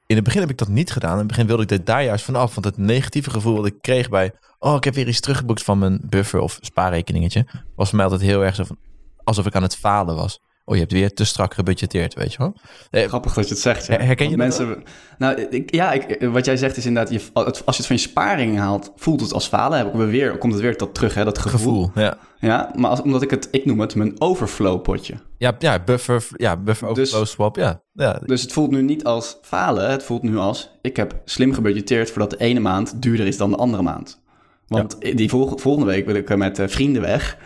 in 0.07 0.17
het 0.17 0.25
begin 0.25 0.41
heb 0.41 0.51
ik 0.51 0.59
dat 0.59 0.69
niet 0.69 0.91
gedaan. 0.93 1.13
In 1.13 1.19
het 1.19 1.27
begin 1.27 1.47
wilde 1.47 1.63
ik 1.63 1.69
dit 1.69 1.87
daar 1.87 2.05
juist 2.05 2.25
vanaf. 2.25 2.55
Want 2.55 2.67
het 2.67 2.77
negatieve 2.77 3.31
gevoel 3.31 3.57
dat 3.57 3.67
ik 3.67 3.81
kreeg 3.81 4.09
bij... 4.09 4.33
Oh, 4.59 4.75
ik 4.75 4.85
heb 4.85 4.95
weer 4.95 5.09
iets 5.09 5.21
teruggeboekt 5.21 5.63
van 5.63 5.79
mijn 5.79 6.01
buffer 6.09 6.41
of 6.41 6.59
spaarrekeningetje. 6.61 7.47
Was 7.75 7.89
voor 7.89 7.97
mij 7.97 8.07
altijd 8.07 8.25
heel 8.25 8.45
erg 8.45 8.55
zo 8.55 8.65
van... 8.65 8.79
Alsof 9.25 9.47
ik 9.47 9.55
aan 9.55 9.63
het 9.63 9.77
falen 9.77 10.17
was. 10.17 10.41
Oh, 10.65 10.75
je 10.75 10.81
hebt 10.81 10.93
weer 10.93 11.13
te 11.15 11.25
strak 11.25 11.55
gebudgeteerd, 11.55 12.15
weet 12.15 12.33
je 12.33 12.39
wel. 12.39 12.55
Eh, 12.91 13.09
grappig 13.09 13.35
dat 13.35 13.45
je 13.49 13.55
het 13.55 13.63
zegt. 13.63 13.87
Ja. 13.87 13.95
Her- 13.95 14.05
herken 14.07 14.31
je 14.31 14.37
Want 14.37 14.57
dat 14.57 14.67
mensen, 14.67 14.85
Nou, 15.19 15.41
ik, 15.41 15.75
ja, 15.75 15.93
ik, 15.93 16.23
wat 16.33 16.45
jij 16.45 16.57
zegt 16.57 16.77
is 16.77 16.87
inderdaad, 16.87 17.13
je, 17.13 17.21
als 17.33 17.55
je 17.55 17.83
het 17.83 17.87
van 17.87 17.97
je 17.97 18.03
sparing 18.03 18.59
haalt, 18.59 18.93
voelt 18.97 19.21
het 19.21 19.33
als 19.33 19.47
falen. 19.47 19.79
Heb 19.79 19.87
ik 19.87 20.11
weer, 20.11 20.39
komt 20.39 20.53
het 20.53 20.63
weer 20.63 20.77
tot 20.77 20.95
terug, 20.95 21.15
hè, 21.15 21.25
dat 21.25 21.39
gevoel. 21.39 21.59
gevoel, 21.59 22.03
ja. 22.05 22.19
Ja, 22.39 22.73
maar 22.77 22.91
als, 22.91 23.03
omdat 23.03 23.23
ik 23.23 23.31
het, 23.31 23.49
ik 23.51 23.65
noem 23.65 23.81
het 23.81 23.95
mijn 23.95 24.21
overflow 24.21 24.83
potje. 24.83 25.15
Ja, 25.39 25.57
ja, 25.59 25.79
buffer, 25.85 26.27
ja, 26.37 26.57
buffer 26.57 26.89
overflow 26.89 27.21
Dus- 27.21 27.31
swap, 27.31 27.57
ja. 27.57 27.83
ja. 27.93 28.21
Dus 28.27 28.43
het 28.43 28.53
voelt 28.53 28.71
nu 28.71 28.83
niet 28.83 29.05
als 29.05 29.39
falen, 29.43 29.91
het 29.91 30.03
voelt 30.03 30.23
nu 30.23 30.37
als, 30.37 30.71
ik 30.83 30.97
heb 30.97 31.21
slim 31.25 31.55
gebudgeteerd 31.55 32.11
voordat 32.11 32.31
de 32.31 32.37
ene 32.39 32.61
maand 32.61 33.03
duurder 33.03 33.27
is 33.27 33.37
dan 33.37 33.51
de 33.51 33.57
andere 33.57 33.83
maand. 33.83 34.21
Want 34.67 35.01
die 35.17 35.29
vol- 35.29 35.59
volgende 35.59 35.87
week 35.87 36.07
wil 36.07 36.15
ik 36.15 36.31
eh, 36.31 36.37
met 36.37 36.59
eh, 36.59 36.69
vrienden 36.69 37.03
weg. 37.03 37.37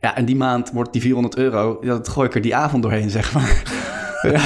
Ja, 0.00 0.16
en 0.16 0.24
die 0.24 0.36
maand 0.36 0.70
wordt 0.72 0.92
die 0.92 1.00
400 1.00 1.36
euro, 1.36 1.78
dat 1.82 2.08
gooi 2.08 2.28
ik 2.28 2.34
er 2.34 2.40
die 2.40 2.56
avond 2.56 2.82
doorheen, 2.82 3.10
zeg 3.10 3.32
maar. 3.34 3.62
ja. 4.22 4.40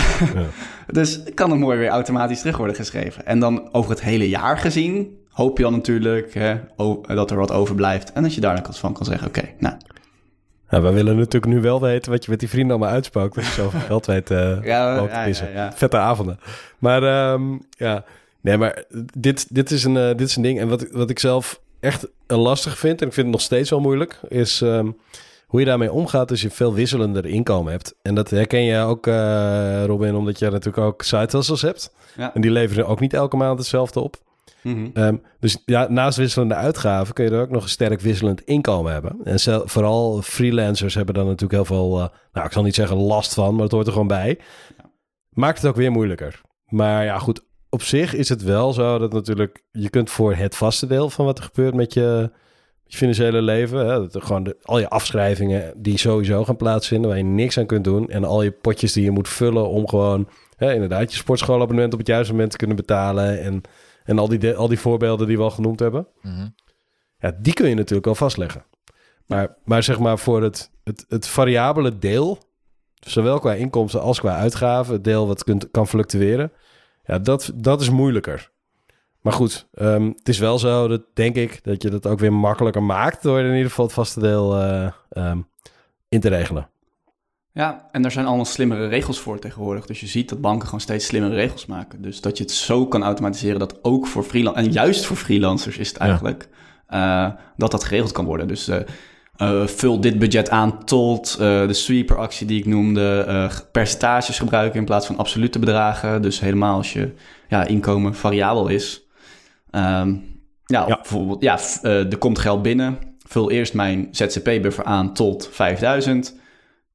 Dus 0.86 1.20
kan 1.34 1.50
het 1.50 1.60
mooi 1.60 1.78
weer 1.78 1.88
automatisch 1.88 2.40
terug 2.40 2.56
worden 2.56 2.76
geschreven. 2.76 3.26
En 3.26 3.38
dan 3.38 3.68
over 3.72 3.90
het 3.90 4.02
hele 4.02 4.28
jaar 4.28 4.58
gezien, 4.58 5.18
hoop 5.30 5.56
je 5.56 5.62
dan 5.62 5.72
natuurlijk 5.72 6.34
hè, 6.34 6.56
dat 7.14 7.30
er 7.30 7.36
wat 7.36 7.52
overblijft. 7.52 8.12
En 8.12 8.22
dat 8.22 8.34
je 8.34 8.40
daar 8.40 8.62
dan 8.62 8.74
van 8.74 8.92
kan 8.92 9.06
zeggen, 9.06 9.26
oké, 9.28 9.42
nou, 9.58 9.74
Nou, 10.70 10.82
wij 10.82 10.92
willen 10.92 11.16
natuurlijk 11.16 11.52
nu 11.52 11.60
wel 11.60 11.80
weten 11.80 12.12
wat 12.12 12.24
je 12.24 12.30
met 12.30 12.40
die 12.40 12.48
vrienden 12.48 12.76
allemaal 12.76 12.94
uitspookt. 12.94 13.34
Dat 13.34 13.44
je 13.44 13.50
zoveel 13.50 13.80
geld 13.90 14.06
weet 14.06 14.28
Ja, 14.28 14.98
ook 14.98 15.08
te 15.08 15.14
ja, 15.14 15.24
pissen. 15.24 15.48
ja, 15.48 15.54
ja. 15.54 15.72
Vette 15.72 15.96
avonden. 15.96 16.38
Maar 16.78 17.02
ehm, 17.02 17.42
ja, 17.70 18.04
nee, 18.40 18.56
maar 18.58 18.84
dit, 19.18 19.54
dit, 19.54 19.70
is 19.70 19.84
een, 19.84 19.96
eh, 19.96 20.06
dit 20.16 20.28
is 20.28 20.36
een 20.36 20.42
ding. 20.42 20.60
En 20.60 20.68
wat, 20.68 20.86
wat 20.90 21.10
ik 21.10 21.18
zelf 21.18 21.60
echt 21.80 22.06
eh, 22.26 22.42
lastig 22.42 22.78
vind, 22.78 23.00
en 23.00 23.06
ik 23.06 23.12
vind 23.12 23.26
het 23.26 23.34
nog 23.36 23.44
steeds 23.44 23.70
wel 23.70 23.80
moeilijk, 23.80 24.20
is 24.28 24.60
ehm, 24.62 24.88
hoe 25.54 25.62
je 25.62 25.68
daarmee 25.68 25.92
omgaat 25.92 26.30
als 26.30 26.42
je 26.42 26.50
veel 26.50 26.74
wisselender 26.74 27.26
inkomen 27.26 27.72
hebt. 27.72 27.94
En 28.02 28.14
dat 28.14 28.30
herken 28.30 28.62
je 28.62 28.78
ook, 28.78 29.06
eh, 29.06 29.84
Robin, 29.84 30.14
omdat 30.14 30.38
je 30.38 30.50
natuurlijk 30.50 30.86
ook 30.86 31.02
side 31.02 31.28
hustles 31.30 31.62
hebt. 31.62 31.94
Ja. 32.16 32.34
En 32.34 32.40
die 32.40 32.50
leveren 32.50 32.86
ook 32.86 33.00
niet 33.00 33.12
elke 33.12 33.36
maand 33.36 33.58
hetzelfde 33.58 34.00
op. 34.00 34.16
Mhm. 34.62 34.86
Ehm, 34.94 35.16
dus 35.40 35.62
ja, 35.64 35.88
naast 35.88 36.18
wisselende 36.18 36.54
uitgaven 36.54 37.14
kun 37.14 37.24
je 37.24 37.30
er 37.30 37.40
ook 37.40 37.50
nog 37.50 37.62
een 37.62 37.68
sterk 37.68 38.00
wisselend 38.00 38.40
inkomen 38.40 38.92
hebben. 38.92 39.16
En 39.24 39.40
vooral 39.68 40.22
freelancers 40.22 40.94
hebben 40.94 41.14
daar 41.14 41.24
natuurlijk 41.24 41.52
heel 41.52 41.64
veel, 41.64 42.00
eh, 42.00 42.06
nou 42.32 42.46
ik 42.46 42.52
zal 42.52 42.62
niet 42.62 42.74
zeggen 42.74 42.96
last 42.96 43.34
van, 43.34 43.54
maar 43.54 43.62
het 43.62 43.72
hoort 43.72 43.86
er 43.86 43.92
gewoon 43.92 44.08
bij. 44.08 44.38
Maakt 45.30 45.60
het 45.60 45.70
ook 45.70 45.76
weer 45.76 45.92
moeilijker. 45.92 46.40
Maar 46.66 47.04
ja, 47.04 47.18
goed, 47.18 47.44
op 47.68 47.82
zich 47.82 48.14
is 48.14 48.28
het 48.28 48.42
wel 48.42 48.72
zo 48.72 48.98
dat 48.98 49.12
natuurlijk 49.12 49.64
je 49.70 49.90
kunt 49.90 50.10
voor 50.10 50.34
het 50.34 50.56
vaste 50.56 50.86
deel 50.86 51.10
van 51.10 51.24
wat 51.24 51.38
er 51.38 51.44
gebeurt 51.44 51.74
met 51.74 51.94
je, 51.94 52.30
je 52.94 53.00
financiële 53.00 53.42
leven, 53.42 53.78
hè, 53.86 54.08
dat 54.08 54.24
gewoon 54.24 54.42
de, 54.44 54.56
al 54.62 54.78
je 54.78 54.88
afschrijvingen 54.88 55.72
die 55.76 55.98
sowieso 55.98 56.44
gaan 56.44 56.56
plaatsvinden, 56.56 57.08
waar 57.08 57.18
je 57.18 57.24
niks 57.24 57.58
aan 57.58 57.66
kunt 57.66 57.84
doen, 57.84 58.08
en 58.10 58.24
al 58.24 58.42
je 58.42 58.50
potjes 58.50 58.92
die 58.92 59.04
je 59.04 59.10
moet 59.10 59.28
vullen 59.28 59.68
om 59.68 59.88
gewoon 59.88 60.28
hè, 60.56 60.72
inderdaad 60.74 61.10
je 61.12 61.18
sportschoolabonnement 61.18 61.92
op 61.92 61.98
het 61.98 62.08
juiste 62.08 62.32
moment 62.32 62.50
te 62.50 62.56
kunnen 62.56 62.76
betalen 62.76 63.40
en 63.42 63.60
en 64.04 64.18
al 64.18 64.28
die, 64.28 64.38
de- 64.38 64.54
al 64.54 64.68
die 64.68 64.78
voorbeelden 64.78 65.26
die 65.26 65.36
we 65.36 65.42
al 65.42 65.50
genoemd 65.50 65.80
hebben. 65.80 66.06
Mhm. 66.22 66.48
Ja, 67.18 67.32
die 67.40 67.52
kun 67.52 67.68
je 67.68 67.74
natuurlijk 67.74 68.04
wel 68.04 68.14
vastleggen. 68.14 68.64
Maar, 69.26 69.56
maar 69.64 69.82
zeg 69.82 69.98
maar 69.98 70.18
voor 70.18 70.42
het, 70.42 70.70
het, 70.84 71.04
het 71.08 71.26
variabele 71.26 71.98
deel, 71.98 72.38
zowel 73.00 73.38
qua 73.38 73.52
inkomsten 73.54 74.00
als 74.00 74.20
qua 74.20 74.36
uitgaven, 74.36 74.94
het 74.94 75.04
deel 75.04 75.26
wat 75.26 75.44
kunt, 75.44 75.70
kan 75.70 75.86
fluctueren, 75.88 76.52
ja, 77.04 77.18
dat, 77.18 77.52
dat 77.54 77.80
is 77.80 77.90
moeilijker. 77.90 78.50
Maar 79.24 79.32
goed, 79.32 79.66
ehm, 79.74 80.06
het 80.06 80.28
is 80.28 80.38
wel 80.38 80.58
zo 80.58 80.88
dat, 80.88 81.02
denk 81.14 81.36
ik, 81.36 81.60
dat 81.62 81.82
je 81.82 81.90
dat 81.90 82.06
ook 82.06 82.18
weer 82.18 82.32
makkelijker 82.32 82.82
maakt 82.82 83.22
door 83.22 83.40
in 83.40 83.52
ieder 83.52 83.68
geval 83.68 83.84
het 83.84 83.94
vaste 83.94 84.20
deel 84.20 84.56
eh, 84.56 84.90
ehm, 85.10 85.38
in 86.08 86.20
te 86.20 86.28
regelen. 86.28 86.68
Ja, 87.52 87.88
en 87.92 88.02
daar 88.02 88.10
zijn 88.10 88.26
allemaal 88.26 88.44
slimmere 88.44 88.86
regels 88.86 89.18
voor 89.20 89.38
tegenwoordig. 89.38 89.86
Dus 89.86 90.00
je 90.00 90.06
ziet 90.06 90.28
dat 90.28 90.40
banken 90.40 90.64
gewoon 90.64 90.80
steeds 90.80 91.06
slimmere 91.06 91.34
regels 91.34 91.66
maken. 91.66 92.02
Dus 92.02 92.20
dat 92.20 92.36
je 92.36 92.42
het 92.42 92.52
zo 92.52 92.86
kan 92.86 93.02
automatiseren 93.02 93.58
dat 93.58 93.84
ook 93.84 94.06
voor 94.06 94.22
freelancers, 94.22 94.66
en 94.66 94.72
juist 94.72 95.04
voor 95.04 95.16
freelancers 95.16 95.78
is 95.78 95.88
het 95.88 95.96
eigenlijk, 95.96 96.48
eh, 96.86 97.30
dat 97.56 97.70
dat 97.70 97.84
geregeld 97.84 98.12
kan 98.12 98.24
worden. 98.24 98.48
Dus 98.48 98.68
eh, 98.68 99.66
vul 99.66 100.00
dit 100.00 100.18
budget 100.18 100.50
aan 100.50 100.84
tot 100.84 101.38
de 101.38 101.72
sweeper-actie 101.72 102.46
die 102.46 102.58
ik 102.58 102.66
noemde, 102.66 103.50
percentages 103.72 104.38
gebruiken 104.38 104.78
in 104.78 104.84
plaats 104.84 105.06
van 105.06 105.16
absolute 105.16 105.58
bedragen. 105.58 106.22
Dus 106.22 106.40
helemaal 106.40 106.76
als 106.76 106.92
je 106.92 107.12
ja, 107.48 107.66
inkomen 107.66 108.14
variabel 108.14 108.68
is. 108.68 109.03
Ehm, 109.74 110.14
ja, 110.64 110.86
bijvoorbeeld, 110.86 111.42
ja, 111.42 111.58
eh, 111.82 112.12
er 112.12 112.18
komt 112.18 112.38
geld 112.38 112.62
binnen. 112.62 112.98
Vul 113.26 113.50
eerst 113.50 113.74
mijn 113.74 114.08
ZZP-buffer 114.10 114.84
aan 114.84 115.12
tot 115.12 115.48
5000. 115.52 116.34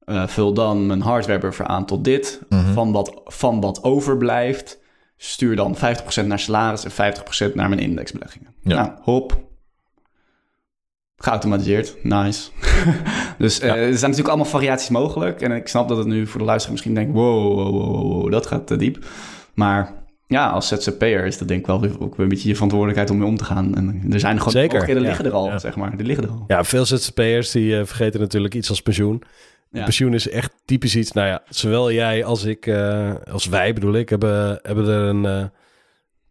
Eh, 0.04 0.26
vul 0.26 0.52
dan 0.54 0.86
mijn 0.86 1.00
hardware-buffer 1.00 1.66
aan 1.66 1.86
tot 1.86 2.04
dit. 2.04 2.40
Mhm. 2.48 2.72
Van, 2.72 2.92
wat, 2.92 3.20
van 3.24 3.60
wat 3.60 3.84
overblijft, 3.84 4.78
stuur 5.16 5.56
dan 5.56 5.76
50% 5.76 6.26
naar 6.26 6.38
salaris 6.38 6.84
en 6.84 6.90
50% 6.90 7.54
naar 7.54 7.68
mijn 7.68 7.80
indexbeleggingen. 7.80 8.54
Ja. 8.62 8.74
Nou, 8.74 8.90
hop. 9.02 9.48
Geautomatiseerd. 11.16 11.96
Nice. 12.02 12.50
dus 13.38 13.60
eh, 13.60 13.70
er 13.70 13.76
zijn 13.76 14.10
natuurlijk 14.10 14.28
allemaal 14.28 14.44
variaties 14.44 14.88
mogelijk. 14.88 15.40
En 15.40 15.52
ik 15.52 15.68
snap 15.68 15.88
dat 15.88 15.98
het 15.98 16.06
nu 16.06 16.26
voor 16.26 16.40
de 16.40 16.46
luisteraar 16.46 16.72
misschien 16.72 16.94
denkt... 16.94 17.12
wow, 17.12 17.54
wow, 17.54 17.74
wow, 17.74 18.12
wow, 18.12 18.32
dat 18.32 18.46
gaat 18.46 18.66
te 18.66 18.76
diep. 18.76 19.04
Maar 19.54 19.99
ja, 20.30 20.48
als 20.48 20.68
ZZP'er 20.68 21.24
is 21.24 21.38
dat 21.38 21.48
denk 21.48 21.60
ik 21.60 21.66
wel 21.66 21.84
ook 21.98 22.18
een 22.18 22.28
beetje 22.28 22.48
je 22.48 22.54
verantwoordelijkheid 22.54 23.10
om 23.10 23.18
mee 23.18 23.26
om 23.26 23.36
te 23.36 23.44
gaan. 23.44 23.74
En 23.74 24.04
er 24.12 24.20
zijn 24.20 24.38
gewoon 24.38 24.52
Zeker, 24.52 24.88
ja. 24.88 25.00
liggen 25.00 25.24
er 25.24 25.32
al, 25.32 25.46
Ja. 25.46 25.58
zeg 25.58 25.76
maar. 25.76 25.96
Die 25.96 26.06
liggen 26.06 26.24
er 26.24 26.30
al. 26.30 26.44
Ja, 26.46 26.64
veel 26.64 26.84
ZZP'ers 26.86 27.50
die 27.50 27.78
eh, 27.78 27.84
vergeten 27.84 28.20
natuurlijk 28.20 28.54
iets 28.54 28.68
als 28.68 28.82
pensioen. 28.82 29.22
Ja. 29.70 29.84
Pensioen 29.84 30.14
is 30.14 30.28
echt 30.28 30.52
typisch 30.64 30.96
iets. 30.96 31.12
Nou 31.12 31.28
ja, 31.28 31.42
zowel 31.48 31.92
jij 31.92 32.24
als 32.24 32.44
ik, 32.44 32.66
eh, 32.66 33.14
als 33.32 33.46
wij 33.46 33.72
bedoel 33.72 33.94
ik, 33.94 34.08
hebben, 34.08 34.58
hebben 34.62 34.88
er 34.88 35.02
een, 35.02 35.24
eh, 35.24 35.44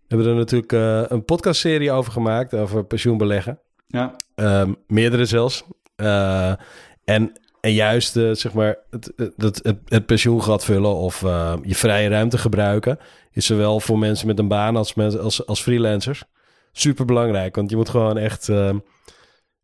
hebben 0.08 0.28
er 0.28 0.36
natuurlijk 0.36 0.72
een 1.12 1.26
podcastserie 1.26 1.92
over 1.92 2.12
gemaakt 2.12 2.54
over 2.54 2.86
pensioenbeleggen. 2.86 3.60
Ja, 3.88 4.16
Ehm, 4.36 4.74
meerdere 4.88 5.26
zelfs. 5.26 5.64
En, 5.96 7.32
en 7.62 7.74
juist 7.74 8.12
zeg 8.14 8.54
maar 8.54 8.78
het, 8.90 9.14
het, 9.38 9.72
het, 9.88 10.06
pensioengat 10.06 10.66
vullen 10.66 10.96
of 10.96 11.22
je 11.62 11.76
vrije 11.76 12.10
ruimte 12.10 12.38
gebruiken, 12.38 13.00
is 13.32 13.46
zowel 13.46 13.80
voor 13.80 14.00
mensen 14.00 14.28
met 14.28 14.40
een 14.40 14.48
baan 14.48 14.76
als, 14.76 14.94
mensen, 14.94 15.22
als, 15.22 15.46
als 15.46 15.62
freelancers 15.62 16.24
super 16.72 17.06
belangrijk. 17.06 17.56
Want 17.56 17.70
je 17.70 17.76
moet 17.76 17.90
gewoon 17.90 18.18
echt. 18.18 18.50
ehm, 18.50 18.78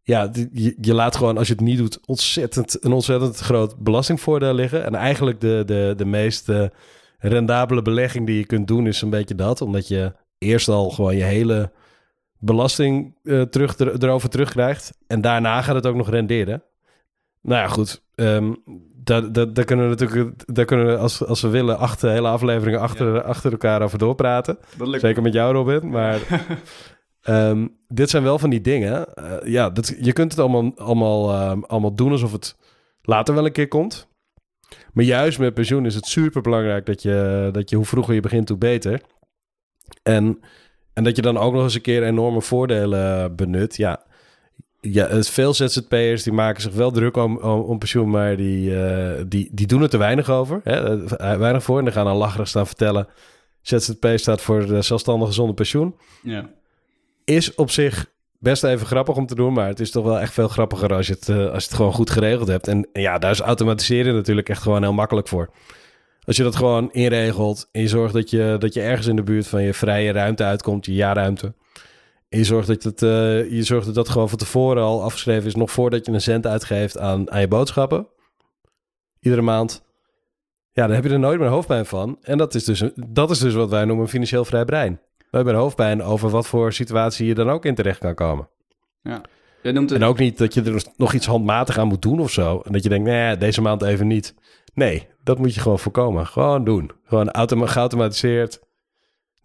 ja, 0.04 0.30
je, 0.52 0.76
je 0.82 0.94
laat 0.94 1.16
gewoon, 1.16 1.38
als 1.38 1.48
je 1.48 1.54
het 1.54 1.62
niet 1.62 1.78
doet, 1.78 2.00
ontzettend, 2.06 2.84
een 2.84 2.94
ontzettend 2.94 3.38
groot 3.38 3.78
belastingvoordeel 3.78 4.54
liggen. 4.54 4.86
En 4.86 4.96
eigenlijk 4.96 5.42
de, 5.42 5.64
de, 5.66 5.94
de 5.98 6.06
meest 6.06 6.50
eh, 6.50 6.66
rendabele 7.18 7.82
belegging 7.82 8.26
die 8.26 8.38
je 8.38 8.46
kunt 8.46 8.68
doen, 8.68 8.88
is 8.88 9.02
een 9.02 9.10
beetje 9.10 9.36
dat. 9.36 9.62
Omdat 9.62 9.88
je 9.88 10.14
eerst 10.38 10.68
al 10.68 10.90
gewoon 10.90 11.16
je 11.16 11.24
hele 11.24 11.72
belasting 12.40 13.18
eh, 13.24 13.42
terug, 13.42 13.78
er, 13.78 14.04
erover 14.04 14.30
terugkrijgt. 14.30 14.98
En 15.08 15.22
daarna 15.22 15.62
gaat 15.62 15.76
het 15.76 15.86
ook 15.86 15.96
nog 15.96 16.10
renderen. 16.10 16.64
Nou 17.42 17.62
ja, 17.62 17.68
goed. 17.68 18.04
ehm, 18.16 18.54
daar, 19.06 19.32
daar, 19.32 19.54
daar 19.54 19.66
kunnen 19.66 19.90
we 19.90 19.96
natuurlijk, 19.96 20.56
daar 20.56 20.66
kunnen 20.66 20.86
we 20.86 20.98
als, 20.98 21.26
als 21.26 21.42
we 21.42 21.48
willen, 21.48 21.78
acht 21.78 22.02
hele 22.02 22.28
afleveringen 22.28 22.80
achter, 22.80 23.24
achter 23.24 23.52
elkaar 23.52 23.82
over 23.82 23.98
doorpraten. 23.98 24.58
Zeker 24.92 25.22
met 25.22 25.34
jou, 25.34 25.54
Robin. 25.54 25.90
Maar 25.90 26.20
ehm, 27.22 27.68
dit 27.88 28.10
zijn 28.10 28.24
wel 28.24 28.40
van 28.40 28.50
die 28.50 28.62
dingen. 28.62 29.14
Eh, 29.14 29.34
ja, 29.44 29.70
dat, 29.70 29.96
je 30.02 30.14
kunt 30.14 30.32
het 30.32 30.42
allemaal, 30.42 30.72
allemaal, 30.76 31.32
ehm, 31.32 31.62
allemaal 31.62 31.96
doen 31.96 32.12
alsof 32.12 32.32
het 32.32 32.58
later 33.02 33.36
wel 33.36 33.46
een 33.46 33.52
keer 33.52 33.68
komt. 33.68 34.08
Maar 34.94 35.06
juist 35.06 35.40
met 35.40 35.54
pensioen 35.54 35.86
is 35.86 35.96
het 35.96 36.06
super 36.06 36.42
belangrijk 36.42 36.86
dat 36.86 37.02
je, 37.02 37.50
dat 37.52 37.70
je 37.70 37.76
hoe 37.76 37.86
vroeger 37.86 38.14
je 38.14 38.20
begint, 38.20 38.50
hoe 38.50 38.58
beter. 38.58 39.02
En, 40.04 40.40
en 40.94 41.04
dat 41.04 41.16
je 41.16 41.22
dan 41.22 41.38
ook 41.38 41.54
nog 41.54 41.64
eens 41.64 41.76
een 41.76 41.82
keer 41.82 42.04
enorme 42.04 42.42
voordelen 42.42 43.36
benut. 43.36 43.76
Ja, 43.76 44.06
ja 44.92 45.08
het- 45.08 45.30
veel 45.30 45.54
ZZP'ers 45.54 46.24
die 46.24 46.34
maken 46.34 46.62
zich 46.62 46.74
wel 46.74 46.92
druk 46.92 47.18
om, 47.18 47.38
om, 47.38 47.60
om 47.60 47.78
pensioen, 47.78 48.10
maar 48.10 48.38
die, 48.38 48.84
eh, 48.86 49.24
die, 49.28 49.50
die 49.52 49.68
doen 49.68 49.82
het 49.82 49.94
er 49.94 50.00
weinig 50.00 50.30
over. 50.30 50.62
Hè? 50.64 51.06
Eh, 51.16 51.38
Weinig 51.38 51.64
voor. 51.64 51.78
En 51.78 51.84
dan 51.84 51.94
gaan 51.94 52.06
dan 52.06 52.16
lacherig 52.18 52.48
staan 52.48 52.68
vertellen. 52.68 53.08
ZZP 53.62 54.08
staat 54.16 54.42
voor 54.42 54.66
de 54.66 54.82
zelfstandige 54.82 55.32
zonder 55.32 55.56
pensioen. 55.56 55.96
Ja. 56.24 56.50
Is 57.24 57.56
op 57.56 57.72
zich 57.72 58.06
best 58.40 58.64
even 58.64 58.88
grappig 58.88 59.16
om 59.16 59.26
te 59.26 59.36
doen, 59.36 59.54
maar 59.54 59.68
het 59.68 59.80
is 59.80 59.92
toch 59.92 60.04
wel 60.06 60.20
echt 60.20 60.34
veel 60.34 60.48
grappiger 60.48 60.94
als 60.94 61.08
je 61.08 61.14
het, 61.14 61.30
eh, 61.30 61.36
als 61.38 61.64
je 61.64 61.70
het 61.70 61.74
gewoon 61.74 61.94
goed 61.94 62.10
geregeld 62.10 62.48
hebt. 62.48 62.68
En 62.68 62.88
ja, 62.94 63.18
daar 63.18 63.32
is 63.32 63.40
automatiseren 63.40 64.14
natuurlijk 64.14 64.50
echt 64.50 64.62
gewoon 64.62 64.82
heel 64.84 64.94
makkelijk 64.94 65.28
voor. 65.28 65.50
Als 66.24 66.36
je 66.38 66.44
dat 66.44 66.56
gewoon 66.56 66.92
inregelt 66.92 67.70
en 67.72 67.82
je 67.82 67.88
zorgt 67.88 68.14
dat 68.14 68.30
je, 68.30 68.56
dat 68.60 68.74
je 68.74 68.82
ergens 68.82 69.08
in 69.08 69.16
de 69.16 69.24
buurt 69.24 69.48
van 69.48 69.64
je 69.64 69.74
vrije 69.74 70.12
ruimte 70.12 70.44
uitkomt, 70.44 70.86
je 70.86 70.94
jaarruimte. 70.94 71.54
En 72.30 72.38
je 72.38 72.44
zorgt 72.44 72.68
dat, 72.68 72.84
het, 72.84 73.02
eh, 73.02 73.52
je 73.52 73.64
zorgt 73.64 73.86
dat 73.86 73.96
dat 73.96 74.10
gewoon 74.10 74.30
van 74.30 74.38
tevoren 74.38 74.84
al 74.84 75.04
afgeschreven 75.04 75.48
is, 75.48 75.56
nog 75.56 75.72
voordat 75.72 76.06
je 76.06 76.12
een 76.12 76.22
cent 76.22 76.48
uitgeeft 76.48 76.98
aan, 76.98 77.32
aan 77.32 77.40
je 77.40 77.48
boodschappen. 77.48 78.08
Iedere 79.20 79.42
maand. 79.42 79.84
Ja, 80.72 80.88
dan 80.88 80.96
heb 80.96 81.04
je 81.04 81.10
er 81.10 81.20
nooit 81.20 81.40
meer 81.40 81.50
hoofdpijn 81.50 81.86
van. 81.86 82.18
En 82.22 82.38
dat 82.38 82.56
is 82.56 82.64
dus, 82.64 82.84
dat 83.08 83.32
is 83.32 83.40
dus 83.40 83.54
wat 83.54 83.70
wij 83.70 83.86
noemen 83.86 84.04
een 84.04 84.10
financieel 84.12 84.46
vrij 84.46 84.66
brein. 84.66 85.00
We 85.18 85.38
hebben 85.38 85.56
hoofdpijn 85.56 86.04
over 86.04 86.30
wat 86.30 86.48
voor 86.48 86.74
situatie 86.74 87.28
je 87.28 87.34
dan 87.34 87.50
ook 87.50 87.66
in 87.66 87.76
terecht 87.76 88.00
kan 88.00 88.16
komen. 88.16 88.50
Jij 89.62 89.72
noemt 89.72 89.90
het... 89.90 90.02
En 90.02 90.08
ook 90.08 90.18
niet 90.18 90.38
dat 90.38 90.54
je 90.54 90.62
er 90.62 90.84
nog 90.98 91.14
iets 91.14 91.26
handmatig 91.26 91.78
aan 91.78 91.88
moet 91.88 92.02
doen 92.02 92.20
of 92.20 92.32
zo. 92.32 92.62
En 92.66 92.72
dat 92.72 92.84
je 92.84 92.90
denkt, 92.90 93.08
nee, 93.10 93.38
deze 93.38 93.62
maand 93.62 93.82
even 93.82 94.08
niet. 94.08 94.36
Nee, 94.74 95.08
dat 95.24 95.38
moet 95.38 95.54
je 95.54 95.62
gewoon 95.62 95.80
voorkomen. 95.80 96.28
Gewoon 96.28 96.64
doen. 96.64 96.92
Gewoon 97.04 97.32
automa 97.32 97.66
geautomatiseerd. 97.66 98.60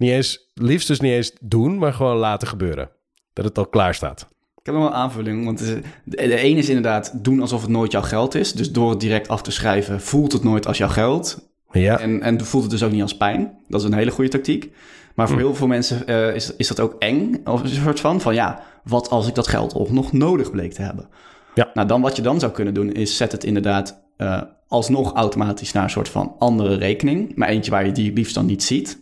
Niet 0.01 0.11
eens, 0.11 0.51
liefst 0.55 0.87
dus 0.87 1.01
niet 1.01 1.13
eens 1.13 1.33
doen, 1.41 1.79
maar 1.79 1.93
gewoon 1.93 2.17
laten 2.17 2.49
gebeuren. 2.49 2.91
Dat 3.33 3.45
het 3.45 3.59
al 3.59 3.67
klaar 3.67 3.95
staat. 3.95 4.21
Ik 4.57 4.67
heb 4.67 4.75
nog 4.75 4.85
wel 4.85 4.93
een 4.93 4.99
aanvulling, 4.99 5.45
want 5.45 5.59
de, 5.59 5.81
de 6.05 6.37
ene 6.37 6.59
is 6.59 6.69
inderdaad 6.69 7.25
doen 7.25 7.41
alsof 7.41 7.61
het 7.61 7.71
nooit 7.71 7.93
jouw 7.93 8.03
geld 8.03 8.35
is. 8.35 8.53
Dus 8.53 8.73
door 8.73 8.91
het 8.91 9.01
direct 9.01 9.29
af 9.29 9.43
te 9.43 9.51
schrijven 9.51 10.01
voelt 10.01 10.33
het 10.33 10.45
nooit 10.45 10.67
als 10.67 10.79
jouw 10.79 10.89
geld. 10.89 11.51
Ja, 11.73 11.99
En, 11.99 12.23
en 12.23 12.45
voelt 12.45 12.63
het 12.63 12.73
dus 12.73 12.83
ook 12.83 12.93
niet 12.93 13.03
als 13.03 13.17
pijn. 13.17 13.59
Dat 13.69 13.81
is 13.81 13.87
een 13.87 13.95
hele 13.95 14.11
goede 14.11 14.31
tactiek. 14.31 14.73
Maar 15.15 15.29
voor 15.29 15.39
heel 15.39 15.55
veel 15.55 15.67
mensen 15.67 16.07
eh, 16.07 16.35
is, 16.35 16.57
is 16.57 16.69
dat 16.69 16.81
ook 16.81 16.95
eng. 16.99 17.41
Of 17.45 17.63
een 17.63 17.69
soort 17.69 18.01
van, 18.01 18.21
van 18.21 18.35
ja, 18.35 18.63
wat 18.85 19.11
als 19.11 19.29
ik 19.29 19.35
dat 19.35 19.47
geld 19.47 19.75
ook 19.75 19.91
nog 19.91 20.13
nodig 20.13 20.51
bleek 20.51 20.73
te 20.73 20.83
hebben? 20.83 21.09
Ja. 21.55 21.71
Nou, 21.75 21.89
dan 21.89 22.01
wat 22.01 22.17
je 22.17 22.23
dan 22.23 22.41
zou 22.41 22.53
kunnen 22.53 22.75
doen 22.75 22.93
is 22.93 23.17
zet 23.17 23.33
het 23.33 23.45
inderdaad 23.45 24.03
eh, 24.17 24.43
alsnog 24.69 25.13
automatisch 25.13 25.73
naar 25.73 25.85
een 25.85 25.91
soort 25.91 26.09
van 26.09 26.35
andere 26.39 26.75
rekening. 26.75 27.37
Maar 27.37 27.49
eentje 27.49 27.71
waar 27.71 27.87
je 27.87 27.93
die 27.93 28.13
liefst 28.13 28.35
dan 28.35 28.47
niet 28.47 28.63
ziet. 28.63 28.99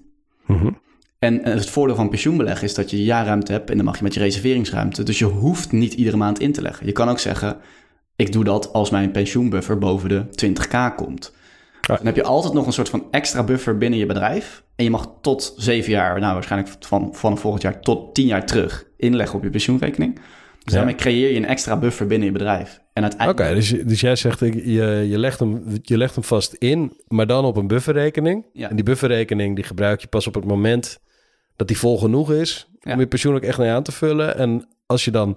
Mhm. 0.46 0.70
En 1.18 1.44
eh, 1.44 1.54
het 1.54 1.70
voordeel 1.70 1.96
van 1.96 2.08
pensioenbeleg 2.08 2.62
is 2.62 2.74
dat 2.74 2.90
je 2.90 3.04
jaarruimte 3.04 3.52
hebt 3.52 3.70
en 3.70 3.76
dan 3.76 3.84
mag 3.84 3.96
je 3.96 4.02
met 4.02 4.14
je 4.14 4.20
reserveringsruimte. 4.20 5.02
Dus 5.02 5.18
je 5.18 5.24
hoeft 5.24 5.72
niet 5.72 5.94
iedere 5.94 6.16
maand 6.16 6.40
in 6.40 6.52
te 6.52 6.62
leggen. 6.62 6.86
Je 6.86 6.92
kan 6.92 7.08
ook 7.08 7.18
zeggen, 7.18 7.56
ik 8.16 8.32
doe 8.32 8.44
dat 8.44 8.72
als 8.72 8.90
mijn 8.90 9.10
pensioenbuffer 9.10 9.78
boven 9.78 10.08
de 10.08 10.24
20k 10.46 10.94
komt. 10.96 11.34
Ja. 11.80 11.96
Dan 11.96 12.06
heb 12.06 12.16
je 12.16 12.22
altijd 12.22 12.52
nog 12.54 12.66
een 12.66 12.72
soort 12.72 12.88
van 12.88 13.04
extra 13.10 13.42
buffer 13.42 13.78
binnen 13.78 13.98
je 13.98 14.06
bedrijf. 14.06 14.62
En 14.76 14.84
je 14.84 14.90
mag 14.90 15.12
tot 15.20 15.54
zeven 15.56 15.92
jaar, 15.92 16.20
nou 16.20 16.34
waarschijnlijk 16.34 16.74
van, 16.80 17.14
van 17.14 17.38
volgend 17.38 17.62
jaar 17.62 17.80
tot 17.80 18.14
tien 18.14 18.26
jaar 18.26 18.46
terug 18.46 18.86
inleggen 18.96 19.36
op 19.36 19.44
je 19.44 19.50
pensioenrekening. 19.50 20.14
Dus 20.14 20.22
Ja. 20.64 20.74
daarmee 20.74 20.94
creëer 20.94 21.30
je 21.30 21.36
een 21.36 21.46
extra 21.46 21.76
buffer 21.76 22.06
binnen 22.06 22.26
je 22.26 22.32
bedrijf. 22.32 22.80
En 22.92 23.28
Oké, 23.28 23.54
dus, 23.54 23.68
dus 23.68 24.00
jij 24.00 24.16
zegt, 24.16 24.38
je, 24.38 25.06
je, 25.08 25.18
legt 25.18 25.38
hem, 25.38 25.62
je 25.82 25.96
legt 25.96 26.14
hem 26.14 26.24
vast 26.24 26.52
in, 26.52 26.92
maar 27.08 27.26
dan 27.26 27.44
op 27.44 27.56
een 27.56 27.66
bufferrekening. 27.66 28.46
Ja. 28.52 28.68
En 28.70 28.76
die 28.76 28.84
bufferrekening 28.84 29.54
die 29.54 29.64
gebruik 29.64 30.00
je 30.00 30.06
pas 30.06 30.26
op 30.26 30.34
het 30.34 30.44
moment 30.44 31.00
dat 31.58 31.68
die 31.68 31.78
vol 31.78 31.98
genoeg 31.98 32.32
is 32.32 32.68
Ja. 32.80 32.92
om 32.92 33.00
je 33.00 33.06
pensioen 33.06 33.34
ook 33.34 33.42
echt 33.42 33.58
mee 33.58 33.70
aan 33.70 33.82
te 33.82 33.92
vullen. 33.92 34.36
En 34.36 34.68
als 34.86 35.04
je 35.04 35.10
dan, 35.10 35.36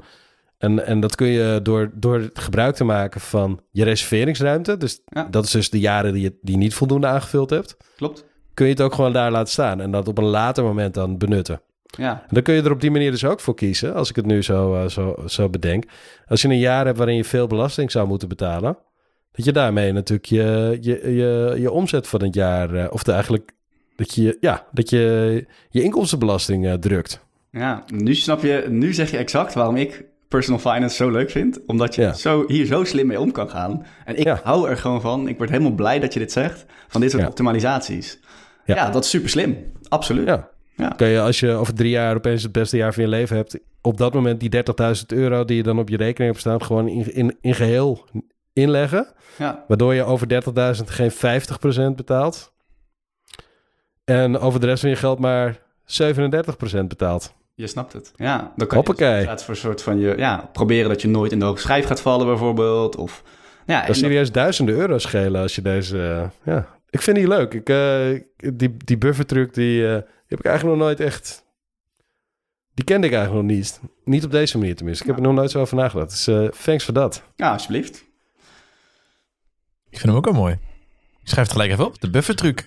en, 0.57 0.85
en 0.85 0.99
dat 0.99 1.15
kun 1.15 1.27
je 1.27 1.59
door, 1.63 1.91
door 1.93 2.29
gebruik 2.33 2.75
te 2.75 2.83
maken 2.83 3.21
van 3.21 3.59
je 3.71 3.83
reserveringsruimte, 3.83 4.77
dus 4.77 5.01
Ja. 5.05 5.27
dat 5.31 5.45
is 5.45 5.51
dus 5.51 5.69
de 5.69 5.79
jaren 5.79 6.13
die 6.13 6.21
je, 6.21 6.37
die 6.41 6.53
je 6.55 6.61
niet 6.61 6.73
voldoende 6.73 7.07
aangevuld 7.07 7.49
hebt, 7.49 7.77
Klopt. 7.95 8.25
kun 8.53 8.65
je 8.65 8.71
het 8.71 8.81
ook 8.81 8.93
gewoon 8.93 9.13
daar 9.13 9.31
laten 9.31 9.51
staan 9.51 9.81
en 9.81 9.91
dat 9.91 10.07
op 10.07 10.17
een 10.17 10.23
later 10.25 10.63
moment 10.63 10.93
dan 10.93 11.17
benutten. 11.17 11.61
Ja, 11.97 12.11
En 12.21 12.33
dan 12.33 12.43
kun 12.43 12.53
je 12.53 12.61
er 12.61 12.71
op 12.71 12.81
die 12.81 12.91
manier 12.91 13.11
dus 13.11 13.25
ook 13.25 13.39
voor 13.39 13.55
kiezen, 13.55 13.93
als 13.93 14.09
ik 14.09 14.15
het 14.15 14.25
nu 14.25 14.41
zo, 14.43 14.75
eh, 14.75 14.87
zo, 14.87 15.15
zo 15.25 15.49
bedenk. 15.49 15.83
Als 16.27 16.41
je 16.41 16.47
een 16.47 16.59
jaar 16.59 16.85
hebt 16.85 16.97
waarin 16.97 17.15
je 17.15 17.23
veel 17.23 17.47
belasting 17.47 17.91
zou 17.91 18.07
moeten 18.07 18.27
betalen, 18.27 18.77
dat 19.31 19.45
je 19.45 19.51
daarmee 19.51 19.91
natuurlijk 19.91 20.27
je, 20.27 20.77
je, 20.81 21.13
je, 21.15 21.55
je 21.59 21.71
omzet 21.71 22.07
van 22.07 22.23
het 22.23 22.33
jaar, 22.35 22.73
eh, 22.75 22.87
of 22.91 23.03
de, 23.03 23.11
eigenlijk 23.11 23.51
dat 24.01 24.15
je, 24.15 24.37
ja, 24.39 24.65
dat 24.71 24.89
je 24.89 25.45
je 25.69 25.81
inkomstenbelasting 25.83 26.65
eh, 26.67 26.73
drukt. 26.73 27.19
Ja, 27.51 27.83
nu 27.93 28.15
snap 28.15 28.41
je, 28.41 28.65
nu 28.69 28.93
zeg 28.93 29.11
je 29.11 29.17
exact 29.17 29.53
waarom 29.53 29.75
ik 29.75 30.05
personal 30.27 30.59
finance 30.59 30.95
zo 30.95 31.09
leuk 31.09 31.29
vind. 31.29 31.59
Omdat 31.65 31.95
je 31.95 32.01
Ja. 32.01 32.13
zo, 32.13 32.43
hier 32.47 32.65
zo 32.65 32.83
slim 32.83 33.07
mee 33.07 33.19
om 33.19 33.31
kan 33.31 33.49
gaan. 33.49 33.85
En 34.05 34.17
ik 34.17 34.23
Ja. 34.23 34.39
hou 34.43 34.69
er 34.69 34.77
gewoon 34.77 35.01
van. 35.01 35.27
Ik 35.27 35.37
word 35.37 35.49
helemaal 35.49 35.71
blij 35.71 35.99
dat 35.99 36.13
je 36.13 36.19
dit 36.19 36.31
zegt. 36.31 36.65
Van 36.87 37.01
dit 37.01 37.09
soort 37.11 37.23
Ja. 37.23 37.29
optimalisaties. 37.29 38.19
Ja. 38.65 38.89
Dat 38.89 39.03
is 39.03 39.09
super 39.09 39.29
slim. 39.29 39.57
Absoluut. 39.87 40.27
Ja. 40.27 40.49
Kun 40.95 41.07
je 41.07 41.21
als 41.21 41.39
je 41.39 41.51
over 41.51 41.73
drie 41.73 41.89
jaar 41.89 42.15
opeens 42.15 42.43
het 42.43 42.51
beste 42.51 42.77
jaar 42.77 42.93
van 42.93 43.03
je 43.03 43.09
leven 43.09 43.35
hebt, 43.35 43.59
op 43.81 43.97
dat 43.97 44.13
moment 44.13 44.39
die 44.39 44.49
30.000 44.49 45.05
euro 45.11 45.45
die 45.45 45.55
je 45.57 45.63
dan 45.63 45.79
op 45.79 45.89
je 45.89 45.97
rekening 45.97 46.31
hebt 46.31 46.39
staan, 46.39 46.63
gewoon 46.63 46.87
in, 46.87 47.13
in, 47.15 47.37
in 47.41 47.55
geheel 47.55 48.05
inleggen. 48.53 49.07
Ja, 49.37 49.63
Waardoor 49.67 49.93
je 49.93 50.03
over 50.03 50.27
30.000 50.27 50.83
geen 50.91 51.11
50% 51.11 51.95
betaalt. 51.95 52.53
En 54.03 54.37
over 54.39 54.59
de 54.59 54.65
rest 54.65 54.81
van 54.81 54.89
je 54.89 54.95
geld 54.95 55.19
maar 55.19 55.57
37% 55.57 55.59
betaalt. 56.87 57.33
je 57.55 57.67
snapt 57.67 57.93
het. 57.93 58.11
Ja, 58.15 58.37
dan 58.55 58.67
kan 58.67 58.77
je 58.77 58.85
Hoppakee. 58.85 59.07
dus 59.09 59.17
inderdaad 59.19 59.43
voor 59.43 59.53
een 59.53 59.59
soort 59.59 59.81
van 59.81 59.99
je, 59.99 60.13
ja, 60.17 60.49
proberen 60.53 60.89
dat 60.89 61.01
je 61.01 61.07
nooit 61.07 61.31
in 61.31 61.39
de 61.39 61.45
hoge 61.45 61.59
schijf 61.61 61.85
gaat 61.85 62.01
vallen 62.01 62.25
bijvoorbeeld. 62.25 62.95
Of, 62.95 63.23
ja, 63.65 63.85
Dat 63.85 63.95
serieus 63.95 64.31
duizenden 64.31 64.75
euro's 64.75 65.03
schelen 65.03 65.41
als 65.41 65.55
je 65.55 65.61
deze... 65.61 65.97
eh, 66.45 66.53
ja, 66.53 66.67
ik 66.89 67.01
vind 67.01 67.15
die 67.17 67.27
leuk. 67.27 67.53
Ik, 67.53 67.69
eh, 67.69 68.21
die, 68.53 68.77
die 68.77 68.97
buffertruc, 68.97 69.53
die, 69.53 69.87
eh, 69.87 69.93
die 69.93 70.03
heb 70.27 70.39
ik 70.39 70.45
eigenlijk 70.45 70.77
nog 70.77 70.87
nooit 70.87 70.99
echt... 70.99 71.49
Die 72.73 72.85
kende 72.85 73.07
ik 73.07 73.13
eigenlijk 73.13 73.45
nog 73.47 73.55
niet. 73.55 73.79
Niet 74.03 74.25
op 74.25 74.31
deze 74.31 74.57
manier 74.57 74.75
tenminste. 74.75 75.03
Ik 75.03 75.09
heb 75.09 75.19
er 75.19 75.23
nog 75.25 75.33
nooit 75.35 75.51
zo 75.51 75.59
over 75.59 75.75
nagedacht. 75.75 76.09
Dus 76.09 76.27
eh, 76.27 76.47
thanks 76.47 76.83
voor 76.85 76.93
dat. 76.93 77.23
Ja, 77.35 77.51
alsjeblieft. 77.51 77.95
Ik 79.89 79.97
vind 79.99 80.03
hem 80.03 80.15
ook 80.15 80.25
wel 80.25 80.33
mooi. 80.33 80.53
Ik 81.21 81.27
schrijf 81.27 81.47
het 81.47 81.51
gelijk 81.51 81.71
even 81.71 81.85
op. 81.85 82.01
De 82.01 82.09
buffertruc. 82.09 82.65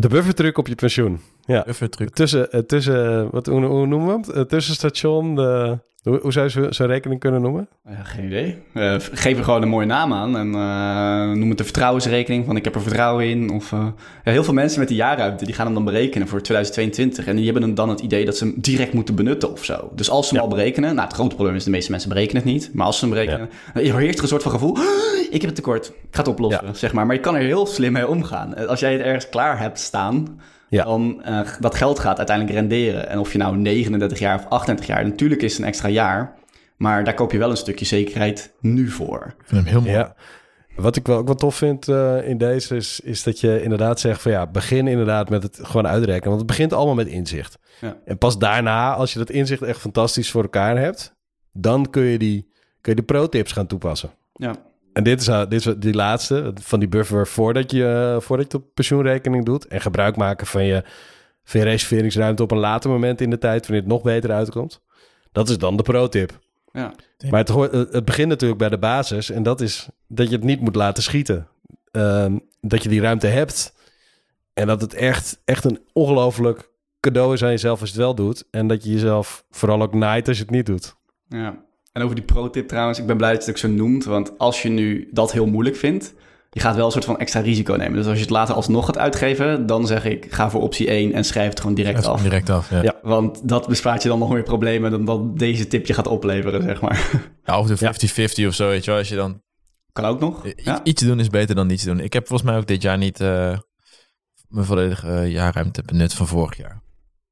De 0.00 0.08
buffertruc 0.08 0.58
op 0.58 0.66
je 0.66 0.74
pensioen. 0.74 1.20
Ja. 1.50 1.62
Buffertruc. 1.66 2.10
Tussen, 2.14 2.52
eh, 2.52 2.60
tussen 2.60 3.30
wat, 3.30 3.46
hoe, 3.46 3.64
hoe 3.64 3.86
noemen 3.86 4.08
we 4.08 4.12
het? 4.20 4.28
Eh, 4.28 4.42
tussenstation, 4.42 5.34
de, 5.34 5.78
hoe, 6.02 6.18
hoe 6.22 6.32
zou 6.32 6.44
je 6.44 6.50
zo- 6.50 6.70
zo'n 6.70 6.86
rekening 6.86 7.20
kunnen 7.20 7.40
noemen? 7.42 7.68
Ja, 7.88 8.02
geen 8.02 8.24
idee. 8.24 8.58
Eh, 8.74 8.94
geef 9.12 9.38
er 9.38 9.44
gewoon 9.44 9.62
een 9.62 9.68
mooie 9.68 9.86
naam 9.86 10.12
aan 10.12 10.36
en 10.36 10.54
eh, 10.54 11.38
noem 11.38 11.48
het 11.48 11.58
de 11.58 11.64
vertrouwensrekening 11.64 12.44
van 12.46 12.56
ik 12.56 12.64
heb 12.64 12.74
er 12.74 12.80
vertrouwen 12.82 13.28
in. 13.28 13.50
Of, 13.50 13.72
eh, 13.72 13.86
ja, 14.24 14.32
heel 14.32 14.44
veel 14.44 14.54
mensen 14.54 14.78
met 14.78 14.88
die 14.88 14.96
jaarruimte 14.96 15.44
die 15.44 15.54
gaan 15.54 15.64
hem 15.66 15.74
dan 15.74 15.84
berekenen 15.84 16.28
voor 16.28 16.40
2022 16.42 17.26
en 17.26 17.36
die 17.36 17.44
hebben 17.44 17.62
dan- 17.62 17.74
dan 17.74 17.88
het 17.88 18.00
idee 18.00 18.24
dat 18.24 18.36
ze 18.36 18.44
hem 18.44 18.54
direct 18.56 18.92
moeten 18.92 19.14
benutten 19.14 19.52
of 19.52 19.64
zo. 19.64 19.90
Dus 19.94 20.10
als 20.10 20.28
ze 20.28 20.34
hem 20.34 20.42
Ja. 20.44 20.48
al 20.50 20.54
berekenen, 20.56 20.94
nou 20.94 21.06
het 21.06 21.16
grote 21.16 21.34
probleem 21.34 21.56
is 21.56 21.64
de 21.64 21.70
meeste 21.70 21.90
mensen 21.90 22.08
berekenen 22.08 22.42
het 22.42 22.52
niet, 22.52 22.70
maar 22.74 22.86
als 22.86 22.98
ze 22.98 23.04
hem 23.04 23.14
berekenen, 23.14 23.48
dan 23.74 23.82
heerst 23.98 24.16
er 24.16 24.22
een 24.22 24.28
soort 24.28 24.42
van 24.42 24.52
gevoel, 24.52 24.76
"Ah, 24.76 24.82
ik 25.30 25.40
heb 25.40 25.42
het 25.50 25.54
tekort, 25.54 25.86
ik 25.86 25.94
ga 26.10 26.18
het 26.20 26.28
oplossen, 26.28 26.76
zeg 26.76 26.92
maar. 26.92 27.06
Maar 27.06 27.14
je 27.14 27.20
kan 27.20 27.34
er 27.34 27.42
heel 27.42 27.66
slim 27.66 27.92
mee 27.92 28.08
omgaan. 28.08 28.54
Eh, 28.54 28.66
Als 28.66 28.80
jij 28.80 28.92
het 28.92 29.02
ergens 29.02 29.28
klaar 29.28 29.58
hebt 29.58 29.78
staan, 29.78 30.40
Ja. 30.70 30.84
dan 30.84 31.22
uh, 31.28 31.40
dat 31.60 31.74
geld 31.74 31.98
gaat 31.98 32.18
uiteindelijk 32.18 32.56
renderen. 32.56 33.08
En 33.08 33.18
of 33.18 33.32
je 33.32 33.38
nou 33.38 33.56
39 33.56 34.18
jaar 34.18 34.38
of 34.38 34.46
38 34.48 34.86
jaar, 34.86 35.04
natuurlijk 35.04 35.42
is 35.42 35.52
het 35.52 35.60
een 35.60 35.66
extra 35.66 35.88
jaar. 35.88 36.38
Maar 36.76 37.04
daar 37.04 37.14
koop 37.14 37.32
je 37.32 37.38
wel 37.38 37.50
een 37.50 37.56
stukje 37.56 37.84
zekerheid 37.84 38.54
nu 38.60 38.88
voor. 38.88 39.34
Ik 39.38 39.44
vind 39.46 39.60
hem 39.60 39.70
heel 39.70 39.80
mooi. 39.80 39.92
Ja. 39.92 40.14
Wat 40.76 40.96
ik 40.96 41.06
wel 41.06 41.18
ook 41.18 41.26
wel 41.26 41.34
tof 41.34 41.54
vind 41.54 41.88
eh, 41.88 42.28
in 42.28 42.38
deze 42.38 42.76
is, 42.76 43.00
is 43.00 43.22
dat 43.22 43.40
je 43.40 43.62
inderdaad 43.62 44.00
zegt 44.00 44.22
van 44.22 44.32
ja, 44.32 44.46
begin 44.46 44.88
inderdaad 44.88 45.28
met 45.28 45.42
het 45.42 45.58
gewoon 45.62 45.86
uitrekenen. 45.86 46.28
Want 46.28 46.38
het 46.38 46.46
begint 46.46 46.72
allemaal 46.72 46.94
met 46.94 47.06
inzicht. 47.06 47.58
Ja. 47.80 47.96
En 48.04 48.18
pas 48.18 48.38
daarna, 48.38 48.94
als 48.94 49.12
je 49.12 49.18
dat 49.18 49.30
inzicht 49.30 49.62
echt 49.62 49.80
fantastisch 49.80 50.30
voor 50.30 50.42
elkaar 50.42 50.78
hebt, 50.78 51.14
dan 51.52 51.90
kun 51.90 52.02
je 52.02 52.18
die, 52.18 52.52
kun 52.80 52.92
je 52.92 53.00
de 53.00 53.06
pro-tips 53.06 53.52
gaan 53.52 53.66
toepassen. 53.66 54.10
Ja, 54.32 54.54
En 55.00 55.06
dit 55.06 55.20
is, 55.20 55.26
nou- 55.26 55.48
dit 55.48 55.66
is 55.66 55.74
die 55.78 55.94
laatste, 55.94 56.52
van 56.60 56.78
die 56.78 56.88
buffer 56.88 57.26
voordat 57.26 57.70
je, 57.70 58.16
voordat 58.20 58.50
je 58.50 58.56
het 58.58 58.66
op 58.66 58.74
pensioenrekening 58.74 59.44
doet. 59.44 59.66
En 59.66 59.80
gebruik 59.80 60.16
maken 60.16 60.46
van 60.46 60.64
je, 60.64 60.82
van 61.44 61.60
je 61.60 61.66
reserveringsruimte 61.66 62.42
op 62.42 62.50
een 62.50 62.58
later 62.58 62.90
moment 62.90 63.20
in 63.20 63.30
de 63.30 63.38
tijd, 63.38 63.60
wanneer 63.62 63.80
het 63.80 63.90
nog 63.92 64.02
beter 64.02 64.30
uitkomt. 64.32 64.80
Dat 65.32 65.48
is 65.48 65.58
dan 65.58 65.76
de 65.76 65.82
pro-tip. 65.82 66.38
ja, 66.72 66.92
Maar 67.30 67.40
het, 67.40 67.48
hoort- 67.48 67.72
het 67.72 67.92
het 67.92 68.04
begint 68.04 68.28
natuurlijk 68.28 68.58
bij 68.60 68.68
de 68.68 68.78
basis. 68.78 69.30
En 69.30 69.42
dat 69.42 69.60
is 69.60 69.88
dat 70.08 70.28
je 70.28 70.34
het 70.34 70.44
niet 70.44 70.60
moet 70.60 70.76
laten 70.76 71.02
schieten. 71.02 71.48
Ehm, 71.90 72.38
dat 72.60 72.82
je 72.82 72.88
die 72.88 73.00
ruimte 73.00 73.26
hebt. 73.26 73.74
En 74.52 74.66
dat 74.66 74.80
het 74.80 74.94
echt, 74.94 75.40
echt 75.44 75.64
een 75.64 75.80
ongelooflijk 75.92 76.70
cadeau 77.00 77.32
is 77.34 77.42
aan 77.42 77.50
jezelf 77.50 77.80
als 77.80 77.88
je 77.90 77.94
het 77.94 78.04
wel 78.04 78.14
doet. 78.14 78.44
En 78.50 78.66
dat 78.66 78.84
je 78.84 78.90
jezelf 78.92 79.44
vooral 79.50 79.82
ook 79.82 79.94
naait 79.94 80.28
als 80.28 80.36
je 80.36 80.42
het 80.42 80.52
niet 80.52 80.66
doet. 80.66 80.94
ja. 81.28 81.68
En 81.92 82.02
over 82.02 82.14
die 82.16 82.24
pro-tip 82.24 82.68
trouwens, 82.68 82.98
ik 82.98 83.06
ben 83.06 83.16
blij 83.16 83.32
dat 83.32 83.44
je 83.44 83.50
het 83.50 83.62
ook 83.62 83.70
zo 83.70 83.76
noemt. 83.76 84.04
Want 84.04 84.38
als 84.38 84.62
je 84.62 84.68
nu 84.68 85.08
dat 85.12 85.32
heel 85.32 85.46
moeilijk 85.46 85.76
vindt, 85.76 86.14
je 86.50 86.60
gaat 86.60 86.76
wel 86.76 86.86
een 86.86 86.92
soort 86.92 87.04
van 87.04 87.18
extra 87.18 87.40
risico 87.40 87.74
nemen. 87.74 87.96
Dus 87.96 88.06
als 88.06 88.14
je 88.16 88.20
het 88.22 88.30
later 88.30 88.54
alsnog 88.54 88.84
gaat 88.86 88.98
uitgeven, 88.98 89.66
dan 89.66 89.86
zeg 89.86 90.04
ik, 90.04 90.26
ga 90.30 90.50
voor 90.50 90.60
optie 90.60 90.88
1 90.88 91.12
en 91.12 91.24
schrijf 91.24 91.48
het 91.48 91.60
gewoon 91.60 91.74
direct 91.74 92.06
af. 92.06 92.22
direct 92.22 92.50
af. 92.50 92.70
Ja. 92.70 92.82
Ja. 92.82 92.98
Want 93.02 93.48
dat 93.48 93.68
bespaart 93.68 94.02
je 94.02 94.08
dan 94.08 94.18
nog 94.18 94.30
meer 94.32 94.42
problemen 94.42 94.90
dan 94.90 95.04
dat 95.04 95.38
deze 95.38 95.66
tip 95.66 95.86
je 95.86 95.94
gaat 95.94 96.06
opleveren, 96.06 96.62
zeg 96.62 96.80
maar. 96.80 97.10
Ja, 97.44 97.58
of 97.58 97.66
de 97.66 97.76
50-50 98.42 98.46
of 98.46 98.54
zo, 98.54 98.68
weet 98.68 98.84
je 98.84 98.90
wel. 98.90 98.98
Als 98.98 99.08
je 99.08 99.16
dan... 99.16 99.42
Kan 99.92 100.04
ook 100.04 100.20
nog. 100.20 100.46
i- 100.46 100.52
Ja. 100.56 100.80
Iets 100.84 101.02
doen 101.02 101.20
is 101.20 101.28
beter 101.28 101.54
dan 101.54 101.66
niets 101.66 101.84
doen. 101.84 102.00
Ik 102.00 102.12
heb 102.12 102.26
volgens 102.26 102.50
mij 102.50 102.58
ook 102.58 102.66
dit 102.66 102.82
jaar 102.82 102.98
niet 102.98 103.20
eh, 103.20 103.58
mijn 104.48 104.66
volledige 104.66 105.08
eh, 105.12 105.30
jaarruimte 105.30 105.82
benut 105.82 106.14
van 106.14 106.26
vorig 106.26 106.56
jaar. 106.56 106.82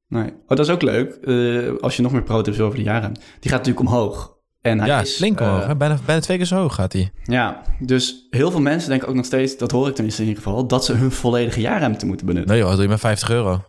Nee. 0.07 0.25
Oh, 0.29 0.47
dat 0.47 0.59
is 0.59 0.69
ook 0.69 0.81
leuk. 0.81 1.13
Eh, 1.13 1.73
als 1.81 1.95
je 1.95 2.01
nog 2.01 2.11
meer 2.11 2.23
pro-tips 2.23 2.59
over 2.59 2.77
de 2.77 2.83
jaren. 2.83 3.13
Die 3.13 3.51
gaat 3.51 3.65
natuurlijk 3.65 3.79
omhoog. 3.87 4.37
En 4.69 4.79
hij 4.79 4.87
ja, 4.87 4.99
is, 5.01 5.15
flink 5.15 5.39
eh, 5.39 5.47
omhoog. 5.47 5.65
hè? 5.67 5.75
bijna, 5.75 5.97
bijna 6.05 6.21
twee 6.21 6.37
keer 6.37 6.45
zo 6.45 6.55
hoog 6.55 6.75
gaat 6.75 6.93
hij. 6.93 7.11
Ja, 7.23 7.61
dus 7.79 8.27
heel 8.29 8.51
veel 8.51 8.61
mensen 8.61 8.89
denken 8.89 9.07
ook 9.07 9.15
nog 9.15 9.25
steeds, 9.25 9.57
dat 9.57 9.71
hoor 9.71 9.87
ik 9.87 9.93
tenminste 9.95 10.21
in 10.21 10.27
ieder 10.27 10.43
geval, 10.43 10.67
dat 10.67 10.85
ze 10.85 10.93
hun 10.93 11.11
volledige 11.11 11.61
jaarruimte 11.61 12.05
moeten 12.05 12.25
benutten. 12.25 12.51
Nee 12.51 12.61
joh, 12.61 12.71
doe 12.73 12.81
je 12.81 12.87
maar 12.87 12.99
50 12.99 13.29
euro. 13.29 13.63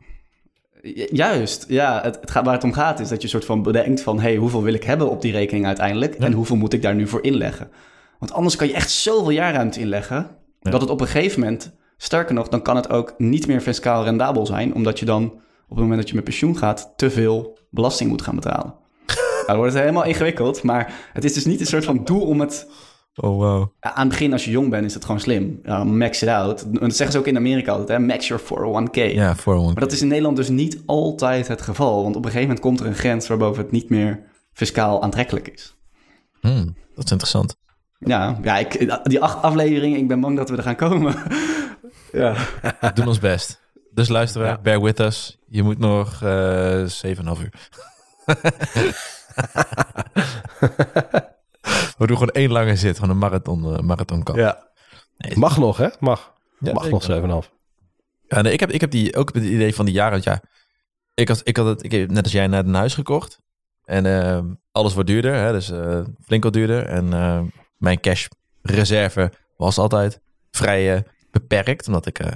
Ju- 0.83 1.09
Juist, 1.13 1.65
ja. 1.69 2.01
Het, 2.03 2.19
het 2.21 2.31
gaat, 2.31 2.45
waar 2.45 2.55
het 2.55 2.65
om 2.65 2.73
gaat 2.73 3.01
is 3.01 3.09
dat 3.09 3.23
je 3.23 3.29
soort 3.29 3.45
van 3.45 3.63
bedenkt 3.63 4.01
van, 4.03 4.21
hey, 4.21 4.37
hoeveel 4.37 4.63
wil 4.63 4.75
ik 4.75 4.85
hebben 4.85 5.11
op 5.11 5.23
die 5.23 5.33
rekening 5.33 5.67
uiteindelijk? 5.67 6.15
Ja. 6.19 6.25
En 6.27 6.33
hoeveel 6.33 6.57
moet 6.57 6.73
ik 6.73 6.83
daar 6.83 6.95
nu 6.95 7.07
voor 7.07 7.23
inleggen? 7.25 7.71
Want 8.19 8.33
anders 8.33 8.57
kan 8.57 8.67
je 8.67 8.75
echt 8.75 8.91
zoveel 8.91 9.31
jaarruimte 9.31 9.81
inleggen, 9.81 10.27
Ja. 10.61 10.71
dat 10.71 10.81
het 10.81 10.91
op 10.91 11.01
een 11.01 11.07
gegeven 11.07 11.41
moment, 11.41 11.73
sterker 11.97 12.35
nog, 12.35 12.49
dan 12.49 12.63
kan 12.63 12.77
het 12.77 12.91
ook 12.91 13.15
niet 13.19 13.47
meer 13.47 13.61
fiscaal 13.61 14.05
rendabel 14.05 14.47
zijn, 14.47 14.75
omdat 14.75 14.99
je 14.99 15.05
dan 15.05 15.25
op 15.69 15.77
het 15.77 15.79
moment 15.79 15.99
dat 16.01 16.09
je 16.09 16.15
met 16.15 16.25
pensioen 16.25 16.57
gaat, 16.59 16.93
te 16.97 17.11
veel 17.11 17.59
belasting 17.71 18.11
moet 18.11 18.23
gaan 18.23 18.35
betalen. 18.35 18.75
Nou, 19.51 19.53
dan 19.53 19.57
wordt 19.57 19.73
het 19.73 19.83
helemaal 19.83 20.05
ingewikkeld, 20.05 20.63
maar 20.63 20.93
het 21.13 21.25
is 21.25 21.33
dus 21.33 21.45
niet 21.45 21.61
een 21.61 21.67
soort 21.67 21.85
van 21.85 22.05
doel 22.05 22.23
om 22.23 22.41
het 22.41 22.67
Oh 23.17 23.37
wow. 23.39 23.69
aan 23.81 24.01
het 24.01 24.09
begin, 24.09 24.33
als 24.33 24.45
je 24.45 24.51
jong 24.51 24.71
bent, 24.71 24.85
is 24.85 24.95
het 24.95 25.05
gewoon 25.05 25.21
slim. 25.21 25.61
Max 25.85 26.23
it 26.23 26.29
out. 26.29 26.63
En 26.63 26.73
dat 26.73 26.97
zeggen 26.97 27.13
ze 27.13 27.19
ook 27.19 27.27
in 27.27 27.37
Amerika 27.37 27.71
altijd, 27.71 27.89
hè? 27.89 27.99
max 27.99 28.29
your 28.29 28.43
401k. 28.43 29.15
Ja, 29.15 29.37
voor 29.37 29.55
een 29.55 29.65
Maar 29.65 29.75
dat 29.75 29.93
is 29.93 30.03
in 30.03 30.09
Nederland 30.09 30.37
dus 30.37 30.49
niet 30.49 30.79
altijd 30.87 31.49
het 31.49 31.63
geval. 31.63 32.03
Want 32.03 32.17
op 32.17 32.25
een 32.25 32.31
gegeven 32.31 32.47
moment 32.49 32.61
komt 32.61 32.81
er 32.81 32.87
een 32.87 32.95
grens 32.95 33.29
waarboven 33.29 33.63
het 33.63 33.73
niet 33.73 33.91
meer 33.91 34.21
fiscaal 34.53 35.03
aantrekkelijk 35.03 35.49
is. 35.49 35.75
Hmm, 36.41 36.75
dat 36.95 37.05
is 37.05 37.11
interessant. 37.11 37.57
Ja, 37.99 38.39
ja 38.43 38.59
ik, 38.59 38.99
die 39.03 39.21
acht 39.21 39.43
afleveringen, 39.43 39.99
ik 39.99 40.09
ben 40.09 40.21
bang 40.21 40.37
dat 40.37 40.51
we 40.51 40.57
er 40.57 40.63
gaan 40.63 40.77
komen. 40.77 41.15
ja. 42.13 42.35
We 42.81 42.93
doen 42.95 43.07
ons 43.07 43.19
best. 43.19 43.61
Dus 43.95 44.09
luisteren, 44.09 44.47
Ja. 44.47 44.59
bear 44.63 44.81
with 44.83 45.01
us. 45.01 45.39
Je 45.49 45.63
moet 45.63 45.79
nog 45.79 46.23
eh 46.23 46.81
7,5 46.81 47.41
uur. 47.43 47.53
We 51.99 52.07
doen 52.07 52.17
gewoon 52.17 52.29
één 52.29 52.51
lange 52.51 52.77
zit, 52.77 52.95
gewoon 52.95 53.11
een 53.11 53.19
marathon, 53.19 53.73
uh, 53.73 53.79
marathonkamp. 53.79 54.39
Ja. 54.39 54.69
Nee, 55.17 55.39
Mag 55.39 55.59
nog, 55.59 55.77
hè? 55.77 55.89
Mag. 56.01 56.33
Ja, 56.59 56.73
Mag 56.73 56.91
nog 56.91 57.11
7,5. 57.11 57.17
Ja, 58.29 58.41
nee, 58.41 58.53
ik, 58.53 58.61
heb, 58.61 58.71
ik 58.71 58.81
heb 58.81 58.91
die, 58.91 59.17
ook 59.17 59.35
het 59.35 59.45
idee 59.45 59.75
van 59.75 59.85
die 59.85 59.95
jaren. 59.95 60.21
Ja, 60.23 60.43
ik 61.15 61.29
had, 61.29 61.41
ik 61.45 61.57
had 61.57 61.67
het, 61.67 61.83
ik 61.83 61.93
heb 61.93 62.11
net 62.11 62.23
als 62.23 62.33
jij 62.33 62.47
net 62.47 62.67
een 62.67 62.75
huis 62.75 62.95
gekocht. 62.95 63.39
En 63.85 64.07
eh, 64.07 64.41
alles 64.73 64.95
wordt 64.95 65.09
duurder, 65.09 65.35
hè, 65.35 65.53
dus 65.53 65.71
eh, 65.71 66.01
flink 66.25 66.43
wat 66.43 66.53
duurder. 66.53 66.87
En 66.87 67.13
eh, 67.13 67.41
mijn 67.77 68.01
cashreserve 68.01 69.33
was 69.57 69.79
altijd 69.79 70.21
vrij 70.51 70.95
eh, 70.95 71.03
beperkt, 71.31 71.87
omdat 71.87 72.07
ik 72.07 72.19
eh, 72.19 72.33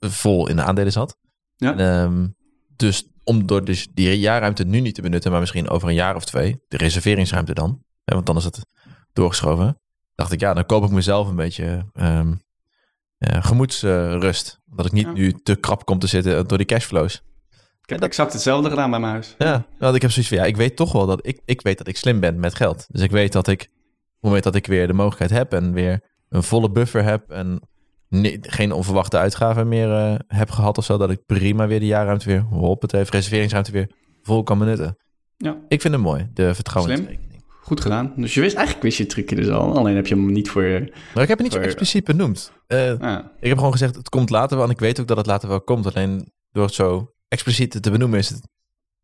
vol 0.00 0.48
in 0.48 0.56
de 0.56 0.62
aandelen 0.62 0.92
zat. 0.92 1.18
Ja. 1.56 1.76
En, 1.76 1.78
ehm, 1.78 2.26
dus 2.76 3.08
om 3.24 3.46
door 3.46 3.64
dus 3.64 3.88
die 3.94 4.18
jaarruimte 4.18 4.64
nu 4.64 4.80
niet 4.80 4.94
te 4.94 5.02
benutten, 5.02 5.30
maar 5.30 5.40
misschien 5.40 5.68
over 5.68 5.88
een 5.88 5.94
jaar 5.94 6.16
of 6.16 6.24
twee, 6.24 6.60
de 6.68 6.76
reserveringsruimte 6.76 7.54
dan, 7.54 7.82
hè, 8.04 8.14
want 8.14 8.26
dan 8.26 8.36
is 8.36 8.44
het 8.44 8.66
doorgeschoven, 9.12 9.80
dacht 10.14 10.32
ik, 10.32 10.40
ja, 10.40 10.54
dan 10.54 10.66
koop 10.66 10.84
ik 10.84 10.90
mezelf 10.90 11.28
een 11.28 11.36
beetje 11.36 11.86
ehm, 11.92 12.34
eh, 13.18 13.44
gemoedsrust. 13.44 14.62
dat 14.66 14.86
ik 14.86 14.92
niet 14.92 15.06
Ja. 15.06 15.12
nu 15.12 15.32
te 15.32 15.54
krap 15.54 15.84
kom 15.84 15.98
te 15.98 16.06
zitten 16.06 16.46
door 16.48 16.58
die 16.58 16.66
cashflows. 16.66 17.22
Ik 17.82 17.90
heb 17.90 18.02
exact 18.02 18.32
hetzelfde 18.32 18.70
gedaan 18.70 18.90
bij 18.90 19.00
mijn 19.00 19.12
huis. 19.12 19.34
Ja, 19.38 19.66
want 19.78 19.94
ik 19.94 20.02
heb 20.02 20.10
zoiets 20.10 20.30
van, 20.32 20.40
ja, 20.40 20.44
ik 20.44 20.56
weet 20.56 20.76
toch 20.76 20.92
wel 20.92 21.06
dat 21.06 21.26
ik, 21.26 21.40
ik 21.44 21.62
weet 21.62 21.78
dat 21.78 21.86
ik 21.88 21.96
slim 21.96 22.20
ben 22.20 22.40
met 22.40 22.54
geld. 22.54 22.86
Dus 22.88 23.02
ik 23.02 23.10
weet 23.10 23.32
dat 23.32 23.48
ik, 23.48 23.60
op 23.62 23.68
het 23.70 24.22
moment 24.22 24.44
dat 24.44 24.54
ik 24.54 24.66
weer 24.66 24.86
de 24.86 24.92
mogelijkheid 24.92 25.30
heb 25.30 25.52
en 25.52 25.72
weer 25.72 26.00
een 26.28 26.42
volle 26.42 26.70
buffer 26.70 27.04
heb 27.04 27.30
en 27.30 27.60
geen 28.40 28.72
onverwachte 28.72 29.18
uitgaven 29.18 29.68
meer 29.68 29.90
eh, 29.96 30.14
heb 30.38 30.50
gehad 30.50 30.78
of 30.78 30.84
zo, 30.84 30.96
dat 30.98 31.10
ik 31.10 31.26
prima 31.26 31.66
weer 31.66 31.80
de 31.80 31.86
jaarruimte 31.86 32.26
weer, 32.26 32.40
hoppatee, 32.40 33.02
reserveringsruimte 33.02 33.72
weer 33.72 33.90
vol 34.22 34.42
kan 34.42 34.58
benutten. 34.58 34.96
Ja. 35.36 35.56
Ik 35.68 35.80
vind 35.80 35.94
hem 35.94 36.02
mooi, 36.02 36.30
de 36.34 36.54
vertrouwensrekening. 36.54 37.22
Goed 37.62 37.80
gedaan. 37.80 38.12
Dus 38.16 38.34
je 38.34 38.40
wist, 38.40 38.54
eigenlijk 38.54 38.84
wist 38.84 38.96
je 38.96 39.02
het 39.02 39.12
trucje 39.12 39.34
dus 39.36 39.48
al. 39.48 39.76
Alleen 39.76 39.96
heb 39.96 40.06
je 40.06 40.14
hem 40.14 40.32
niet 40.32 40.50
voor... 40.50 40.62
Maar 41.14 41.22
ik 41.22 41.28
heb 41.28 41.38
het 41.38 41.40
niet 41.40 41.52
zo 41.52 41.58
expliciet 41.58 42.04
benoemd. 42.04 42.52
Eh, 42.66 42.98
Ja. 42.98 43.32
ik 43.40 43.48
heb 43.48 43.56
gewoon 43.56 43.72
gezegd, 43.72 43.94
het 43.96 44.08
komt 44.08 44.30
later 44.30 44.56
wel 44.56 44.66
en 44.66 44.72
ik 44.72 44.78
weet 44.80 45.00
ook 45.00 45.06
dat 45.06 45.16
het 45.16 45.26
later 45.26 45.48
wel 45.48 45.60
komt. 45.60 45.86
Alleen 45.94 46.32
door 46.50 46.64
het 46.64 46.74
zo 46.74 47.10
expliciet 47.28 47.82
te 47.82 47.90
benoemen 47.90 48.18
is 48.18 48.28
het 48.28 48.40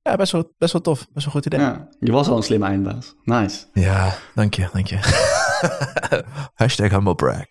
ja, 0.02 0.16
best, 0.16 0.32
wel, 0.32 0.54
best 0.58 0.72
wel 0.72 0.82
tof. 0.82 0.98
Best 0.98 1.12
wel 1.14 1.24
een 1.24 1.30
goed 1.30 1.46
idee. 1.46 1.60
ja. 1.60 1.88
Je 1.98 2.12
was 2.12 2.28
al 2.28 2.36
een 2.36 2.42
slimme 2.42 2.66
eindbaas. 2.66 3.14
Nice. 3.24 3.64
Ja, 3.72 4.14
dank 4.34 4.54
je, 4.54 4.68
dank 4.72 4.86
je. 4.86 4.98
Hashtag 6.54 6.90
humble 6.90 7.14
brag. 7.14 7.46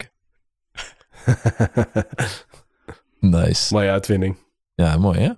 nice. 3.20 3.74
Mooie 3.74 3.90
uitvinding. 3.90 4.38
Ja, 4.76 4.98
mooi 4.98 5.20
hè? 5.20 5.32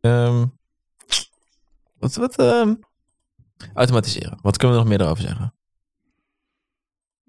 Ehm, 0.00 0.46
wat, 1.98 2.14
wat, 2.14 2.36
ehm, 2.38 2.74
automatiseren. 3.74 4.38
Wat 4.42 4.56
kunnen 4.56 4.76
we 4.76 4.82
nog 4.82 4.92
meer 4.92 5.00
erover 5.00 5.22
zeggen? 5.22 5.54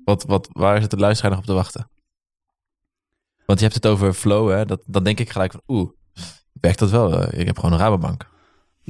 Wat, 0.03 0.23
wat, 0.23 0.47
waar 0.51 0.81
zit 0.81 0.89
de 0.89 0.97
luisteraar 0.97 1.31
nog 1.31 1.39
op 1.39 1.45
te 1.45 1.53
wachten? 1.53 1.89
Want 3.45 3.59
je 3.59 3.65
hebt 3.65 3.83
het 3.83 3.91
over 3.93 4.13
flow, 4.13 4.49
hè? 4.49 4.65
Dat, 4.65 4.81
dan 4.85 5.03
denk 5.03 5.19
ik 5.19 5.29
gelijk 5.29 5.51
van, 5.51 5.61
oeh, 5.67 5.89
werkt 6.53 6.79
dat 6.79 6.89
wel? 6.89 7.21
Eh, 7.21 7.39
Ik 7.39 7.45
heb 7.47 7.55
gewoon 7.55 7.71
een 7.73 7.79
Rabobank. 7.79 8.29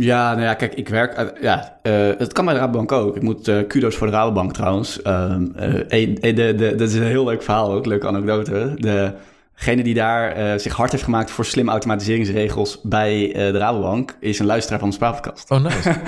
Ja, 0.03 0.31
nou 0.31 0.43
ja, 0.43 0.53
kijk, 0.53 0.73
ik 0.73 0.89
werk... 0.89 1.15
uit- 1.15 1.37
ja, 1.41 1.79
eh, 1.81 1.93
het 2.17 2.33
kan 2.33 2.45
bij 2.45 2.53
de 2.53 2.59
Rabobank 2.59 2.91
ook. 2.91 3.15
Ik 3.15 3.21
moet 3.21 3.47
eh, 3.47 3.67
kudo's 3.67 3.95
voor 3.95 4.07
de 4.07 4.13
Rabobank 4.13 4.53
trouwens. 4.53 5.01
Ehm, 5.01 5.45
eh, 5.55 6.01
eh, 6.01 6.35
de, 6.35 6.55
de, 6.55 6.75
dat 6.75 6.89
is 6.89 6.93
een 6.93 7.03
heel 7.03 7.25
leuk 7.25 7.43
verhaal 7.43 7.71
ook, 7.71 7.85
leuke 7.85 8.07
anekdote. 8.07 8.73
Degene 8.75 9.83
die 9.83 9.93
daar 9.93 10.31
eh, 10.31 10.57
zich 10.59 10.73
hard 10.73 10.91
heeft 10.91 11.03
gemaakt 11.03 11.31
voor 11.31 11.45
slimme 11.45 11.71
automatiseringsregels 11.71 12.79
bij 12.83 13.27
eh, 13.33 13.51
de 13.51 13.57
Rabobank... 13.57 14.15
is 14.19 14.39
een 14.39 14.45
luisteraar 14.45 14.79
van 14.79 14.89
de 14.89 14.95
Spraakpodcast. 14.95 15.51
Oh, 15.51 15.63
nice. 15.63 15.95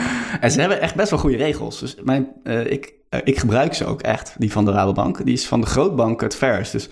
En 0.42 0.52
ze 0.52 0.60
hebben 0.60 0.82
echt 0.82 0.96
best 0.96 1.10
wel 1.10 1.20
goede 1.20 1.38
regels. 1.38 1.80
Dus 1.80 1.96
mijn, 2.04 2.28
eh, 2.44 2.72
ik, 2.72 2.94
eh, 3.10 3.20
ik 3.24 3.40
gebruik 3.40 3.74
ze 3.74 3.86
ook 3.86 4.02
echt, 4.02 4.36
die 4.38 4.52
van 4.52 4.66
de 4.66 4.72
Rabobank. 4.72 5.26
Die 5.26 5.34
is 5.34 5.48
van 5.48 5.62
de 5.62 5.68
grootbank 5.68 6.22
het 6.22 6.36
verst. 6.36 6.72
Dus 6.72 6.90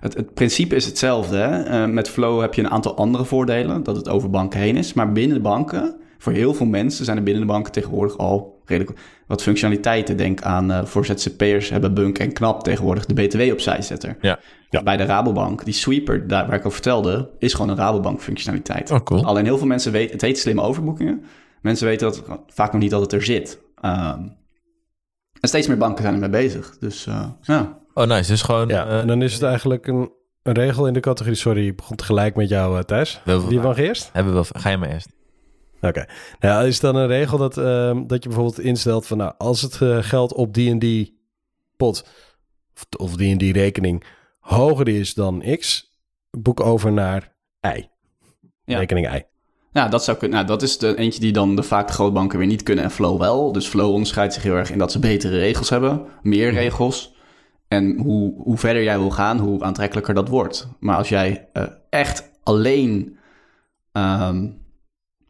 het, 0.00 0.14
het 0.14 0.34
principe 0.34 0.74
is 0.74 0.84
hetzelfde. 0.84 1.36
Hè? 1.36 1.62
Eh, 1.62 1.88
met 1.88 2.10
Flow 2.10 2.40
heb 2.40 2.54
je 2.54 2.62
een 2.62 2.70
aantal 2.70 2.96
andere 2.96 3.24
voordelen, 3.24 3.82
dat 3.82 3.96
het 3.96 4.08
over 4.08 4.30
banken 4.30 4.60
heen 4.60 4.76
is. 4.76 4.92
Maar 4.92 5.12
binnen 5.12 5.36
de 5.36 5.42
banken, 5.42 5.94
voor 6.22 6.32
heel 6.32 6.54
veel 6.54 6.66
mensen 6.66 7.04
zijn 7.04 7.16
er 7.16 7.22
binnen 7.22 7.42
de 7.42 7.48
banken 7.52 7.72
tegenwoordig 7.72 8.18
al 8.18 8.60
redelijk 8.64 8.98
wat 9.26 9.42
functionaliteiten. 9.42 10.16
Denk 10.16 10.42
aan 10.42 10.70
eh, 10.72 10.84
voor 10.84 11.06
ZZP'ers 11.06 11.68
hebben 11.70 11.94
Bunk 11.94 12.18
en 12.18 12.32
Knap 12.32 12.62
tegenwoordig 12.62 13.06
de 13.06 13.14
BTW 13.14 13.52
opzij 13.52 13.82
zetten. 13.82 14.16
Ja. 14.20 14.38
Ja. 14.70 14.82
Bij 14.82 14.96
de 14.96 15.04
Rabobank, 15.04 15.64
die 15.64 15.74
sweeper 15.74 16.26
daar 16.26 16.46
waar 16.46 16.54
ik 16.54 16.60
over 16.60 16.72
vertelde, 16.72 17.30
is 17.38 17.54
gewoon 17.54 17.70
een 17.70 17.76
Rabobank 17.76 18.20
functionaliteit. 18.20 18.90
Oh, 18.90 19.00
cool. 19.00 19.24
Alleen 19.24 19.44
heel 19.44 19.58
veel 19.58 19.66
mensen 19.66 19.92
weten, 19.92 20.12
het 20.12 20.20
heet 20.20 20.38
slimme 20.38 20.62
overboekingen. 20.62 21.24
Mensen 21.60 21.86
weten 21.86 22.06
dat 22.06 22.22
vaak 22.46 22.72
nog 22.72 22.80
niet 22.80 22.90
dat 22.90 23.00
het 23.00 23.12
er 23.12 23.22
zit. 23.22 23.58
Ehm, 23.80 24.20
en 25.40 25.48
steeds 25.48 25.66
meer 25.66 25.76
banken 25.78 26.02
zijn 26.02 26.14
ermee 26.14 26.30
bezig. 26.30 26.76
Dus 26.80 27.06
eh, 27.06 27.24
ja. 27.42 27.78
Oh, 27.94 28.04
nice. 28.06 28.30
Dus 28.30 28.42
gewoon... 28.42 28.68
Ja, 28.68 28.86
eh, 28.86 29.00
en 29.00 29.06
dan 29.06 29.22
is 29.22 29.32
het 29.32 29.42
eigenlijk 29.42 29.86
een, 29.86 30.10
een 30.42 30.54
regel 30.54 30.86
in 30.86 30.92
de 30.92 31.00
categorie... 31.00 31.36
Sorry, 31.38 31.66
ik 31.66 31.76
begon 31.76 31.96
tegelijk 31.96 32.36
met 32.36 32.48
jou, 32.48 32.84
Thijs. 32.84 33.20
wel- 33.24 33.48
Die 33.48 33.60
mag 33.60 33.78
eerst? 33.78 34.10
hebben 34.12 34.32
we 34.34 34.40
wel... 34.50 34.60
Ga 34.62 34.70
je 34.70 34.76
maar 34.76 34.90
eerst. 34.90 35.08
Oké. 35.88 36.04
Nou, 36.40 36.66
is 36.66 36.80
dan 36.80 36.96
een 36.96 37.06
regel 37.06 37.38
dat, 37.38 37.58
ehm, 37.58 38.06
dat 38.06 38.22
je 38.22 38.28
bijvoorbeeld 38.28 38.60
instelt 38.60 39.06
van... 39.06 39.18
Nou, 39.18 39.32
als 39.38 39.62
het 39.62 39.80
eh, 39.82 39.98
geld 40.00 40.34
op 40.34 40.54
die 40.54 40.70
en 40.70 40.78
die 40.78 41.20
pot 41.76 42.06
of, 42.98 43.16
die 43.16 43.32
en 43.32 43.38
die 43.38 43.52
rekening 43.52 44.04
hoger 44.40 44.88
is 44.88 45.14
dan 45.14 45.44
X... 45.58 45.90
boek 46.30 46.60
over 46.60 46.92
naar 46.92 47.36
Y. 47.60 47.88
Ja. 48.64 48.78
Rekening 48.78 49.14
Y. 49.14 49.22
ja, 49.72 49.88
dat 49.88 50.04
zou 50.04 50.16
kunnen. 50.16 50.36
Nou, 50.36 50.48
dat 50.48 50.62
is 50.62 50.78
de 50.78 50.96
eentje 50.96 51.20
die 51.20 51.32
dan 51.32 51.56
de 51.56 51.62
vaak 51.62 51.86
de 51.86 51.92
grootbanken 51.92 52.38
weer 52.38 52.46
niet 52.46 52.62
kunnen 52.62 52.84
en 52.84 52.90
Flow 52.90 53.20
wel. 53.20 53.52
Dus 53.52 53.66
Flow 53.66 53.92
onderscheidt 53.92 54.34
zich 54.34 54.42
heel 54.42 54.54
erg 54.54 54.70
in 54.70 54.78
dat 54.78 54.92
ze 54.92 54.98
betere 54.98 55.38
regels 55.38 55.70
hebben, 55.70 56.06
meer 56.22 56.52
regels. 56.52 57.14
En 57.68 57.98
hoe, 57.98 58.34
hoe 58.42 58.58
verder 58.58 58.82
jij 58.82 58.98
wil 58.98 59.10
gaan, 59.10 59.38
hoe 59.38 59.62
aantrekkelijker 59.62 60.14
dat 60.14 60.28
wordt. 60.28 60.68
Maar 60.80 60.96
als 60.96 61.08
jij 61.08 61.48
eh, 61.52 61.64
echt 61.90 62.30
alleen 62.42 63.18
ehm, 63.92 64.48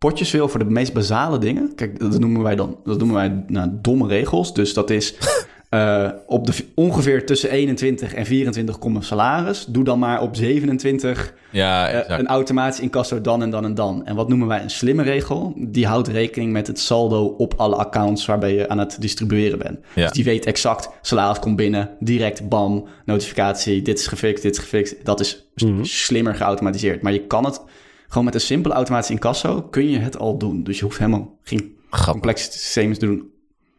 potjes 0.03 0.31
wil 0.31 0.49
voor 0.49 0.59
de 0.65 0.71
meest 0.71 0.93
basale 0.93 1.39
dingen. 1.39 1.73
Kijk, 1.75 1.99
dat 1.99 2.19
noemen 2.19 2.43
wij 2.43 2.55
dan 2.57 2.77
dat 2.85 2.99
noemen 2.99 3.17
wij 3.17 3.45
nou, 3.47 3.69
domme 3.73 4.09
regels. 4.09 4.55
Dus 4.55 4.75
dat 4.75 4.91
is 4.91 5.15
eh, 5.69 6.09
op 6.27 6.47
de, 6.47 6.53
ongeveer 6.75 7.27
tussen 7.27 7.51
21 7.51 8.15
en 8.15 8.27
24 8.27 8.79
komt 8.79 9.05
salaris. 9.05 9.65
Doe 9.69 9.85
dan 9.85 9.99
maar 9.99 10.23
op 10.23 10.37
27 10.37 11.35
Ja, 11.51 11.89
eh, 11.89 12.19
een 12.19 12.27
automatisch 12.27 12.81
incasso 12.81 13.21
dan 13.21 13.43
en 13.43 13.51
dan 13.51 13.65
en 13.65 13.75
dan. 13.75 14.07
En 14.07 14.15
wat 14.15 14.29
noemen 14.29 14.49
wij 14.49 14.63
een 14.63 14.71
slimme 14.71 15.03
regel? 15.03 15.53
Die 15.57 15.87
houdt 15.87 16.09
rekening 16.09 16.53
met 16.53 16.67
het 16.67 16.79
saldo 16.79 17.25
op 17.25 17.55
alle 17.57 17.77
accounts 17.77 18.27
waarbij 18.27 18.55
je 18.55 18.69
aan 18.69 18.79
het 18.79 18.97
distribueren 19.01 19.59
bent. 19.59 19.79
Ja. 19.95 20.03
Dus 20.03 20.13
die 20.13 20.25
weet 20.25 20.47
exact, 20.47 20.89
salaris 21.03 21.39
komt 21.39 21.57
binnen, 21.57 21.91
direct 22.01 22.49
bam, 22.49 22.85
notificatie, 23.05 23.83
dit 23.83 23.99
is 23.99 24.07
gefixt, 24.07 24.43
dit 24.43 24.53
is 24.53 24.59
gefixt. 24.59 25.05
Dat 25.05 25.21
is 25.21 25.47
Mhm. 25.55 25.85
slimmer 25.85 26.35
geautomatiseerd. 26.35 27.03
Maar 27.03 27.13
je 27.13 27.27
kan 27.27 27.45
het 27.45 27.61
gewoon 28.13 28.25
met 28.25 28.35
een 28.35 28.41
simpele 28.41 28.75
automatische 28.75 29.13
incasso, 29.13 29.63
kun 29.63 29.89
je 29.91 29.99
het 29.99 30.19
al 30.19 30.39
doen. 30.39 30.63
Dus 30.63 30.79
je 30.79 30.85
hoeft 30.85 30.99
helemaal 30.99 31.39
geen 31.43 31.77
Grappig. 31.91 32.11
complexe 32.13 32.53
systemen 32.53 32.99
te 32.99 33.07
doen. 33.07 33.31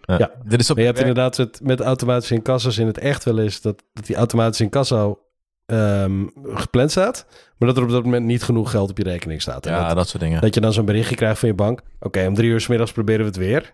Ja. 0.02 0.18
Ja. 0.18 0.32
Dit 0.46 0.60
is 0.60 0.70
op 0.70 0.76
Maar 0.76 0.86
je 0.86 0.92
hebt 0.92 1.04
werk- 1.04 1.10
inderdaad 1.10 1.38
het, 1.38 1.60
met 1.64 1.80
automatische 1.80 2.34
incassos 2.34 2.78
in 2.78 2.88
het 2.88 2.98
echt 2.98 3.24
wel 3.24 3.40
eens... 3.40 3.62
dat, 3.62 3.84
dat 3.94 4.06
die 4.06 4.16
automatische 4.16 4.64
incasso 4.64 5.20
ehm, 5.66 6.26
gepland 6.44 6.92
staat... 6.92 7.26
maar 7.58 7.68
dat 7.68 7.78
er 7.78 7.84
op 7.84 7.90
dat 7.90 8.04
moment 8.04 8.26
niet 8.26 8.44
genoeg 8.44 8.72
geld 8.72 8.90
op 8.90 8.98
je 8.98 9.04
rekening 9.04 9.42
staat. 9.42 9.66
En 9.66 9.74
Ja, 9.74 9.88
dat, 9.88 9.96
dat 9.96 10.08
soort 10.08 10.24
dingen. 10.24 10.42
dat 10.42 10.54
je 10.54 10.62
dan 10.62 10.74
zo'n 10.74 10.86
berichtje 10.86 11.16
krijgt 11.16 11.40
van 11.40 11.50
je 11.50 11.56
bank... 11.56 11.82
oké, 12.00 12.26
om 12.28 12.34
drie 12.34 12.50
uur 12.50 12.62
s 12.62 12.68
middags 12.68 12.92
proberen 12.92 13.22
we 13.22 13.28
het 13.28 13.36
weer... 13.38 13.74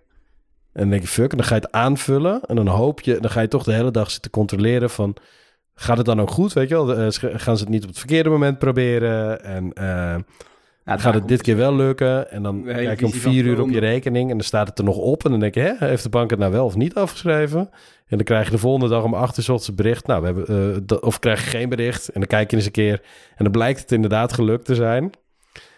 En 0.74 0.82
dan 0.82 0.90
denk 0.90 1.02
je, 1.02 1.08
fuck, 1.08 1.32
en 1.32 1.38
dan 1.38 1.46
ga 1.46 1.56
je 1.56 1.62
het 1.62 1.72
aanvullen. 1.72 2.42
En 2.46 2.56
dan 2.56 2.68
hoop 2.68 3.02
je, 3.02 3.20
dan 3.20 3.32
ga 3.32 3.42
je 3.42 3.48
toch 3.48 3.64
de 3.64 3.74
hele 3.74 3.92
dag 3.92 4.12
zitten 4.12 4.32
controleren 4.32 4.90
van... 4.90 5.16
Gaat 5.80 5.98
het 5.98 6.06
dan 6.06 6.22
ook 6.22 6.32
goed, 6.32 6.54
weet 6.54 6.70
je 6.70 6.76
wel? 6.76 6.96
Eh, 6.96 7.08
gaan 7.20 7.58
ze 7.58 7.64
het 7.64 7.72
niet 7.72 7.82
op 7.84 7.90
het 7.90 7.98
verkeerde 7.98 8.30
moment 8.30 8.60
proberen? 8.60 9.44
En 9.44 9.74
eh, 9.74 10.16
Ja, 10.86 10.98
gaat 10.98 11.14
het 11.14 11.28
dit 11.28 11.42
keer 11.42 11.58
wel 11.58 11.76
lukken? 11.76 12.32
En 12.32 12.44
dan 12.44 12.64
kijk 12.64 13.00
je 13.00 13.06
om 13.06 13.12
vier 13.12 13.46
uur 13.46 13.62
op 13.62 13.70
je 13.70 13.80
rekening... 13.80 14.30
en 14.30 14.38
dan 14.38 14.46
staat 14.46 14.68
het 14.68 14.78
er 14.78 14.84
nog 14.84 14.98
op. 14.98 15.26
En 15.26 15.32
dan 15.32 15.40
denk 15.40 15.54
je, 15.54 15.60
hè, 15.60 15.88
heeft 15.88 16.04
de 16.04 16.10
bank 16.10 16.30
het 16.30 16.40
nou 16.40 16.52
wel 16.52 16.66
of 16.66 16.76
niet 16.76 16.96
afgeschreven? 16.96 17.60
En 18.08 18.18
dan 18.18 18.24
krijg 18.24 18.46
je 18.46 18.52
de 18.52 18.58
volgende 18.58 18.88
dag 18.88 19.04
om 19.04 19.14
acht 19.14 19.38
uur 19.38 19.52
ochtends 19.52 19.76
bericht. 19.76 20.08
Nou, 20.08 20.22
we 20.22 20.26
hebben, 20.26 20.86
eh, 20.88 20.98
of 21.02 21.20
krijg 21.20 21.44
je 21.44 21.50
geen 21.50 21.70
bericht. 21.70 22.08
En 22.08 22.20
dan 22.20 22.30
kijk 22.30 22.50
je 22.50 22.56
eens 22.56 22.66
een 22.66 22.72
keer. 22.72 23.02
En 23.36 23.44
dan 23.44 23.52
blijkt 23.52 23.80
het 23.80 23.92
inderdaad 23.92 24.34
gelukt 24.34 24.66
te 24.66 24.76
zijn. 24.76 25.12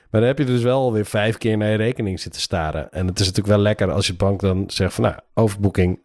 Maar 0.10 0.22
dan 0.22 0.30
heb 0.30 0.38
je 0.38 0.45
dus 0.45 0.62
wel 0.62 0.93
weer 0.93 1.06
vijf 1.06 1.38
keer 1.38 1.58
naar 1.58 1.70
je 1.70 1.78
rekening 1.78 2.20
zitten 2.20 2.41
staren. 2.41 2.91
En 2.91 3.08
het 3.08 3.20
is 3.20 3.26
natuurlijk 3.26 3.56
wel 3.56 3.64
lekker 3.64 3.91
als 3.91 4.08
je 4.08 4.16
bank 4.16 4.39
dan 4.39 4.64
zegt 4.68 4.93
van... 4.93 5.04
nou, 5.04 5.16
overboeking 5.34 5.99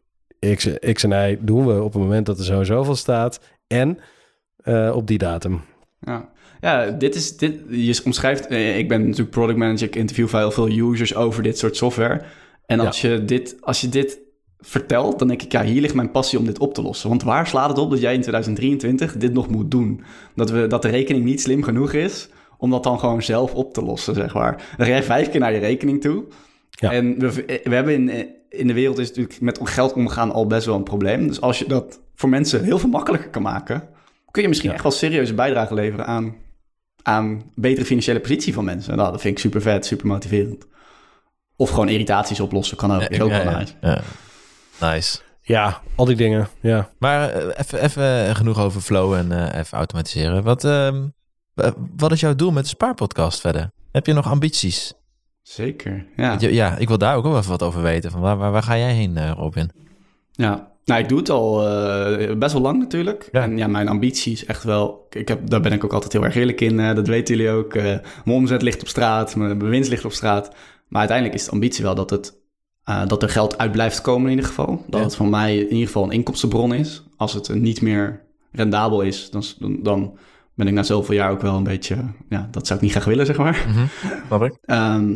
X, 0.54 0.68
X 0.92 1.04
en 1.04 1.30
Y 1.30 1.38
doen 1.40 1.66
we 1.66 1.82
op 1.82 1.92
het 1.92 2.02
moment 2.02 2.26
dat 2.26 2.38
er 2.38 2.44
zo 2.44 2.58
en 2.58 2.66
zoveel 2.66 2.96
staat. 2.96 3.40
En 3.66 3.98
eh, 4.56 4.92
op 4.94 5.06
die 5.06 5.18
datum. 5.18 5.60
Ja, 6.00 6.28
ja 6.60 6.90
dit 6.90 7.14
is, 7.14 7.36
dit, 7.36 7.60
je 7.68 8.00
omschrijft, 8.04 8.46
eh, 8.46 8.78
ik 8.78 8.88
ben 8.88 9.02
natuurlijk 9.02 9.30
product 9.30 9.58
manager, 9.58 9.86
ik 9.86 9.96
interview 9.96 10.28
heel 10.28 10.50
veel 10.50 10.68
users 10.68 11.14
over 11.14 11.42
dit 11.42 11.58
soort 11.58 11.76
software. 11.76 12.22
En 12.66 12.80
als, 12.80 13.00
je, 13.00 13.24
dit, 13.24 13.56
als 13.60 13.80
je 13.80 13.88
dit 13.88 14.18
vertelt, 14.58 15.18
dan 15.18 15.28
denk 15.28 15.42
ik, 15.42 15.52
ja, 15.52 15.64
hier 15.64 15.80
ligt 15.80 15.94
mijn 15.94 16.10
passie 16.10 16.38
om 16.38 16.44
dit 16.44 16.58
op 16.58 16.74
te 16.74 16.82
lossen. 16.82 17.08
Want 17.08 17.22
waar 17.22 17.46
slaat 17.46 17.68
het 17.68 17.78
op 17.78 17.90
dat 17.90 18.00
jij 18.00 18.14
in 18.14 18.20
2023 18.20 19.16
dit 19.16 19.32
nog 19.32 19.48
moet 19.48 19.70
doen? 19.70 20.02
Dat, 20.34 20.50
we, 20.50 20.66
dat 20.66 20.82
de 20.82 20.88
rekening 20.88 21.24
niet 21.24 21.40
slim 21.40 21.62
genoeg 21.62 21.92
is 21.92 22.28
om 22.58 22.70
dat 22.70 22.82
dan 22.82 22.98
gewoon 22.98 23.22
zelf 23.22 23.54
op 23.54 23.72
te 23.74 23.82
lossen, 23.82 24.14
zeg 24.14 24.34
maar. 24.34 24.56
Dan 24.76 24.86
ga 24.86 24.92
jij 24.92 25.02
vijf 25.02 25.30
keer 25.30 25.40
naar 25.40 25.52
je 25.52 25.58
rekening 25.58 26.00
toe. 26.00 26.24
Ja. 26.70 26.92
En 26.92 27.18
we, 27.18 27.60
we 27.64 27.74
hebben 27.74 28.08
in, 28.08 28.34
in 28.56 28.66
de 28.66 28.72
wereld 28.72 28.98
is 28.98 29.08
natuurlijk 29.08 29.40
met 29.40 29.60
geld 29.62 29.92
omgaan 29.92 30.32
al 30.32 30.46
best 30.46 30.66
wel 30.66 30.74
een 30.76 30.82
probleem. 30.82 31.26
Dus 31.28 31.40
als 31.40 31.58
je 31.58 31.68
dat 31.68 32.00
voor 32.14 32.28
mensen 32.28 32.64
heel 32.64 32.78
veel 32.78 32.88
makkelijker 32.88 33.30
kan 33.30 33.42
maken, 33.42 33.88
kun 34.30 34.42
je 34.42 34.48
misschien 34.48 34.68
Ja. 34.70 34.74
echt 34.74 34.84
wel 34.84 34.92
serieuze 34.92 35.34
bijdrage 35.34 35.74
leveren 35.74 36.06
aan, 36.06 36.34
aan 37.02 37.42
betere 37.54 37.86
financiële 37.86 38.20
positie 38.20 38.54
van 38.54 38.64
mensen. 38.64 38.96
Nou, 38.96 39.10
dat 39.10 39.20
vind 39.20 39.34
ik 39.34 39.40
super 39.40 39.62
vet, 39.62 39.86
super 39.86 40.06
motiverend. 40.06 40.66
Of 41.56 41.70
gewoon 41.70 41.88
irritaties 41.88 42.40
oplossen, 42.40 42.76
kan 42.76 42.94
ook. 42.94 43.00
Ja, 43.00 43.08
is 43.08 43.20
ook 43.20 43.30
ja, 43.30 43.44
wel 43.44 43.52
ja. 43.52 43.58
nice. 43.58 43.72
Ja. 43.80 44.02
Nice. 44.80 45.18
Ja, 45.42 45.80
al 45.94 46.04
die 46.04 46.16
dingen. 46.16 46.48
Ja. 46.60 46.90
Maar 46.98 47.30
eh, 47.30 47.48
even, 47.56 47.82
even 47.82 48.36
genoeg 48.36 48.58
over 48.58 48.80
flow 48.80 49.14
en 49.14 49.32
eh, 49.32 49.58
even 49.60 49.78
automatiseren. 49.78 50.42
Wat, 50.42 50.64
ehm, 50.64 51.06
wat 51.96 52.12
is 52.12 52.20
jouw 52.20 52.34
doel 52.34 52.50
met 52.52 52.62
de 52.62 52.68
Spaarpodcast 52.68 53.40
verder? 53.40 53.70
Heb 53.92 54.06
je 54.06 54.12
nog 54.12 54.26
ambities? 54.30 54.92
Zeker, 55.48 56.06
ja. 56.16 56.36
Ja, 56.38 56.76
ik 56.76 56.88
wil 56.88 56.98
daar 56.98 57.16
ook 57.16 57.22
wel 57.24 57.36
even 57.38 57.50
wat 57.50 57.62
over 57.62 57.82
weten. 57.82 58.10
Van 58.10 58.20
waar, 58.20 58.36
waar, 58.36 58.52
waar 58.52 58.62
ga 58.62 58.78
jij 58.78 58.92
heen, 58.92 59.16
eh, 59.16 59.30
Robin? 59.36 59.70
Ja, 60.32 60.72
nou, 60.84 61.00
ik 61.02 61.08
doe 61.08 61.18
het 61.18 61.30
al 61.30 61.68
eh, 61.68 62.36
best 62.36 62.52
wel 62.52 62.62
lang 62.62 62.78
natuurlijk. 62.78 63.28
Ja. 63.32 63.42
En 63.42 63.56
ja, 63.58 63.66
mijn 63.66 63.88
ambitie 63.88 64.32
is 64.32 64.44
echt 64.44 64.62
wel... 64.64 65.06
Ik 65.10 65.28
heb, 65.28 65.48
daar 65.50 65.60
ben 65.60 65.72
ik 65.72 65.84
ook 65.84 65.92
altijd 65.92 66.12
heel 66.12 66.24
erg 66.24 66.34
eerlijk 66.36 66.60
in. 66.60 66.80
eh, 66.80 66.94
dat 66.94 67.06
weten 67.06 67.36
jullie 67.36 67.50
ook. 67.52 67.74
mijn 67.74 68.02
omzet 68.24 68.62
ligt 68.62 68.80
op 68.80 68.88
straat, 68.88 69.36
mijn 69.36 69.58
winst 69.68 69.90
ligt 69.90 70.04
op 70.04 70.12
straat. 70.12 70.54
Maar 70.88 70.98
uiteindelijk 70.98 71.38
is 71.38 71.44
de 71.44 71.50
ambitie 71.52 71.84
wel 71.84 71.94
dat, 71.94 72.10
het, 72.10 72.36
dat 73.06 73.22
er 73.22 73.28
geld 73.28 73.58
uit 73.58 73.72
blijft 73.72 74.00
komen 74.00 74.24
in 74.24 74.30
ieder 74.30 74.46
geval. 74.46 74.84
Dat 74.86 75.00
Ja. 75.00 75.06
het 75.06 75.16
voor 75.16 75.28
mij 75.28 75.56
in 75.56 75.70
ieder 75.72 75.86
geval 75.86 76.04
een 76.04 76.10
inkomstenbron 76.10 76.74
is. 76.74 77.02
Als 77.16 77.32
het 77.32 77.54
niet 77.54 77.80
meer 77.82 78.20
rendabel 78.52 79.00
is, 79.00 79.30
dan, 79.30 79.42
dan, 79.82 80.18
ben 80.54 80.66
ik 80.66 80.72
na 80.72 80.82
zoveel 80.82 81.14
jaar 81.14 81.30
ook 81.30 81.40
wel 81.40 81.56
een 81.56 81.62
beetje... 81.64 81.96
Ja, 82.28 82.48
dat 82.50 82.66
zou 82.66 82.78
ik 82.78 82.84
niet 82.84 82.94
graag 82.94 83.04
willen, 83.04 83.26
zeg 83.26 83.36
maar. 83.36 83.66
Ik? 84.40 84.58
Ehm, 84.64 85.14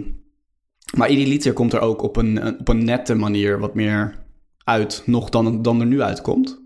maar 0.96 1.10
idealiter 1.10 1.52
komt 1.52 1.72
er 1.72 1.80
ook 1.80 2.02
op 2.02 2.16
een, 2.16 2.58
op 2.58 2.68
een 2.68 2.84
nette 2.84 3.14
manier 3.14 3.58
wat 3.58 3.74
meer 3.74 4.18
uit 4.64 5.02
nog 5.06 5.28
dan, 5.28 5.62
dan 5.62 5.80
er 5.80 5.86
nu 5.86 6.02
uitkomt. 6.02 6.60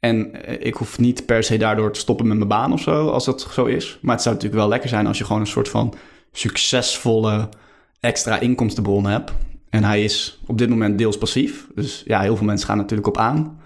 En 0.00 0.44
eh, 0.44 0.66
ik 0.66 0.74
hoef 0.74 0.98
niet 0.98 1.26
per 1.26 1.42
se 1.42 1.56
daardoor 1.56 1.92
te 1.92 2.00
stoppen 2.00 2.26
met 2.26 2.36
mijn 2.36 2.48
baan 2.48 2.72
of 2.72 2.80
zo, 2.80 3.08
als 3.08 3.24
dat 3.24 3.48
zo 3.52 3.64
is. 3.64 3.98
Maar 4.02 4.14
het 4.14 4.22
zou 4.22 4.34
natuurlijk 4.34 4.62
wel 4.62 4.70
lekker 4.70 4.88
zijn 4.88 5.06
als 5.06 5.18
je 5.18 5.24
gewoon 5.24 5.40
een 5.40 5.46
soort 5.46 5.68
van 5.68 5.94
succesvolle 6.32 7.48
extra 8.00 8.40
inkomstenbron 8.40 9.06
hebt. 9.06 9.32
En 9.70 9.84
hij 9.84 10.04
is 10.04 10.40
op 10.46 10.58
dit 10.58 10.68
moment 10.68 10.98
deels 10.98 11.18
passief. 11.18 11.66
Dus 11.74 12.02
ja, 12.06 12.20
heel 12.20 12.36
veel 12.36 12.46
mensen 12.46 12.66
gaan 12.66 12.76
natuurlijk 12.76 13.08
op 13.08 13.18
aan. 13.18 13.60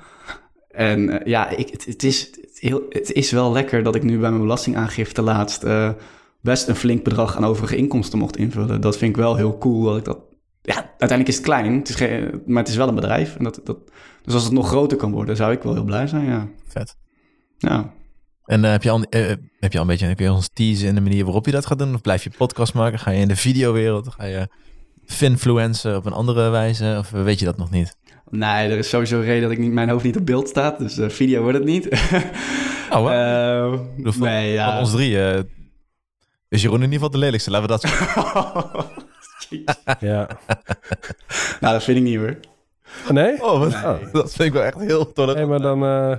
En 0.70 1.10
eh, 1.20 1.26
ja, 1.26 1.48
ik, 1.48 1.68
het, 1.68 1.84
het, 1.84 2.02
is, 2.02 2.20
het, 2.20 2.58
heel, 2.58 2.82
het 2.88 3.12
is 3.12 3.30
wel 3.30 3.52
lekker 3.52 3.82
dat 3.82 3.94
ik 3.94 4.02
nu 4.02 4.18
bij 4.18 4.30
mijn 4.30 4.42
belastingaangifte 4.42 5.22
laatst... 5.22 5.62
eh, 5.62 5.90
best 6.40 6.68
een 6.68 6.76
flink 6.76 7.04
bedrag 7.04 7.36
aan 7.36 7.44
overige 7.44 7.76
inkomsten 7.76 8.18
mocht 8.18 8.36
invullen. 8.36 8.80
Dat 8.80 8.96
vind 8.96 9.10
ik 9.10 9.16
wel 9.16 9.36
heel 9.36 9.58
cool 9.58 9.82
dat 9.82 9.96
ik 9.96 10.04
dat 10.04 10.18
ja, 10.62 10.74
uiteindelijk 10.74 11.28
is 11.28 11.34
het 11.36 11.44
klein, 11.44 11.78
het 11.78 11.88
is 11.88 11.94
geen, 11.94 12.42
maar 12.46 12.62
het 12.62 12.68
is 12.68 12.76
wel 12.76 12.88
een 12.88 12.94
bedrijf. 12.94 13.36
En 13.36 13.44
dat, 13.44 13.60
dat, 13.64 13.78
dus 14.22 14.34
als 14.34 14.44
het 14.44 14.52
nog 14.52 14.68
groter 14.68 14.96
kan 14.96 15.12
worden, 15.12 15.36
zou 15.36 15.52
ik 15.52 15.62
wel 15.62 15.74
heel 15.74 15.84
blij 15.84 16.06
zijn, 16.06 16.24
ja. 16.24 16.48
Vet. 16.66 16.96
Ja, 17.58 17.92
En 18.44 18.64
eh, 18.64 18.70
heb, 18.70 18.82
je 18.82 18.90
al, 18.90 19.02
eh, 19.02 19.26
heb 19.58 19.72
je 19.72 19.78
al 19.78 19.84
een 19.84 19.90
beetje 19.90 20.14
kun 20.14 20.24
je 20.24 20.32
ons 20.32 20.50
teasen 20.52 20.88
in 20.88 20.94
de 20.94 21.00
manier 21.00 21.24
waarop 21.24 21.46
je 21.46 21.52
dat 21.52 21.66
gaat 21.66 21.78
doen? 21.78 21.94
Of 21.94 22.00
blijf 22.00 22.24
je 22.24 22.30
podcast 22.36 22.74
maken? 22.74 22.98
Ga 22.98 23.10
je 23.10 23.20
in 23.20 23.28
de 23.28 23.36
videowereld? 23.36 24.08
Ga 24.08 24.24
je 24.24 24.48
finfluencen 25.06 25.96
op 25.96 26.06
een 26.06 26.12
andere 26.12 26.48
wijze? 26.48 26.96
Of 26.98 27.10
weet 27.10 27.38
je 27.38 27.44
dat 27.44 27.56
nog 27.56 27.70
niet? 27.70 27.96
nee, 28.30 28.70
er 28.70 28.78
is 28.78 28.88
sowieso 28.88 29.18
een 29.18 29.24
reden 29.24 29.42
dat 29.42 29.50
ik 29.50 29.58
niet, 29.58 29.72
mijn 29.72 29.88
hoofd 29.88 30.04
niet 30.04 30.16
op 30.16 30.26
beeld 30.26 30.48
staat. 30.48 30.78
Dus 30.78 30.98
eh, 30.98 31.08
video 31.08 31.42
wordt 31.42 31.58
het 31.58 31.66
niet. 31.66 31.88
Oh? 32.90 33.12
Eh, 33.12 33.78
van, 34.02 34.28
nee, 34.28 34.52
ja. 34.52 34.70
van 34.70 34.80
ons 34.80 34.90
drie 34.90 35.22
eh, 35.22 35.40
is 36.48 36.62
Jeroen 36.62 36.76
in 36.76 36.82
ieder 36.84 36.94
geval 36.98 37.10
de 37.10 37.18
lelijkste. 37.18 37.50
Laten 37.50 37.66
we 37.66 37.72
dat 37.72 37.80
zeggen. 37.80 38.86
Ja. 40.00 40.28
nou, 41.60 41.72
dat 41.74 41.84
vind 41.84 41.96
ik 41.98 42.02
niet 42.04 42.16
hoor. 42.16 42.36
Nee? 43.08 43.42
Oh, 43.42 43.58
wat- 43.58 43.82
Nee. 44.00 44.10
dat 44.12 44.32
vind 44.32 44.48
ik 44.48 44.52
wel 44.52 44.62
echt 44.62 44.78
heel 44.78 45.12
tof. 45.12 45.34
Nee, 45.34 45.46
maar 45.46 45.60
dan... 45.60 45.82
eh, 45.84 46.18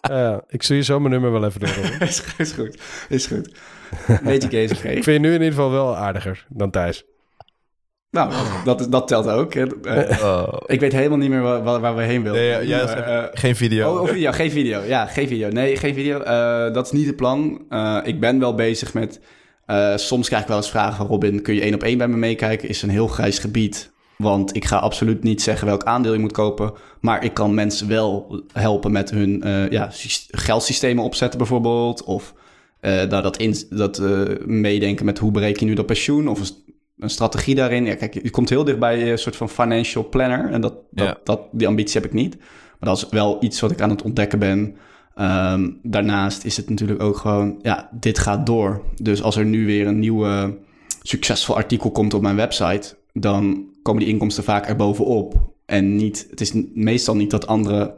ja, 0.00 0.40
ik 0.48 0.62
zie 0.62 0.76
je 0.76 0.82
zo 0.82 0.98
mijn 1.00 1.12
nummer 1.12 1.32
wel 1.32 1.44
even 1.44 1.60
door. 1.60 1.68
is, 2.00 2.22
is 2.38 2.52
goed, 2.52 2.78
is 3.08 3.26
goed. 3.26 3.54
Beetje 4.22 4.48
Kees 4.48 4.72
oké. 4.72 4.88
Ik 4.88 5.02
vind 5.04 5.04
je 5.04 5.18
nu 5.18 5.26
in 5.28 5.32
ieder 5.42 5.48
geval 5.48 5.70
wel 5.70 5.96
aardiger 5.96 6.46
dan 6.48 6.70
Thijs. 6.70 7.04
Nou, 8.10 8.32
dat, 8.64 8.86
dat 8.90 9.08
telt 9.08 9.26
ook. 9.28 9.54
hè. 9.54 9.80
Eh, 9.82 10.24
Oh. 10.24 10.52
ik 10.66 10.80
weet 10.80 10.92
helemaal 10.92 11.18
niet 11.18 11.30
meer 11.30 11.42
waar, 11.42 11.80
waar- 11.80 11.96
we 11.96 12.02
heen 12.02 12.22
wilden. 12.22 12.42
Nee, 12.42 12.66
ja, 12.66 12.84
Maar, 12.84 12.98
eh, 12.98 13.24
Geen 13.32 13.56
video. 13.56 13.94
Oh, 13.94 14.00
oh, 14.00 14.08
video, 14.08 14.32
geen 14.32 14.50
video. 14.50 14.80
Ja, 14.82 15.06
geen 15.06 15.28
video. 15.28 15.48
Nee, 15.48 15.76
geen 15.76 15.94
video. 15.94 16.20
Eh, 16.20 16.72
dat 16.74 16.84
is 16.86 16.92
niet 16.92 17.06
het 17.06 17.16
plan. 17.16 17.64
Eh, 17.68 17.98
ik 18.04 18.20
ben 18.20 18.38
wel 18.38 18.54
bezig 18.54 18.94
met... 18.94 19.20
eh, 19.66 19.96
soms 19.96 20.26
krijg 20.28 20.42
ik 20.42 20.48
wel 20.48 20.56
eens 20.56 20.70
vragen 20.70 20.96
van 20.96 21.06
Robin... 21.06 21.42
kun 21.42 21.54
je 21.54 21.60
één 21.60 21.74
op 21.74 21.82
één 21.82 21.98
bij 21.98 22.08
me 22.08 22.16
meekijken? 22.16 22.68
Is 22.68 22.82
een 22.82 22.88
heel 22.90 23.06
grijs 23.06 23.38
gebied. 23.38 23.92
Want 24.18 24.56
ik 24.56 24.64
ga 24.64 24.76
absoluut 24.76 25.22
niet 25.22 25.42
zeggen 25.42 25.66
welk 25.66 25.84
aandeel 25.84 26.12
je 26.12 26.18
moet 26.18 26.32
kopen. 26.32 26.72
Maar 27.00 27.24
ik 27.24 27.34
kan 27.34 27.54
mensen 27.54 27.88
wel 27.88 28.42
helpen 28.52 28.92
met 28.92 29.10
hun 29.10 29.42
eh, 29.42 29.68
ja, 29.70 29.90
sys- 29.90 30.28
geldsystemen 30.30 31.04
opzetten 31.04 31.38
bijvoorbeeld. 31.38 32.04
Of 32.04 32.34
nou, 32.80 33.08
dat, 33.08 33.36
in, 33.36 33.54
dat 33.70 34.02
meedenken 34.46 35.04
met 35.04 35.18
hoe 35.18 35.30
bereken 35.30 35.60
je 35.60 35.66
nu 35.66 35.74
dat 35.74 35.86
pensioen. 35.86 36.28
Of 36.28 36.38
een, 36.38 36.44
st- 36.46 36.64
een 36.98 37.10
strategie 37.10 37.54
daarin. 37.54 37.84
Ja, 37.84 37.94
kijk, 37.94 38.14
je 38.14 38.30
komt 38.30 38.48
heel 38.48 38.64
dicht 38.64 38.78
bij 38.78 39.10
een 39.10 39.18
soort 39.18 39.36
van 39.36 39.48
financial 39.48 40.08
planner. 40.08 40.52
En 40.52 40.60
dat, 40.60 40.74
dat, 40.90 41.06
Ja. 41.06 41.18
dat, 41.24 41.40
die 41.52 41.66
ambitie 41.66 42.00
heb 42.00 42.10
ik 42.10 42.16
niet. 42.16 42.36
Maar 42.78 42.88
dat 42.88 42.96
is 42.96 43.08
wel 43.10 43.36
iets 43.40 43.60
wat 43.60 43.70
ik 43.70 43.80
aan 43.80 43.90
het 43.90 44.02
ontdekken 44.02 44.38
ben. 44.38 44.76
Ehm, 45.16 45.70
daarnaast 45.82 46.44
is 46.44 46.56
het 46.56 46.70
natuurlijk 46.70 47.02
ook 47.02 47.16
gewoon, 47.16 47.58
ja, 47.62 47.88
dit 47.92 48.18
gaat 48.18 48.46
door. 48.46 48.82
Dus 49.02 49.22
als 49.22 49.36
er 49.36 49.44
nu 49.44 49.66
weer 49.66 49.86
een 49.86 49.98
nieuwe 49.98 50.58
succesvol 51.02 51.56
artikel 51.56 51.90
komt 51.90 52.14
op 52.14 52.22
mijn 52.22 52.36
website, 52.36 52.96
dan 53.12 53.66
komen 53.82 54.02
die 54.02 54.12
inkomsten 54.12 54.44
vaak 54.44 54.66
erbovenop. 54.66 55.54
En 55.66 55.96
niet, 55.96 56.26
het 56.30 56.40
is 56.40 56.52
meestal 56.74 57.16
niet 57.16 57.30
dat 57.30 57.46
andere 57.46 57.94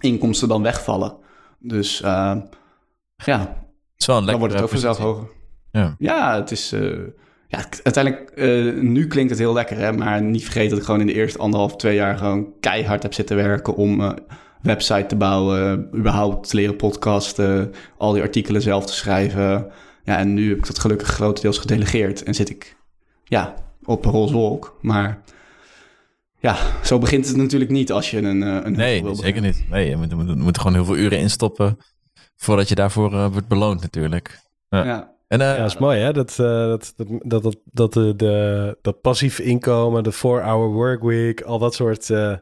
inkomsten 0.00 0.48
dan 0.48 0.62
wegvallen. 0.62 1.16
Dus 1.58 2.00
eh, 2.02 2.36
ja, 3.16 3.38
Het 3.40 3.48
is 3.98 4.06
wel 4.06 4.16
een 4.16 4.26
dan 4.26 4.38
wordt 4.38 4.54
het 4.54 4.62
ook 4.62 4.68
vanzelf 4.68 4.98
hoger. 4.98 5.28
Ja. 5.72 5.94
Ja, 5.98 6.36
het 6.36 6.50
is. 6.50 6.72
eh, 6.72 6.98
ja, 7.48 7.64
uiteindelijk, 7.82 8.30
eh, 8.30 8.82
nu 8.82 9.06
klinkt 9.06 9.30
het 9.30 9.38
heel 9.38 9.52
lekker, 9.52 9.76
hè? 9.78 9.92
maar 9.92 10.22
niet 10.22 10.42
vergeten 10.42 10.70
dat 10.70 10.78
ik 10.78 10.84
gewoon 10.84 11.00
in 11.00 11.06
de 11.06 11.12
eerste 11.14 11.38
anderhalf, 11.38 11.76
twee 11.76 11.94
jaar 11.94 12.18
gewoon 12.18 12.52
keihard 12.60 13.02
heb 13.02 13.14
zitten 13.14 13.36
werken 13.36 13.74
om 13.74 14.00
eh 14.00 14.10
website 14.62 15.06
te 15.06 15.16
bouwen, 15.16 15.90
überhaupt 15.94 16.48
te 16.48 16.56
leren 16.56 16.76
podcasten, 16.76 17.72
al 17.96 18.12
die 18.12 18.22
artikelen 18.22 18.62
zelf 18.62 18.86
te 18.86 18.92
schrijven. 18.92 19.66
Ja, 20.04 20.18
en 20.18 20.34
nu 20.34 20.48
heb 20.48 20.58
ik 20.58 20.66
dat 20.66 20.78
gelukkig 20.78 21.08
grotendeels 21.08 21.58
gedelegeerd 21.58 22.22
en 22.22 22.34
zit 22.34 22.50
ik, 22.50 22.76
ja, 23.24 23.54
op 23.84 24.04
een 24.04 24.12
roze 24.12 24.34
wolk. 24.34 24.78
Maar 24.80 25.22
ja, 26.38 26.56
zo 26.84 26.98
begint 26.98 27.26
het 27.26 27.36
natuurlijk 27.36 27.70
niet 27.70 27.92
als 27.92 28.10
je 28.10 28.18
een, 28.18 28.42
eh, 28.42 28.58
een 28.62 28.72
Nee, 28.72 29.02
wil 29.02 29.14
zeker 29.14 29.40
niet. 29.42 29.64
Nee, 29.70 29.88
je 29.88 29.96
moet, 29.96 30.14
moet, 30.14 30.36
moet 30.36 30.56
er 30.56 30.62
gewoon 30.62 30.76
heel 30.76 30.84
veel 30.84 30.96
uren 30.96 31.18
instoppen 31.18 31.78
voordat 32.36 32.68
je 32.68 32.74
daarvoor 32.74 33.12
eh, 33.12 33.26
wordt 33.32 33.48
beloond 33.48 33.80
natuurlijk. 33.80 34.40
Ja. 34.68 35.16
En, 35.28 35.40
eh, 35.40 35.46
Ja, 35.46 35.56
dat 35.56 35.66
is 35.66 35.78
mooi 35.78 36.00
hè. 36.00 36.12
Dat, 36.12 36.30
eh, 36.30 36.36
dat, 36.46 36.92
dat, 36.96 37.08
dat, 37.22 37.42
dat, 37.42 37.56
dat, 37.64 37.92
de, 37.92 38.16
de, 38.16 38.76
dat 38.82 39.00
passief 39.00 39.38
inkomen, 39.38 40.02
de 40.02 40.14
4-hour 40.14 40.72
workweek, 40.72 41.40
al 41.40 41.58
dat 41.58 41.74
soort, 41.74 42.10
eh, 42.10 42.32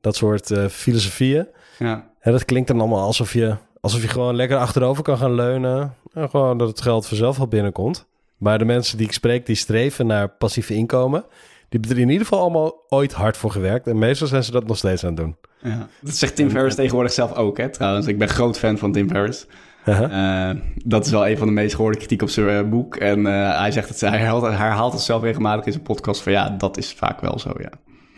dat 0.00 0.16
soort 0.16 0.50
eh, 0.50 0.66
filosofieën. 0.66 1.46
ja. 1.78 2.08
Hè, 2.20 2.32
dat 2.32 2.44
klinkt 2.44 2.68
dan 2.68 2.80
allemaal 2.80 3.04
alsof 3.04 3.32
je, 3.32 3.56
alsof 3.80 4.02
je 4.02 4.08
gewoon 4.08 4.36
lekker 4.36 4.56
achterover 4.56 5.02
kan 5.02 5.18
gaan 5.18 5.34
leunen. 5.34 5.94
En 6.12 6.30
gewoon 6.30 6.58
dat 6.58 6.68
het 6.68 6.80
geld 6.80 7.06
vanzelf 7.06 7.36
wel 7.36 7.48
binnenkomt. 7.48 8.06
Maar 8.36 8.58
de 8.58 8.64
mensen 8.64 8.96
die 8.96 9.06
ik 9.06 9.12
spreek, 9.12 9.46
die 9.46 9.56
streven 9.56 10.06
naar 10.06 10.28
passieve 10.28 10.74
inkomen. 10.74 11.24
Die 11.68 11.80
hebben 11.80 11.90
er 11.90 12.02
in 12.02 12.10
ieder 12.10 12.26
geval 12.26 12.40
allemaal 12.40 12.74
ooit 12.88 13.12
hard 13.12 13.36
voor 13.36 13.50
gewerkt. 13.50 13.86
En 13.86 13.98
meestal 13.98 14.26
zijn 14.26 14.44
ze 14.44 14.50
dat 14.50 14.66
nog 14.66 14.76
steeds 14.76 15.04
aan 15.04 15.08
het 15.08 15.16
doen. 15.16 15.36
Ja. 15.62 15.88
Dat 16.00 16.14
zegt 16.14 16.36
Tim 16.36 16.50
Ferriss 16.50 16.76
tegenwoordig 16.76 17.12
zelf 17.12 17.34
ook, 17.34 17.58
hè, 17.58 17.68
trouwens. 17.68 18.06
Ik 18.06 18.18
ben 18.18 18.28
groot 18.28 18.58
fan 18.58 18.78
van 18.78 18.92
Tim 18.92 19.08
Ferriss. 19.08 19.46
Haha. 19.84 20.50
Eh, 20.50 20.60
dat 20.84 21.04
is 21.06 21.10
wel 21.10 21.28
een 21.28 21.38
van 21.38 21.46
de 21.46 21.52
meest 21.52 21.74
gehoorde 21.74 21.98
kritiek 21.98 22.22
op 22.22 22.28
zijn 22.28 22.64
eh, 22.64 22.70
boek. 22.70 22.96
En 22.96 23.24
hij 23.24 23.70
zegt 23.70 23.88
het, 23.88 24.00
hij 24.00 24.18
herhaalt, 24.18 24.42
herhaalt 24.42 24.92
het 24.92 25.02
zelf 25.02 25.22
regelmatig 25.22 25.64
in 25.64 25.72
zijn 25.72 25.84
podcast 25.84 26.22
van 26.22 26.32
ja, 26.32 26.48
dat 26.48 26.76
is 26.76 26.92
vaak 26.92 27.20
wel 27.20 27.38
zo, 27.38 27.52
ja. 27.58 27.70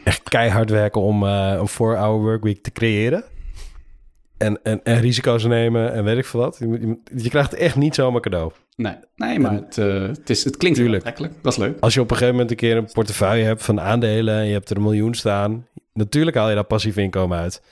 Echt 0.04 0.28
keihard 0.28 0.70
werken 0.70 1.00
om 1.00 1.26
eh, 1.26 1.52
een 1.58 1.68
4-hour 1.68 2.20
workweek 2.20 2.62
te 2.62 2.72
creëren. 2.72 3.24
En, 4.42 4.62
en, 4.62 4.80
en 4.84 5.00
risico's 5.00 5.44
nemen 5.44 5.92
en 5.92 6.04
weet 6.04 6.18
ik 6.18 6.24
veel 6.24 6.40
wat. 6.40 6.56
Je, 6.58 6.98
je, 7.16 7.28
krijgt 7.28 7.54
echt 7.54 7.76
niet 7.76 7.94
zomaar 7.94 8.20
cadeau. 8.20 8.52
Nee, 8.76 8.94
nee 9.16 9.38
maar 9.38 9.52
het, 9.52 9.78
eh, 9.78 10.02
het, 10.02 10.30
is, 10.30 10.44
het 10.44 10.56
klinkt 10.56 10.78
Tuurlijk. 10.78 11.06
aantrekkelijk. 11.06 11.42
Dat 11.42 11.52
is 11.52 11.58
leuk. 11.58 11.80
Als 11.80 11.94
je 11.94 12.00
op 12.00 12.10
een 12.10 12.16
gegeven 12.16 12.34
moment 12.34 12.50
een 12.50 12.56
keer 12.56 12.76
een 12.76 12.92
portefeuille 12.92 13.44
hebt 13.44 13.62
van 13.62 13.80
aandelen 13.80 14.34
en 14.34 14.46
je 14.46 14.52
hebt 14.52 14.70
er 14.70 14.76
een 14.76 14.82
miljoen 14.82 15.14
staan, 15.14 15.66
natuurlijk 15.92 16.36
haal 16.36 16.48
je 16.48 16.54
daar 16.54 16.64
passief 16.64 16.96
inkomen 16.96 17.38
uit. 17.38 17.62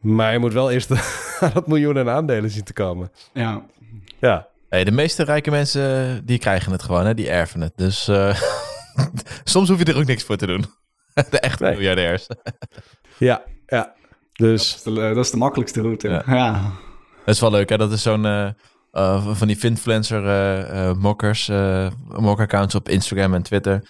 Maar 0.00 0.32
je 0.32 0.38
moet 0.38 0.52
wel 0.52 0.70
eerst 0.70 0.90
aan 1.40 1.50
dat 1.54 1.66
miljoen 1.66 1.98
aan 1.98 2.08
aandelen 2.08 2.50
zien 2.50 2.64
te 2.64 2.72
komen. 2.72 3.10
Ja, 3.32 3.66
Ja, 4.20 4.48
hey, 4.68 4.84
de 4.84 4.90
meeste 4.90 5.24
rijke 5.24 5.50
mensen 5.50 6.20
die 6.26 6.38
krijgen 6.38 6.72
het 6.72 6.82
gewoon, 6.82 7.06
hè? 7.06 7.14
die 7.14 7.28
erven 7.28 7.60
het. 7.60 7.72
Dus 7.76 8.08
eh, 8.08 8.40
soms 9.44 9.68
hoef 9.68 9.78
je 9.78 9.84
er 9.84 9.98
ook 9.98 10.06
niks 10.06 10.22
voor 10.22 10.36
te 10.36 10.46
doen. 10.46 10.64
De 11.30 11.38
echte 11.40 11.64
Nee. 11.64 11.72
miljardairs. 11.72 12.26
ja, 13.18 13.42
ja. 13.66 13.82
dat 13.82 13.94
Dus 14.32 14.74
is 14.74 14.82
de, 14.82 14.90
dat 14.92 15.24
is 15.24 15.30
de 15.30 15.36
makkelijkste 15.36 15.80
route. 15.80 16.08
Ja. 16.08 16.22
Ja, 16.26 16.72
Dat 17.24 17.34
is 17.34 17.40
wel 17.40 17.50
leuk, 17.50 17.68
hè? 17.68 17.76
Dat 17.76 17.92
is 17.92 18.02
zo'n 18.02 18.24
eh, 18.26 18.46
eh, 18.90 19.26
van 19.32 19.46
die 19.46 19.56
finfluencer 19.56 20.26
eh 20.26 20.88
eh 20.88 20.96
mockers, 20.96 21.48
eh 21.48 21.90
mock-accounts 22.08 22.74
op 22.74 22.88
Instagram 22.88 23.34
en 23.34 23.42
Twitter. 23.42 23.88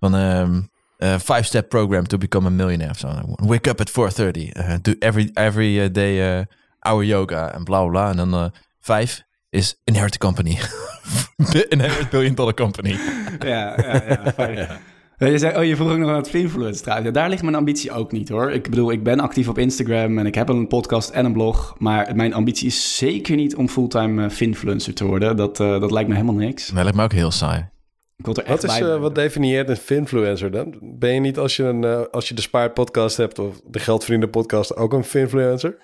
Van 0.00 0.14
ehm 0.16 0.60
eh, 0.96 1.14
five 1.18 1.42
step 1.42 1.68
program 1.68 2.06
to 2.06 2.18
become 2.18 2.46
a 2.46 2.50
millionaire 2.50 2.90
of 2.92 2.98
zo. 2.98 3.08
Wake 3.26 3.68
up 3.70 3.80
at 3.80 3.90
4:30. 3.90 4.52
eh, 4.52 4.74
do 4.82 4.92
every 4.98 5.30
every 5.34 5.80
eh, 5.80 5.88
day 5.92 6.38
eh, 6.38 6.44
hour 6.78 7.04
yoga 7.04 7.52
en 7.52 7.64
bla 7.64 7.80
bla 7.80 7.90
bla. 7.90 8.10
En 8.10 8.16
dan 8.16 8.34
eh 8.34 8.50
vijf 8.80 9.22
is 9.50 9.80
inherit 9.84 10.14
a 10.14 10.18
company. 10.18 10.58
inherit 11.68 12.10
billion 12.10 12.34
dollar 12.34 12.54
company. 12.54 12.98
ja, 13.38 13.76
ja. 13.76 14.34
Ja, 14.36 14.78
Je, 15.18 15.38
zei, 15.38 15.56
oh, 15.56 15.64
je 15.64 15.76
vroeg 15.76 15.90
ook 15.90 15.98
nog 15.98 16.10
aan 16.10 16.16
het 16.16 16.34
influence 16.34 16.80
trouwens. 16.82 17.08
Ja, 17.08 17.14
daar 17.14 17.28
ligt 17.28 17.42
mijn 17.42 17.54
ambitie 17.54 17.92
ook 17.92 18.12
niet 18.12 18.28
hoor. 18.28 18.52
Ik 18.52 18.70
bedoel, 18.70 18.92
ik 18.92 19.02
ben 19.02 19.20
actief 19.20 19.48
op 19.48 19.58
Instagram 19.58 20.18
en 20.18 20.26
ik 20.26 20.34
heb 20.34 20.48
een 20.48 20.66
podcast 20.66 21.10
en 21.10 21.24
een 21.24 21.32
blog. 21.32 21.74
Maar 21.78 22.16
mijn 22.16 22.34
ambitie 22.34 22.66
is 22.66 22.96
zeker 22.98 23.36
niet 23.36 23.56
om 23.56 23.68
fulltime 23.68 24.24
eh, 24.24 24.30
finfluencer 24.30 24.94
te 24.94 25.04
worden. 25.04 25.36
Dat, 25.36 25.60
eh, 25.60 25.80
dat 25.80 25.90
lijkt 25.90 26.08
me 26.08 26.14
helemaal 26.14 26.36
niks. 26.36 26.66
Dat 26.66 26.82
lijkt 26.82 26.96
me 26.96 27.02
ook 27.04 27.12
heel 27.12 27.30
saai. 27.30 27.70
Ik 28.16 28.24
wil 28.24 28.34
er 28.36 28.44
echt 28.44 28.62
wat, 28.62 28.70
is, 28.72 28.80
eh, 28.80 28.96
wat 29.00 29.14
definieert 29.14 29.68
een 29.68 29.76
finfluencer 29.76 30.50
dan? 30.50 30.78
Ben 30.80 31.14
je 31.14 31.20
niet 31.20 31.38
als 31.38 31.56
je, 31.56 31.62
een, 31.64 31.84
eh, 31.84 32.00
als 32.10 32.28
je 32.28 32.34
de 32.34 32.40
Spaart 32.42 32.74
podcast 32.74 33.16
hebt 33.16 33.38
of 33.38 33.60
de 33.66 33.78
Geldvrienden 33.78 34.30
podcast 34.30 34.76
ook 34.76 34.92
een 34.92 35.04
finfluencer? 35.04 35.76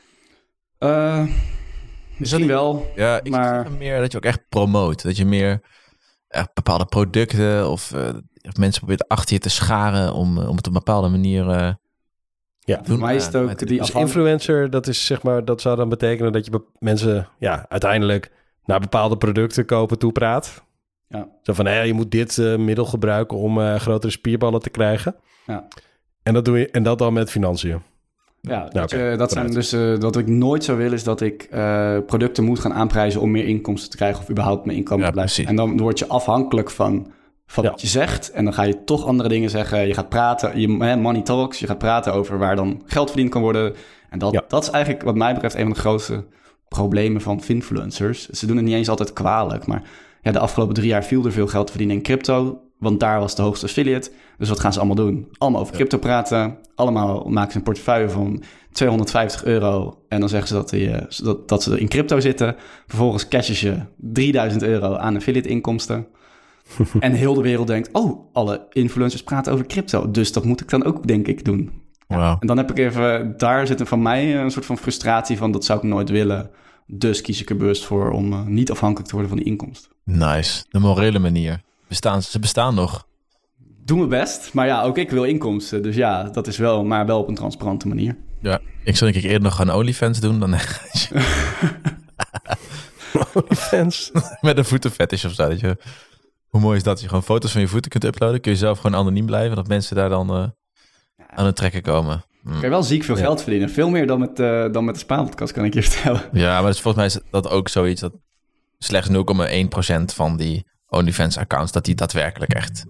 Eh, 0.79 1.23
misschien 2.17 2.47
wel. 2.47 2.87
Ja, 2.97 3.21
ik 3.23 3.31
Maar- 3.31 3.65
zeg 3.67 3.79
meer 3.79 4.01
dat 4.01 4.13
je 4.13 4.19
ook 4.19 4.25
echt 4.25 4.41
promoot. 4.49 5.03
Dat 5.03 5.17
je 5.17 5.25
meer 5.25 5.61
bepaalde 6.55 6.85
producten 6.85 7.71
of 7.71 7.93
eh, 7.93 8.09
of 8.49 8.57
mensen 8.57 8.79
probeert 8.79 9.09
achter 9.09 9.35
je 9.35 9.41
te 9.41 9.49
scharen 9.51 10.13
om, 10.15 10.39
eh, 10.39 10.49
om 10.49 10.57
het 10.57 10.67
op 10.67 10.73
een 10.73 10.79
bepaalde 10.85 11.09
manier 11.09 11.49
eh, 11.51 11.73
Ja. 12.59 12.81
Voor 12.85 12.99
mij 12.99 13.15
is 13.15 13.25
het 13.27 13.37
ook 13.37 13.59
die 13.59 13.79
Dus 13.79 13.91
influencer, 13.91 14.71
dat 14.71 14.87
is 14.87 15.07
zeg 15.07 15.23
maar, 15.23 15.45
dat 15.45 15.61
zou 15.61 15.77
dan 15.77 15.89
betekenen 15.89 16.33
dat 16.33 16.45
je 16.45 16.51
be- 16.51 16.65
mensen 16.79 17.29
ja, 17.39 17.67
uiteindelijk 17.69 18.33
naar 18.65 18.81
bepaalde 18.81 19.17
producten 19.17 19.65
kopen 19.65 19.99
toe 19.99 20.13
praat. 20.13 20.65
Ja. 21.09 21.29
Zo 21.43 21.53
van, 21.53 21.67
hé, 21.67 21.81
je 21.81 21.93
moet 21.93 22.11
dit 22.11 22.39
eh, 22.39 22.57
middel 22.57 22.85
gebruiken 22.85 23.37
om 23.39 23.61
eh, 23.61 23.75
grotere 23.75 24.13
spierballen 24.13 24.61
te 24.61 24.71
krijgen. 24.71 25.17
Ja. 25.47 25.69
En 26.23 26.35
dat 26.35 26.45
doe 26.45 26.59
je, 26.59 26.71
en 26.71 26.83
dat 26.83 26.99
dan 26.99 27.13
met 27.13 27.31
financiën. 27.31 27.83
Ja, 28.41 28.65
dat, 28.69 28.93
eh, 28.93 29.17
dat 29.19 29.33
zijn 29.33 29.51
dus 29.51 29.73
eh, 29.73 29.95
wat 29.99 30.17
ik 30.17 30.27
nooit 30.27 30.65
zou 30.65 30.79
willen, 30.79 30.93
is 30.93 31.05
dat 31.05 31.21
ik 31.21 31.43
eh, 31.51 31.97
producten 32.07 32.45
moet 32.45 32.59
gaan 32.59 32.75
aanprijzen 32.75 33.21
om 33.21 33.31
meer 33.31 33.45
inkomsten 33.47 33.91
te 33.91 33.97
krijgen 33.97 34.21
of 34.23 34.31
überhaupt 34.31 34.65
mijn 34.65 34.77
inkomen 34.79 35.01
Ja, 35.05 35.07
te 35.07 35.13
blijven. 35.15 35.35
precies. 35.35 35.51
En 35.51 35.57
dan 35.57 35.79
word 35.79 35.99
je 35.99 36.07
afhankelijk 36.09 36.71
van, 36.71 37.13
van 37.47 37.65
Ja. 37.65 37.71
wat 37.71 37.81
je 37.81 37.87
zegt 37.87 38.31
en 38.31 38.45
dan 38.45 38.55
ga 38.55 38.63
je 38.63 38.85
toch 38.85 39.07
andere 39.07 39.29
dingen 39.29 39.51
zeggen. 39.51 39.87
Je 39.87 39.95
gaat 39.95 40.09
praten, 40.09 40.61
je, 40.61 40.69
money 40.69 41.23
talks, 41.23 41.59
je 41.59 41.67
gaat 41.67 41.79
praten 41.79 42.13
over 42.13 42.39
waar 42.39 42.57
dan 42.57 42.83
geld 42.87 43.09
verdiend 43.11 43.31
kan 43.31 43.43
worden. 43.43 43.75
En 44.11 44.19
dat, 44.19 44.33
Ja. 44.33 44.45
dat 44.49 44.63
is 44.63 44.71
eigenlijk 44.71 45.05
wat 45.05 45.15
mij 45.17 45.33
betreft 45.33 45.55
een 45.55 45.63
van 45.63 45.73
de 45.73 45.79
grootste 45.79 46.25
problemen 46.69 47.21
van 47.21 47.43
finfluencers. 47.43 48.29
Ze 48.29 48.47
doen 48.47 48.57
het 48.57 48.65
niet 48.65 48.75
eens 48.75 48.89
altijd 48.89 49.13
kwalijk, 49.13 49.67
maar 49.67 49.83
ja, 50.23 50.33
de 50.33 50.39
afgelopen 50.39 50.75
drie 50.75 50.89
jaar 50.89 51.05
viel 51.05 51.25
er 51.25 51.33
veel 51.33 51.47
geld 51.47 51.65
te 51.67 51.73
verdienen 51.73 51.97
in 51.97 52.03
crypto. 52.03 52.61
Want 52.79 53.01
daar 53.01 53.21
was 53.21 53.35
de 53.35 53.43
hoogste 53.43 53.67
affiliate. 53.67 54.11
Dus 54.39 54.49
wat 54.49 54.61
gaan 54.61 54.73
ze 54.73 54.79
allemaal 54.79 54.97
doen? 54.97 55.29
Allemaal 55.39 55.61
over 55.61 55.75
crypto 55.75 55.99
praten. 55.99 56.59
Allemaal 56.75 57.25
maken 57.29 57.51
ze 57.51 57.57
een 57.57 57.63
portefeuille 57.63 58.11
van 58.11 58.43
250 58.73 59.45
euro. 59.45 60.03
En 60.09 60.21
dan 60.21 60.29
zeggen 60.29 60.49
ze 60.49 60.55
dat, 60.55 60.71
die, 60.71 60.91
eh, 60.91 61.25
dat, 61.25 61.49
dat 61.49 61.63
ze 61.63 61.81
in 61.81 61.89
crypto 61.89 62.21
zitten. 62.21 62.57
Vervolgens 62.87 63.29
cashen 63.29 63.71
je 63.71 63.83
3000 63.97 64.63
euro 64.63 64.97
aan 64.97 65.17
affiliate 65.17 65.49
inkomsten. 65.49 66.07
en 67.01 67.13
heel 67.13 67.35
de 67.35 67.43
wereld 67.43 67.67
denkt, 67.67 67.89
oh, 67.93 68.27
alle 68.33 68.67
influencers 68.71 69.23
praten 69.23 69.53
over 69.53 69.67
crypto. 69.67 70.11
Dus 70.11 70.33
dat 70.33 70.45
moet 70.45 70.61
ik 70.61 70.69
dan 70.69 70.85
ook, 70.85 71.07
denk 71.07 71.27
ik, 71.27 71.45
doen. 71.45 71.87
En 72.09 72.39
dan 72.41 72.57
heb 72.57 72.71
ik 72.71 72.79
even, 72.79 73.35
daar 73.37 73.67
zit 73.67 73.81
er 73.81 73.87
van 73.87 74.03
mij 74.03 74.37
een 74.37 74.51
soort 74.51 74.67
van 74.67 74.79
frustratie 74.79 75.37
van, 75.37 75.53
dat 75.53 75.65
zou 75.65 75.79
ik 75.79 75.85
nooit 75.85 76.11
willen. 76.11 76.51
Dus 76.87 77.21
kies 77.21 77.43
ik 77.43 77.51
er 77.51 77.57
bewust 77.57 77.85
voor 77.85 78.11
om 78.11 78.33
eh, 78.33 78.45
niet 78.45 78.71
afhankelijk 78.71 79.09
te 79.09 79.15
worden 79.15 79.31
van 79.31 79.43
die 79.43 79.53
inkomsten. 79.53 79.91
Nice. 80.05 80.65
De 80.69 80.79
morele 80.79 81.19
manier. 81.19 81.63
Bestaan, 81.89 82.23
ze 82.23 82.39
bestaan 82.39 82.75
nog. 82.75 83.07
Doe 83.85 83.97
mijn 83.97 84.09
best, 84.09 84.53
maar 84.55 84.67
ja, 84.67 84.83
ook 84.83 84.99
ik 84.99 85.11
wil 85.11 85.25
inkomsten. 85.25 85.83
Dus 85.83 85.97
ja, 85.97 86.23
dat 86.23 86.47
is 86.47 86.57
wel, 86.57 86.85
maar 86.85 87.07
wel 87.07 87.19
op 87.19 87.29
een 87.29 87.35
transparante 87.35 87.89
manier. 87.89 88.17
Ja. 88.41 88.61
Ik 88.85 88.97
zou 88.97 89.11
denk 89.13 89.25
ik 89.25 89.31
eerder 89.31 89.49
nog 89.49 89.57
gaan 89.57 89.73
OnlyFans 89.75 90.21
doen 90.21 90.41
dan 90.41 90.55
OnlyFans. 93.35 94.11
met 94.41 94.59
een 94.59 94.65
voetenfetish 94.65 95.25
of 95.25 95.33
zo. 95.33 95.49
Dat 95.49 95.61
je, 95.61 95.77
hoe 96.49 96.61
mooi 96.61 96.77
is 96.77 96.83
dat? 96.83 97.01
Je 97.01 97.07
gewoon 97.09 97.23
foto's 97.23 97.53
van 97.53 97.61
je 97.61 97.69
voeten 97.69 97.91
kunt 97.91 98.05
uploaden. 98.05 98.41
Kun 98.41 98.53
je 98.53 98.59
zelf 98.59 98.79
gewoon 98.79 99.01
anoniem 99.01 99.27
blijven. 99.27 99.57
Dat 99.57 99.69
mensen 99.69 99.97
daar 99.97 100.09
dan 100.09 100.31
eh, 100.31 100.45
aan 101.27 101.47
het 101.47 101.57
trekken 101.57 101.83
komen. 101.83 102.25
Hm. 102.43 102.51
Kan 102.51 102.61
je 102.61 102.69
wel 102.69 102.83
ziek 102.83 103.05
veel 103.05 103.17
Ja. 103.17 103.23
geld 103.23 103.43
verdienen. 103.43 103.71
Veel 103.71 103.89
meer 103.89 104.07
dan 104.07 104.19
met, 104.19 104.41
eh, 104.41 104.65
dan 104.73 104.85
met 104.85 104.95
de 104.95 105.01
Spaanpodcast, 105.01 105.53
kan 105.53 105.65
ik 105.65 105.75
je 105.75 105.83
vertellen. 105.83 106.23
Ja, 106.33 106.61
maar 106.61 106.71
dus 106.71 106.81
volgens 106.81 106.97
mij 106.97 107.23
is 107.23 107.31
dat 107.31 107.49
ook 107.51 107.69
zoiets 107.69 108.01
dat 108.01 108.13
slechts 108.79 109.09
0,1% 109.09 110.15
van 110.15 110.37
die 110.37 110.67
OnlyFans-accounts, 110.89 111.73
dat 111.73 111.85
die 111.85 111.95
daadwerkelijk 111.95 112.53
echt 112.55 112.85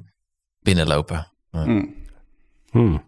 binnenlopen. 0.60 1.32
Hm. 1.50 1.84
Hmm. 2.70 3.02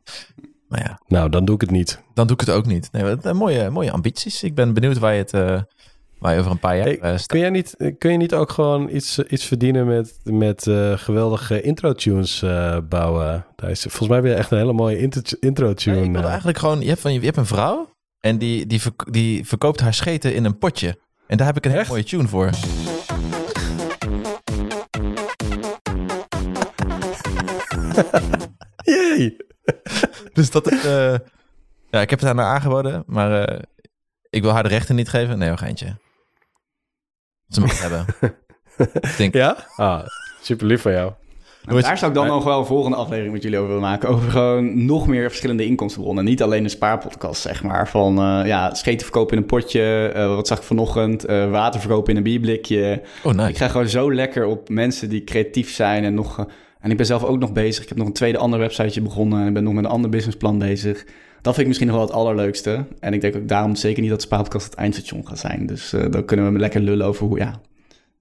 Maar 0.69 0.81
ja, 0.83 1.01
Nou, 1.07 1.29
dan 1.31 1.45
doe 1.45 1.55
ik 1.55 1.61
het 1.61 1.71
niet. 1.71 2.03
dan 2.15 2.27
doe 2.27 2.37
ik 2.41 2.47
het 2.47 2.55
ook 2.57 2.67
niet. 2.67 2.89
Nee, 2.93 3.03
wat, 3.03 3.25
eh, 3.27 3.33
mooie, 3.33 3.71
mooie 3.71 3.91
ambities. 3.91 4.43
Ik 4.43 4.55
ben 4.55 4.75
benieuwd 4.75 4.99
waar 4.99 5.13
je 5.13 5.19
het 5.19 5.33
eh, 5.35 5.61
waar 6.19 6.33
je 6.35 6.39
over 6.39 6.51
een 6.51 6.59
paar 6.59 6.77
jaar 6.77 6.85
Hey, 6.85 6.99
eh, 6.99 7.09
staat. 7.17 7.27
Kun, 7.27 7.39
jij 7.41 7.51
niet, 7.51 7.75
kun 7.99 8.11
je 8.13 8.17
niet 8.17 8.35
ook 8.35 8.51
gewoon 8.51 8.89
iets, 8.89 9.19
iets 9.19 9.45
verdienen 9.45 9.87
met, 9.87 10.21
met 10.25 10.67
eh, 10.67 10.93
geweldige 10.99 11.61
intro-tunes 11.63 12.43
eh, 12.43 12.79
bouwen? 12.89 13.47
Daar 13.57 13.71
is, 13.71 13.81
volgens 13.81 14.09
mij 14.09 14.21
ben 14.21 14.31
je 14.31 14.37
echt 14.37 14.51
een 14.51 14.59
hele 14.59 14.73
mooie 14.73 14.99
intro- 14.99 15.21
Nee, 15.23 15.51
intro-tune. 15.51 16.19
eh. 16.19 16.25
eigenlijk 16.25 16.59
gewoon, 16.59 16.81
je 16.81 16.89
hebt, 16.89 17.01
van, 17.01 17.13
je 17.13 17.21
hebt 17.21 17.37
een 17.37 17.47
vrouw 17.47 17.91
en 18.21 18.39
die, 18.39 18.67
die, 18.67 18.81
die 19.11 19.47
verkoopt 19.47 19.81
haar 19.81 19.95
scheten 19.95 20.35
in 20.35 20.45
een 20.45 20.59
potje. 20.59 20.99
En 21.27 21.37
daar 21.37 21.47
heb 21.47 21.57
ik 21.57 21.65
een 21.65 21.71
hele 21.71 21.85
mooie 21.89 22.05
tune 22.05 22.29
voor. 22.29 22.51
Jee! 28.85 29.37
Dus 30.33 30.51
dat 30.51 30.71
is, 30.73 30.85
eh, 30.85 31.15
ja, 31.91 32.01
ik 32.01 32.11
heb 32.11 32.19
het 32.19 32.23
haar 32.23 32.35
nou 32.35 32.49
aangeboden, 32.49 33.03
maar 33.07 33.43
eh, 33.45 33.59
ik 34.31 34.43
wil 34.43 34.51
haar 34.53 34.63
de 34.63 34.69
rechten 34.69 34.95
niet 34.95 35.09
geven. 35.09 35.39
Nee, 35.39 35.51
een 35.51 35.59
geintje. 35.59 35.97
Ze 37.49 37.61
mag 37.61 37.71
het 37.71 37.81
hebben. 37.81 38.07
Ik 39.01 39.17
denk, 39.17 39.35
Ja? 39.35 39.57
Ah, 39.77 40.07
super 40.43 40.67
lief 40.67 40.83
van 40.83 40.93
jou. 40.93 41.13
Nou, 41.65 41.81
daar 41.81 41.99
zou 41.99 42.11
ik 42.11 42.17
dan 42.17 42.27
nog 42.27 42.45
wel 42.45 42.59
een 42.59 42.67
volgende 42.67 42.97
aflevering 42.97 43.33
met 43.33 43.43
jullie 43.43 43.59
over 43.59 43.71
willen 43.71 43.89
maken. 43.89 44.09
Over 44.09 44.31
gewoon 44.31 44.85
nog 44.85 45.07
meer 45.07 45.29
verschillende 45.29 45.65
inkomstenbronnen. 45.65 46.25
Niet 46.25 46.43
alleen 46.43 46.65
een 46.65 46.71
spaarpodcast, 46.71 47.43
zeg 47.43 47.63
maar. 47.63 47.89
Van 47.89 48.19
eh, 48.19 48.47
ja, 48.47 48.75
scheten 48.75 49.01
verkopen 49.07 49.37
in 49.37 49.43
een 49.43 49.49
potje. 49.49 50.13
eh, 50.15 50.35
wat 50.35 50.47
zag 50.47 50.59
ik 50.59 50.65
vanochtend? 50.65 51.25
eh, 51.25 51.51
water 51.51 51.81
verkopen 51.81 52.11
in 52.11 52.17
een 52.17 52.23
bierblikje. 52.23 53.03
oh 53.25 53.33
nice. 53.33 53.49
Ik 53.49 53.57
ga 53.57 53.69
gewoon 53.69 53.89
zo 53.89 54.15
lekker 54.15 54.45
op 54.47 54.69
mensen 54.69 55.09
die 55.09 55.25
creatief 55.25 55.71
zijn 55.75 56.05
en 56.05 56.15
nog... 56.15 56.47
en 56.81 56.91
ik 56.91 56.97
ben 56.97 57.07
zelf 57.07 57.25
ook 57.25 57.39
nog 57.39 57.53
bezig. 57.53 57.83
Ik 57.83 57.89
heb 57.89 57.99
nog 57.99 58.07
een 58.07 58.13
tweede 58.13 58.39
ander 58.39 58.59
websiteje 58.59 59.03
begonnen. 59.03 59.41
En 59.41 59.47
ik 59.47 59.55
ben 59.55 59.63
nog 59.65 59.73
met 59.73 59.85
een 59.85 59.91
ander 59.91 60.11
businessplan 60.11 60.59
bezig. 60.59 61.05
Dat 61.43 61.55
vind 61.55 61.59
ik 61.59 61.67
misschien 61.67 61.87
nog 61.87 61.97
wel 61.97 62.07
het 62.07 62.15
allerleukste. 62.15 62.87
En 63.01 63.13
ik 63.13 63.21
denk 63.21 63.37
ook 63.37 63.49
daarom 63.49 63.77
zeker 63.77 64.01
niet 64.03 64.11
dat 64.11 64.23
Spaarpodcast 64.23 64.65
het 64.65 64.75
eindstation 64.75 65.27
gaat 65.27 65.39
zijn. 65.39 65.67
Dus 65.67 65.93
eh, 65.93 66.05
dan 66.11 66.25
kunnen 66.25 66.53
we 66.53 66.59
lekker 66.59 66.81
lullen 66.81 67.07
over 67.07 67.27
hoe, 67.27 67.39
ja... 67.39 67.61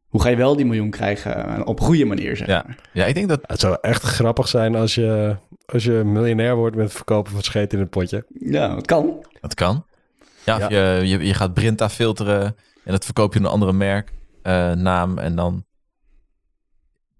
Hoe 0.07 0.21
ga 0.21 0.29
je 0.29 0.35
wel 0.35 0.55
die 0.55 0.65
miljoen 0.65 0.89
krijgen 0.89 1.45
eh, 1.55 1.61
op 1.65 1.79
een 1.79 1.85
goede 1.85 2.05
manier, 2.05 2.37
zeg 2.37 2.47
Ja. 2.47 2.63
maar. 2.67 2.77
Ja, 2.93 3.05
ik 3.05 3.13
denk 3.13 3.29
dat... 3.29 3.39
Het 3.41 3.59
zou 3.59 3.77
echt 3.81 4.03
grappig 4.03 4.47
zijn 4.47 4.75
als 4.75 4.95
je, 4.95 5.35
als 5.65 5.83
je 5.83 5.91
miljonair 5.91 6.55
wordt 6.55 6.75
met 6.75 6.85
het 6.85 6.95
verkopen 6.95 7.31
van 7.31 7.41
scheet 7.41 7.73
in 7.73 7.79
het 7.79 7.89
potje. 7.89 8.25
Ja, 8.39 8.75
het 8.75 8.85
kan. 8.85 9.25
Dat 9.41 9.53
kan. 9.53 9.85
Ja, 10.45 10.55
of 10.55 10.69
Ja. 10.69 10.95
Je, 10.95 11.07
je, 11.07 11.25
je 11.25 11.33
gaat 11.33 11.53
Brinta 11.53 11.89
filteren 11.89 12.43
en 12.83 12.91
dat 12.91 13.05
verkoop 13.05 13.33
je 13.33 13.39
een 13.39 13.45
andere 13.45 13.73
merk, 13.73 14.11
eh, 14.41 14.71
naam 14.71 15.17
en 15.17 15.35
dan 15.35 15.63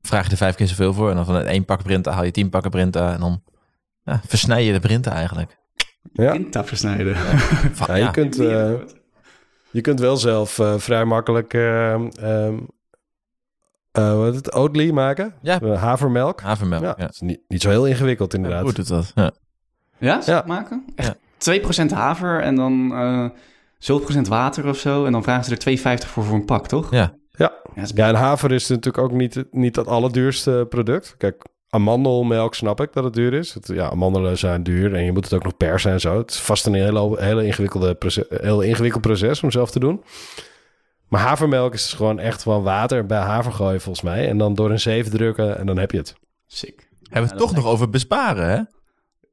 vraag 0.10 0.26
je 0.26 0.32
er 0.32 0.38
vijf 0.38 0.56
keer 0.56 0.68
zoveel 0.68 0.94
voor. 0.94 1.10
En 1.10 1.16
dan 1.16 1.26
van 1.26 1.36
het 1.36 1.46
één 1.46 1.66
pak 1.66 1.84
Brinta 1.84 2.12
haal 2.12 2.24
je 2.24 2.32
tien 2.32 2.50
pakken 2.50 2.72
Brinta 2.72 3.14
en 3.14 3.20
dan 3.20 3.44
ja, 4.04 4.22
versnij 4.28 4.64
je 4.64 4.72
de 4.74 4.80
Brinta 4.80 5.12
eigenlijk. 5.12 5.58
Ja, 6.14 6.64
versnijden. 6.64 7.14
Ja, 7.88 7.96
je, 7.96 8.02
ja. 8.02 8.12
kunt, 8.12 8.40
eh, 8.40 8.72
je 9.72 9.82
kunt 9.82 10.00
wel 10.00 10.18
zelf 10.18 10.60
eh, 10.60 10.74
vrij 10.78 11.06
makkelijk 11.06 11.54
eh, 11.54 11.94
ehm, 11.94 12.58
eh, 13.92 14.18
wat 14.18 14.36
het, 14.36 14.54
Oatly 14.54 14.92
maken. 14.92 15.34
Ja. 15.42 15.76
Havermelk. 15.76 16.42
Havermelk. 16.42 16.82
Ja, 16.84 16.94
Ja. 16.98 17.06
dat 17.06 17.14
is 17.14 17.20
niet, 17.20 17.40
niet 17.48 17.62
zo 17.62 17.70
heel 17.70 17.86
ingewikkeld 17.86 18.34
inderdaad. 18.34 18.64
Hoe 18.64 18.74
doet 18.74 18.88
dat? 18.88 19.12
Ja. 19.16 19.32
Ja, 19.98 20.22
Ja. 20.26 20.44
maken? 20.48 20.84
Ja. 20.96 21.04
Echt 21.04 21.18
2% 21.38 21.92
haver 21.92 22.42
en 22.42 22.56
dan 22.56 22.92
eh 22.94 23.26
zoveel 23.78 24.04
procent 24.04 24.28
water 24.28 24.68
of 24.68 24.78
zo. 24.78 25.06
En 25.06 25.12
dan 25.12 25.24
vragen 25.24 25.44
ze 25.44 25.52
er 25.52 25.58
2,50 25.60 26.10
voor 26.10 26.24
voor 26.24 26.36
een 26.36 26.46
pak, 26.46 26.68
toch? 26.68 26.92
Ja. 26.92 27.14
Ja. 27.40 27.54
Ja, 27.76 27.82
dat 27.82 27.92
en 27.98 28.16
haver 28.16 28.52
is 28.52 28.68
natuurlijk 28.68 28.98
ook 29.04 29.12
niet, 29.12 29.44
niet 29.52 29.76
het 29.76 29.88
allerduurste 29.88 30.66
product. 30.70 31.16
Kijk, 31.18 31.44
amandelmelk 31.70 32.56
snap 32.56 32.82
ik 32.82 32.94
dat 32.94 33.04
het 33.04 33.14
duur 33.14 33.34
is. 33.34 33.54
Het, 33.54 33.68
ja, 33.68 33.90
amandelen 33.90 34.38
zijn 34.38 34.64
duur 34.64 34.96
en 34.96 35.04
je 35.04 35.12
moet 35.12 35.24
het 35.24 35.34
ook 35.34 35.44
nog 35.44 35.58
persen 35.58 35.92
en 35.92 36.00
zo. 36.00 36.18
Het 36.18 36.32
is 36.32 36.40
vast 36.40 36.66
een 36.66 36.74
hele, 36.74 37.22
hele 37.22 37.46
ingewikkelde 37.46 37.96
proces, 37.96 38.26
heel 38.30 38.62
ingewikkeld 38.62 39.02
proces 39.02 39.44
om 39.44 39.52
zelf 39.52 39.72
te 39.72 39.80
doen. 39.80 40.04
Maar 41.08 41.22
havermelk 41.22 41.74
is 41.74 41.94
gewoon 41.94 42.20
echt 42.20 42.44
van 42.44 42.64
water 42.64 43.06
bij 43.06 43.20
haver 43.20 43.52
gooien 43.52 43.82
volgens 43.82 44.06
mij. 44.06 44.28
En 44.28 44.38
dan 44.38 44.54
door 44.54 44.72
een 44.72 44.80
zeef 44.80 45.10
drukken 45.10 45.58
en 45.58 45.66
dan 45.66 45.78
heb 45.78 45.92
je 45.92 45.98
het. 45.98 46.16
sick. 46.48 46.88
Hebben 47.10 47.30
we 47.30 47.38
het 47.38 47.48
toch 47.48 47.56
nog 47.56 47.66
over 47.66 47.90
besparen, 47.90 48.46
hè? 48.50 48.56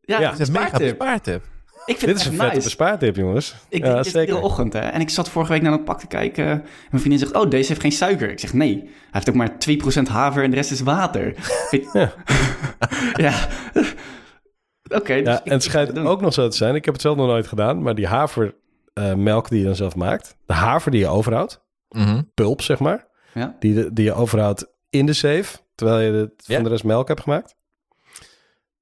Ja, 0.01 0.21
Ja, 0.21 0.31
Het 0.31 0.41
is 0.41 0.47
een 0.47 0.53
mega 0.53 0.79
bespaartip. 0.79 1.43
Ik 1.87 1.97
vind 1.99 2.01
Dit 2.01 2.11
het 2.11 2.19
is 2.21 2.27
een 2.27 2.33
vette 2.33 2.55
nice. 2.55 2.65
bespaartip, 2.65 3.17
jongens. 3.17 3.55
Ik 3.69 3.85
ja, 3.85 3.93
denk 3.93 4.05
dit 4.05 4.15
iedere 4.15 4.39
ochtend, 4.39 4.73
hè. 4.73 4.79
En 4.79 5.01
ik 5.01 5.11
zat 5.11 5.29
vorige 5.31 5.53
week 5.53 5.63
naar 5.63 5.71
dat 5.71 5.85
pak 5.85 6.01
te 6.01 6.07
kijken. 6.07 6.45
En 6.47 6.63
mijn 6.91 7.03
vriendin 7.03 7.19
zegt, 7.19 7.35
oh, 7.35 7.51
deze 7.51 7.69
heeft 7.69 7.81
geen 7.81 7.93
suiker. 7.93 8.31
Ik 8.31 8.39
zeg, 8.41 8.53
nee. 8.53 8.77
Hij 8.83 8.91
heeft 9.11 9.29
ook 9.29 9.35
maar 9.35 9.51
2% 9.51 10.03
haver 10.09 10.43
en 10.43 10.51
de 10.51 10.57
rest 10.57 10.71
is 10.71 10.81
water. 10.81 11.35
Ja. 11.93 12.13
ja. 13.27 13.49
Oké, 14.89 15.15
dus 15.23 15.25
Ja, 15.33 15.45
en 15.45 15.51
het 15.53 15.63
schijnt 15.63 15.89
het 15.89 15.99
ook 15.99 16.21
nog 16.21 16.33
zo 16.33 16.49
te 16.49 16.57
zijn. 16.57 16.75
Ik 16.75 16.85
heb 16.85 16.95
het 16.95 17.03
zelf 17.03 17.17
nog 17.17 17.27
nooit 17.27 17.47
gedaan, 17.47 17.83
maar 17.83 17.95
die 17.95 18.07
havermelk 18.07 19.49
die 19.49 19.59
je 19.59 19.65
dan 19.65 19.77
zelf 19.77 19.97
maakt, 19.97 20.37
de 20.47 20.53
haver 20.53 20.91
die 20.91 21.01
je 21.01 21.07
overhoudt, 21.09 21.65
Mhm. 21.89 22.23
pulp 22.35 22.63
zeg 22.63 22.79
maar, 22.79 23.07
Ja? 23.35 23.57
die, 23.59 23.75
de, 23.75 23.93
die 23.93 24.05
je 24.05 24.13
overhoudt 24.13 24.67
in 24.91 25.07
de 25.07 25.13
safe, 25.13 25.59
terwijl 25.75 26.01
je 26.01 26.11
de, 26.13 26.33
Ja. 26.37 26.55
van 26.55 26.65
de 26.65 26.71
rest 26.71 26.85
melk 26.85 27.09
hebt 27.09 27.21
gemaakt. 27.21 27.55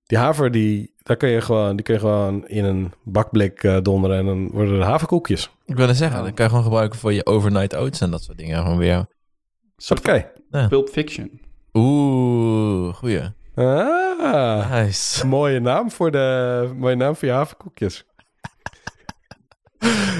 Die 0.06 0.18
haver, 0.18 0.50
die, 0.50 0.93
daar 1.04 1.16
kun 1.16 1.28
je 1.28 1.40
gewoon, 1.40 1.76
die 1.76 1.84
kun 1.84 1.94
je 1.94 2.00
gewoon 2.00 2.46
in 2.48 2.64
een 2.64 2.92
bakblik 3.02 3.62
eh, 3.62 3.76
donderen 3.82 4.18
en 4.18 4.26
dan 4.26 4.50
worden 4.50 4.74
er 4.80 4.84
haverkoekjes. 4.86 5.50
Ik 5.64 5.76
wilde 5.76 5.94
zeggen, 5.94 6.24
dat 6.24 6.34
kan 6.34 6.44
je 6.44 6.50
gewoon 6.50 6.64
gebruiken 6.64 6.98
voor 6.98 7.12
je 7.12 7.26
overnight 7.26 7.76
oats 7.76 8.00
en 8.00 8.10
dat 8.10 8.22
soort 8.22 8.38
dingen. 8.38 8.62
Gewoon 8.62 8.78
weer. 8.78 9.06
Oké. 9.98 10.30
Pulp 10.68 10.88
Fiction. 10.88 11.40
Oeh, 11.72 12.94
goeie. 12.94 13.20
Ah, 13.54 14.70
Nice. 14.70 15.26
mooie 15.26 15.60
naam 15.60 15.90
voor 15.90 16.10
de, 16.10 16.70
mooie 16.76 16.94
naam 16.96 17.16
voor 17.16 17.28
je 17.28 17.34
haverkoekjes. 17.34 18.04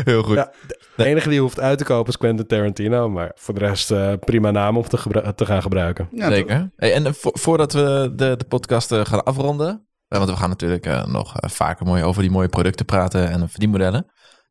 Heel 0.04 0.22
goed. 0.22 0.34
Ja, 0.36 0.52
de 0.96 1.04
enige 1.04 1.28
die 1.28 1.40
hoeft 1.40 1.60
uit 1.60 1.78
te 1.78 1.84
kopen 1.84 2.08
is 2.12 2.16
Quentin 2.16 2.46
Tarantino, 2.46 3.08
maar 3.08 3.32
voor 3.34 3.54
de 3.54 3.60
rest 3.60 3.90
eh, 3.90 4.12
prima 4.24 4.50
naam 4.50 4.76
om 4.76 4.82
te, 4.88 4.96
gebru- 4.96 5.32
te 5.34 5.46
gaan 5.46 5.62
gebruiken. 5.62 6.08
Ja, 6.12 6.28
Zeker. 6.30 6.70
Hey, 6.76 6.92
en 6.94 7.14
vo- 7.14 7.30
voordat 7.32 7.72
we 7.72 8.12
de, 8.16 8.34
de 8.36 8.44
podcast 8.48 8.92
eh, 8.92 9.04
gaan 9.04 9.24
afronden, 9.24 9.86
want 10.08 10.30
we 10.30 10.36
gaan 10.36 10.48
natuurlijk 10.48 10.86
eh, 10.86 11.06
nog 11.06 11.36
eh, 11.36 11.50
vaker 11.50 11.86
mooi 11.86 12.02
over 12.02 12.22
die 12.22 12.30
mooie 12.30 12.48
producten 12.48 12.86
praten 12.86 13.30
en 13.30 13.48
verdienmodellen. 13.48 14.06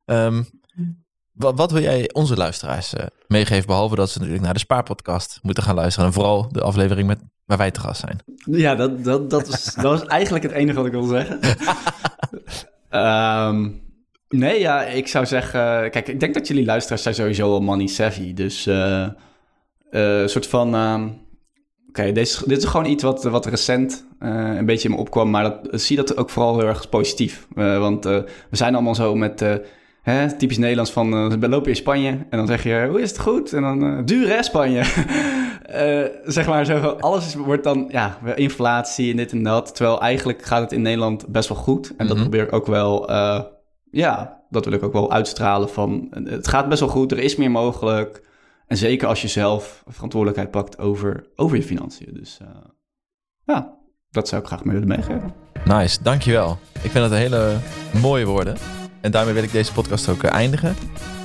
Ehm 0.05 0.41
wat, 1.33 1.57
wat 1.57 1.71
wil 1.71 1.81
jij 1.81 2.09
onze 2.13 2.35
luisteraars 2.35 2.93
eh, 2.93 3.05
meegeven, 3.27 3.65
behalve 3.65 3.95
dat 3.95 4.09
ze 4.09 4.17
natuurlijk 4.17 4.43
naar 4.43 4.53
de 4.53 4.59
Spaarpodcast 4.59 5.39
moeten 5.41 5.63
gaan 5.63 5.75
luisteren 5.75 6.07
en 6.07 6.13
vooral 6.13 6.47
de 6.51 6.61
aflevering 6.61 7.07
met, 7.07 7.19
waar 7.45 7.57
wij 7.57 7.71
te 7.71 7.79
gast 7.79 7.99
zijn? 7.99 8.19
Ja, 8.35 8.75
dat, 8.75 9.03
dat, 9.03 9.29
dat, 9.29 9.47
is, 9.47 9.73
dat 9.81 10.01
is 10.01 10.07
eigenlijk 10.07 10.43
het 10.43 10.53
enige 10.53 10.77
wat 10.77 10.85
ik 10.85 10.91
wil 10.91 11.03
zeggen. 11.03 11.39
Ehm, 12.89 13.69
nee, 14.29 14.59
ja, 14.59 14.83
ik 14.83 15.07
zou 15.07 15.25
zeggen... 15.25 15.91
Kijk, 15.91 16.07
ik 16.07 16.19
denk 16.19 16.33
dat 16.33 16.47
jullie 16.47 16.65
luisteraars 16.65 17.01
zijn 17.01 17.15
sowieso 17.15 17.49
wel 17.49 17.61
money 17.61 17.87
savvy. 17.87 18.33
Dus 18.33 18.65
eh, 18.65 19.03
eh, 19.03 19.11
een 19.91 20.29
soort 20.29 20.47
van... 20.47 20.75
ehm, 20.75 21.09
Oké, 21.99 22.03
dit, 22.11 22.17
is, 22.17 22.41
dit 22.45 22.57
is 22.57 22.65
gewoon 22.65 22.85
iets 22.85 23.03
wat, 23.03 23.23
wat 23.23 23.45
recent 23.45 24.05
eh, 24.19 24.29
een 24.55 24.65
beetje 24.65 24.87
in 24.89 24.93
me 24.95 24.99
opkwam. 25.01 25.29
Maar 25.29 25.43
dat, 25.43 25.81
zie 25.81 25.95
dat 25.97 26.17
ook 26.17 26.29
vooral 26.29 26.57
heel 26.59 26.67
erg 26.67 26.89
positief. 26.89 27.47
Eh, 27.55 27.79
want 27.79 28.05
eh, 28.05 28.17
we 28.49 28.55
zijn 28.57 28.73
allemaal 28.73 28.95
zo 28.95 29.15
met... 29.15 29.41
eh, 29.41 29.53
Hè, 30.01 30.31
typisch 30.37 30.57
Nederlands 30.57 30.91
van, 30.91 31.13
eh, 31.13 31.27
we 31.39 31.49
lopen 31.49 31.69
in 31.69 31.75
Spanje 31.75 32.09
en 32.09 32.37
dan 32.37 32.47
zeg 32.47 32.63
je, 32.63 32.87
hoe 32.89 33.01
is 33.01 33.09
het 33.09 33.19
goed? 33.19 33.53
En 33.53 33.61
dan, 33.61 33.83
eh 33.83 33.97
duur 34.05 34.27
hè, 34.27 34.43
Spanje. 34.43 34.79
eh, 35.65 36.01
zeg 36.25 36.47
maar, 36.47 36.65
zo, 36.65 36.77
alles 36.99 37.25
is, 37.25 37.35
wordt 37.35 37.63
dan, 37.63 37.85
ja, 37.91 38.17
inflatie 38.35 39.11
en 39.11 39.17
dit 39.17 39.31
en 39.31 39.43
dat. 39.43 39.75
Terwijl 39.75 40.01
eigenlijk 40.01 40.41
gaat 40.41 40.61
het 40.61 40.71
in 40.71 40.81
Nederland 40.81 41.27
best 41.27 41.49
wel 41.49 41.57
goed. 41.57 41.93
En 41.97 42.07
dat 42.07 42.15
Mhm. 42.17 42.25
probeer 42.25 42.43
ik 42.43 42.53
ook 42.53 42.65
wel, 42.67 43.09
eh, 43.09 43.41
ja, 43.91 44.41
dat 44.49 44.65
wil 44.65 44.73
ik 44.73 44.83
ook 44.83 44.93
wel 44.93 45.11
uitstralen 45.11 45.69
van, 45.69 46.07
eh, 46.11 46.31
het 46.31 46.47
gaat 46.47 46.69
best 46.69 46.79
wel 46.79 46.89
goed, 46.89 47.11
er 47.11 47.19
is 47.19 47.35
meer 47.35 47.51
mogelijk. 47.51 48.21
En 48.68 48.78
zeker 48.78 49.07
als 49.07 49.22
je 49.22 49.28
zelf 49.28 49.84
verantwoordelijkheid 49.88 50.51
pakt 50.51 50.78
over, 50.78 51.28
over 51.36 51.57
je 51.57 51.64
financiën. 51.64 52.14
Dus 52.14 52.38
eh, 52.41 52.47
ja, 53.43 53.78
dat 54.09 54.28
zou 54.28 54.41
ik 54.41 54.47
graag 54.47 54.64
willen 54.64 54.88
meegeven. 54.88 55.34
Nice, 55.66 56.03
dankjewel. 56.03 56.57
Ik 56.72 56.91
vind 56.91 56.93
dat 56.93 57.11
een 57.11 57.18
hele 57.18 57.57
mooie 58.01 58.26
woorden. 58.26 58.57
En 59.01 59.11
daarmee 59.11 59.34
wil 59.34 59.43
ik 59.43 59.51
deze 59.51 59.74
podcast 59.74 60.09
ook 60.09 60.24
eh, 60.24 60.32
eindigen. 60.32 60.76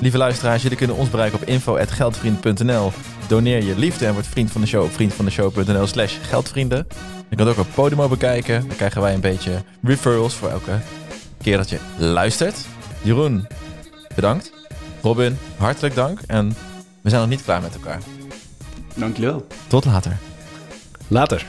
Lieve 0.00 0.18
luisteraars, 0.18 0.62
jullie 0.62 0.76
kunnen 0.76 0.96
ons 0.96 1.10
bereiken 1.10 1.40
op 1.40 1.48
info.geldvriend.nl. 1.48 2.92
Doneer 3.28 3.62
je 3.62 3.78
liefde 3.78 4.06
en 4.06 4.12
word 4.12 4.26
vriend 4.26 4.50
van 4.50 4.60
de 4.60 4.66
show 4.66 4.84
op 4.84 4.92
vriendvandeshow.nl 4.92 5.86
slash 5.86 6.16
geldvrienden. 6.22 6.86
Je 7.28 7.36
kunt 7.36 7.48
ook 7.48 7.58
op 7.58 7.66
Podimo 7.74 8.08
bekijken. 8.08 8.66
Dan 8.66 8.76
krijgen 8.76 9.00
wij 9.00 9.14
een 9.14 9.20
beetje 9.20 9.62
referrals 9.82 10.34
voor 10.34 10.48
elke 10.48 10.78
keer 11.42 11.56
dat 11.56 11.68
je 11.68 11.78
luistert. 11.98 12.66
Jeroen, 13.02 13.46
bedankt. 14.14 14.52
Robin, 15.02 15.38
hartelijk 15.56 15.94
dank. 15.94 16.20
En 16.26 16.54
we 17.02 17.08
zijn 17.08 17.20
nog 17.20 17.30
niet 17.30 17.42
klaar 17.42 17.62
met 17.62 17.74
elkaar. 17.74 18.00
Dank 18.94 19.16
jullie 19.16 19.30
wel. 19.30 19.46
Tot 19.66 19.84
later. 19.84 20.16
Later. 21.08 21.46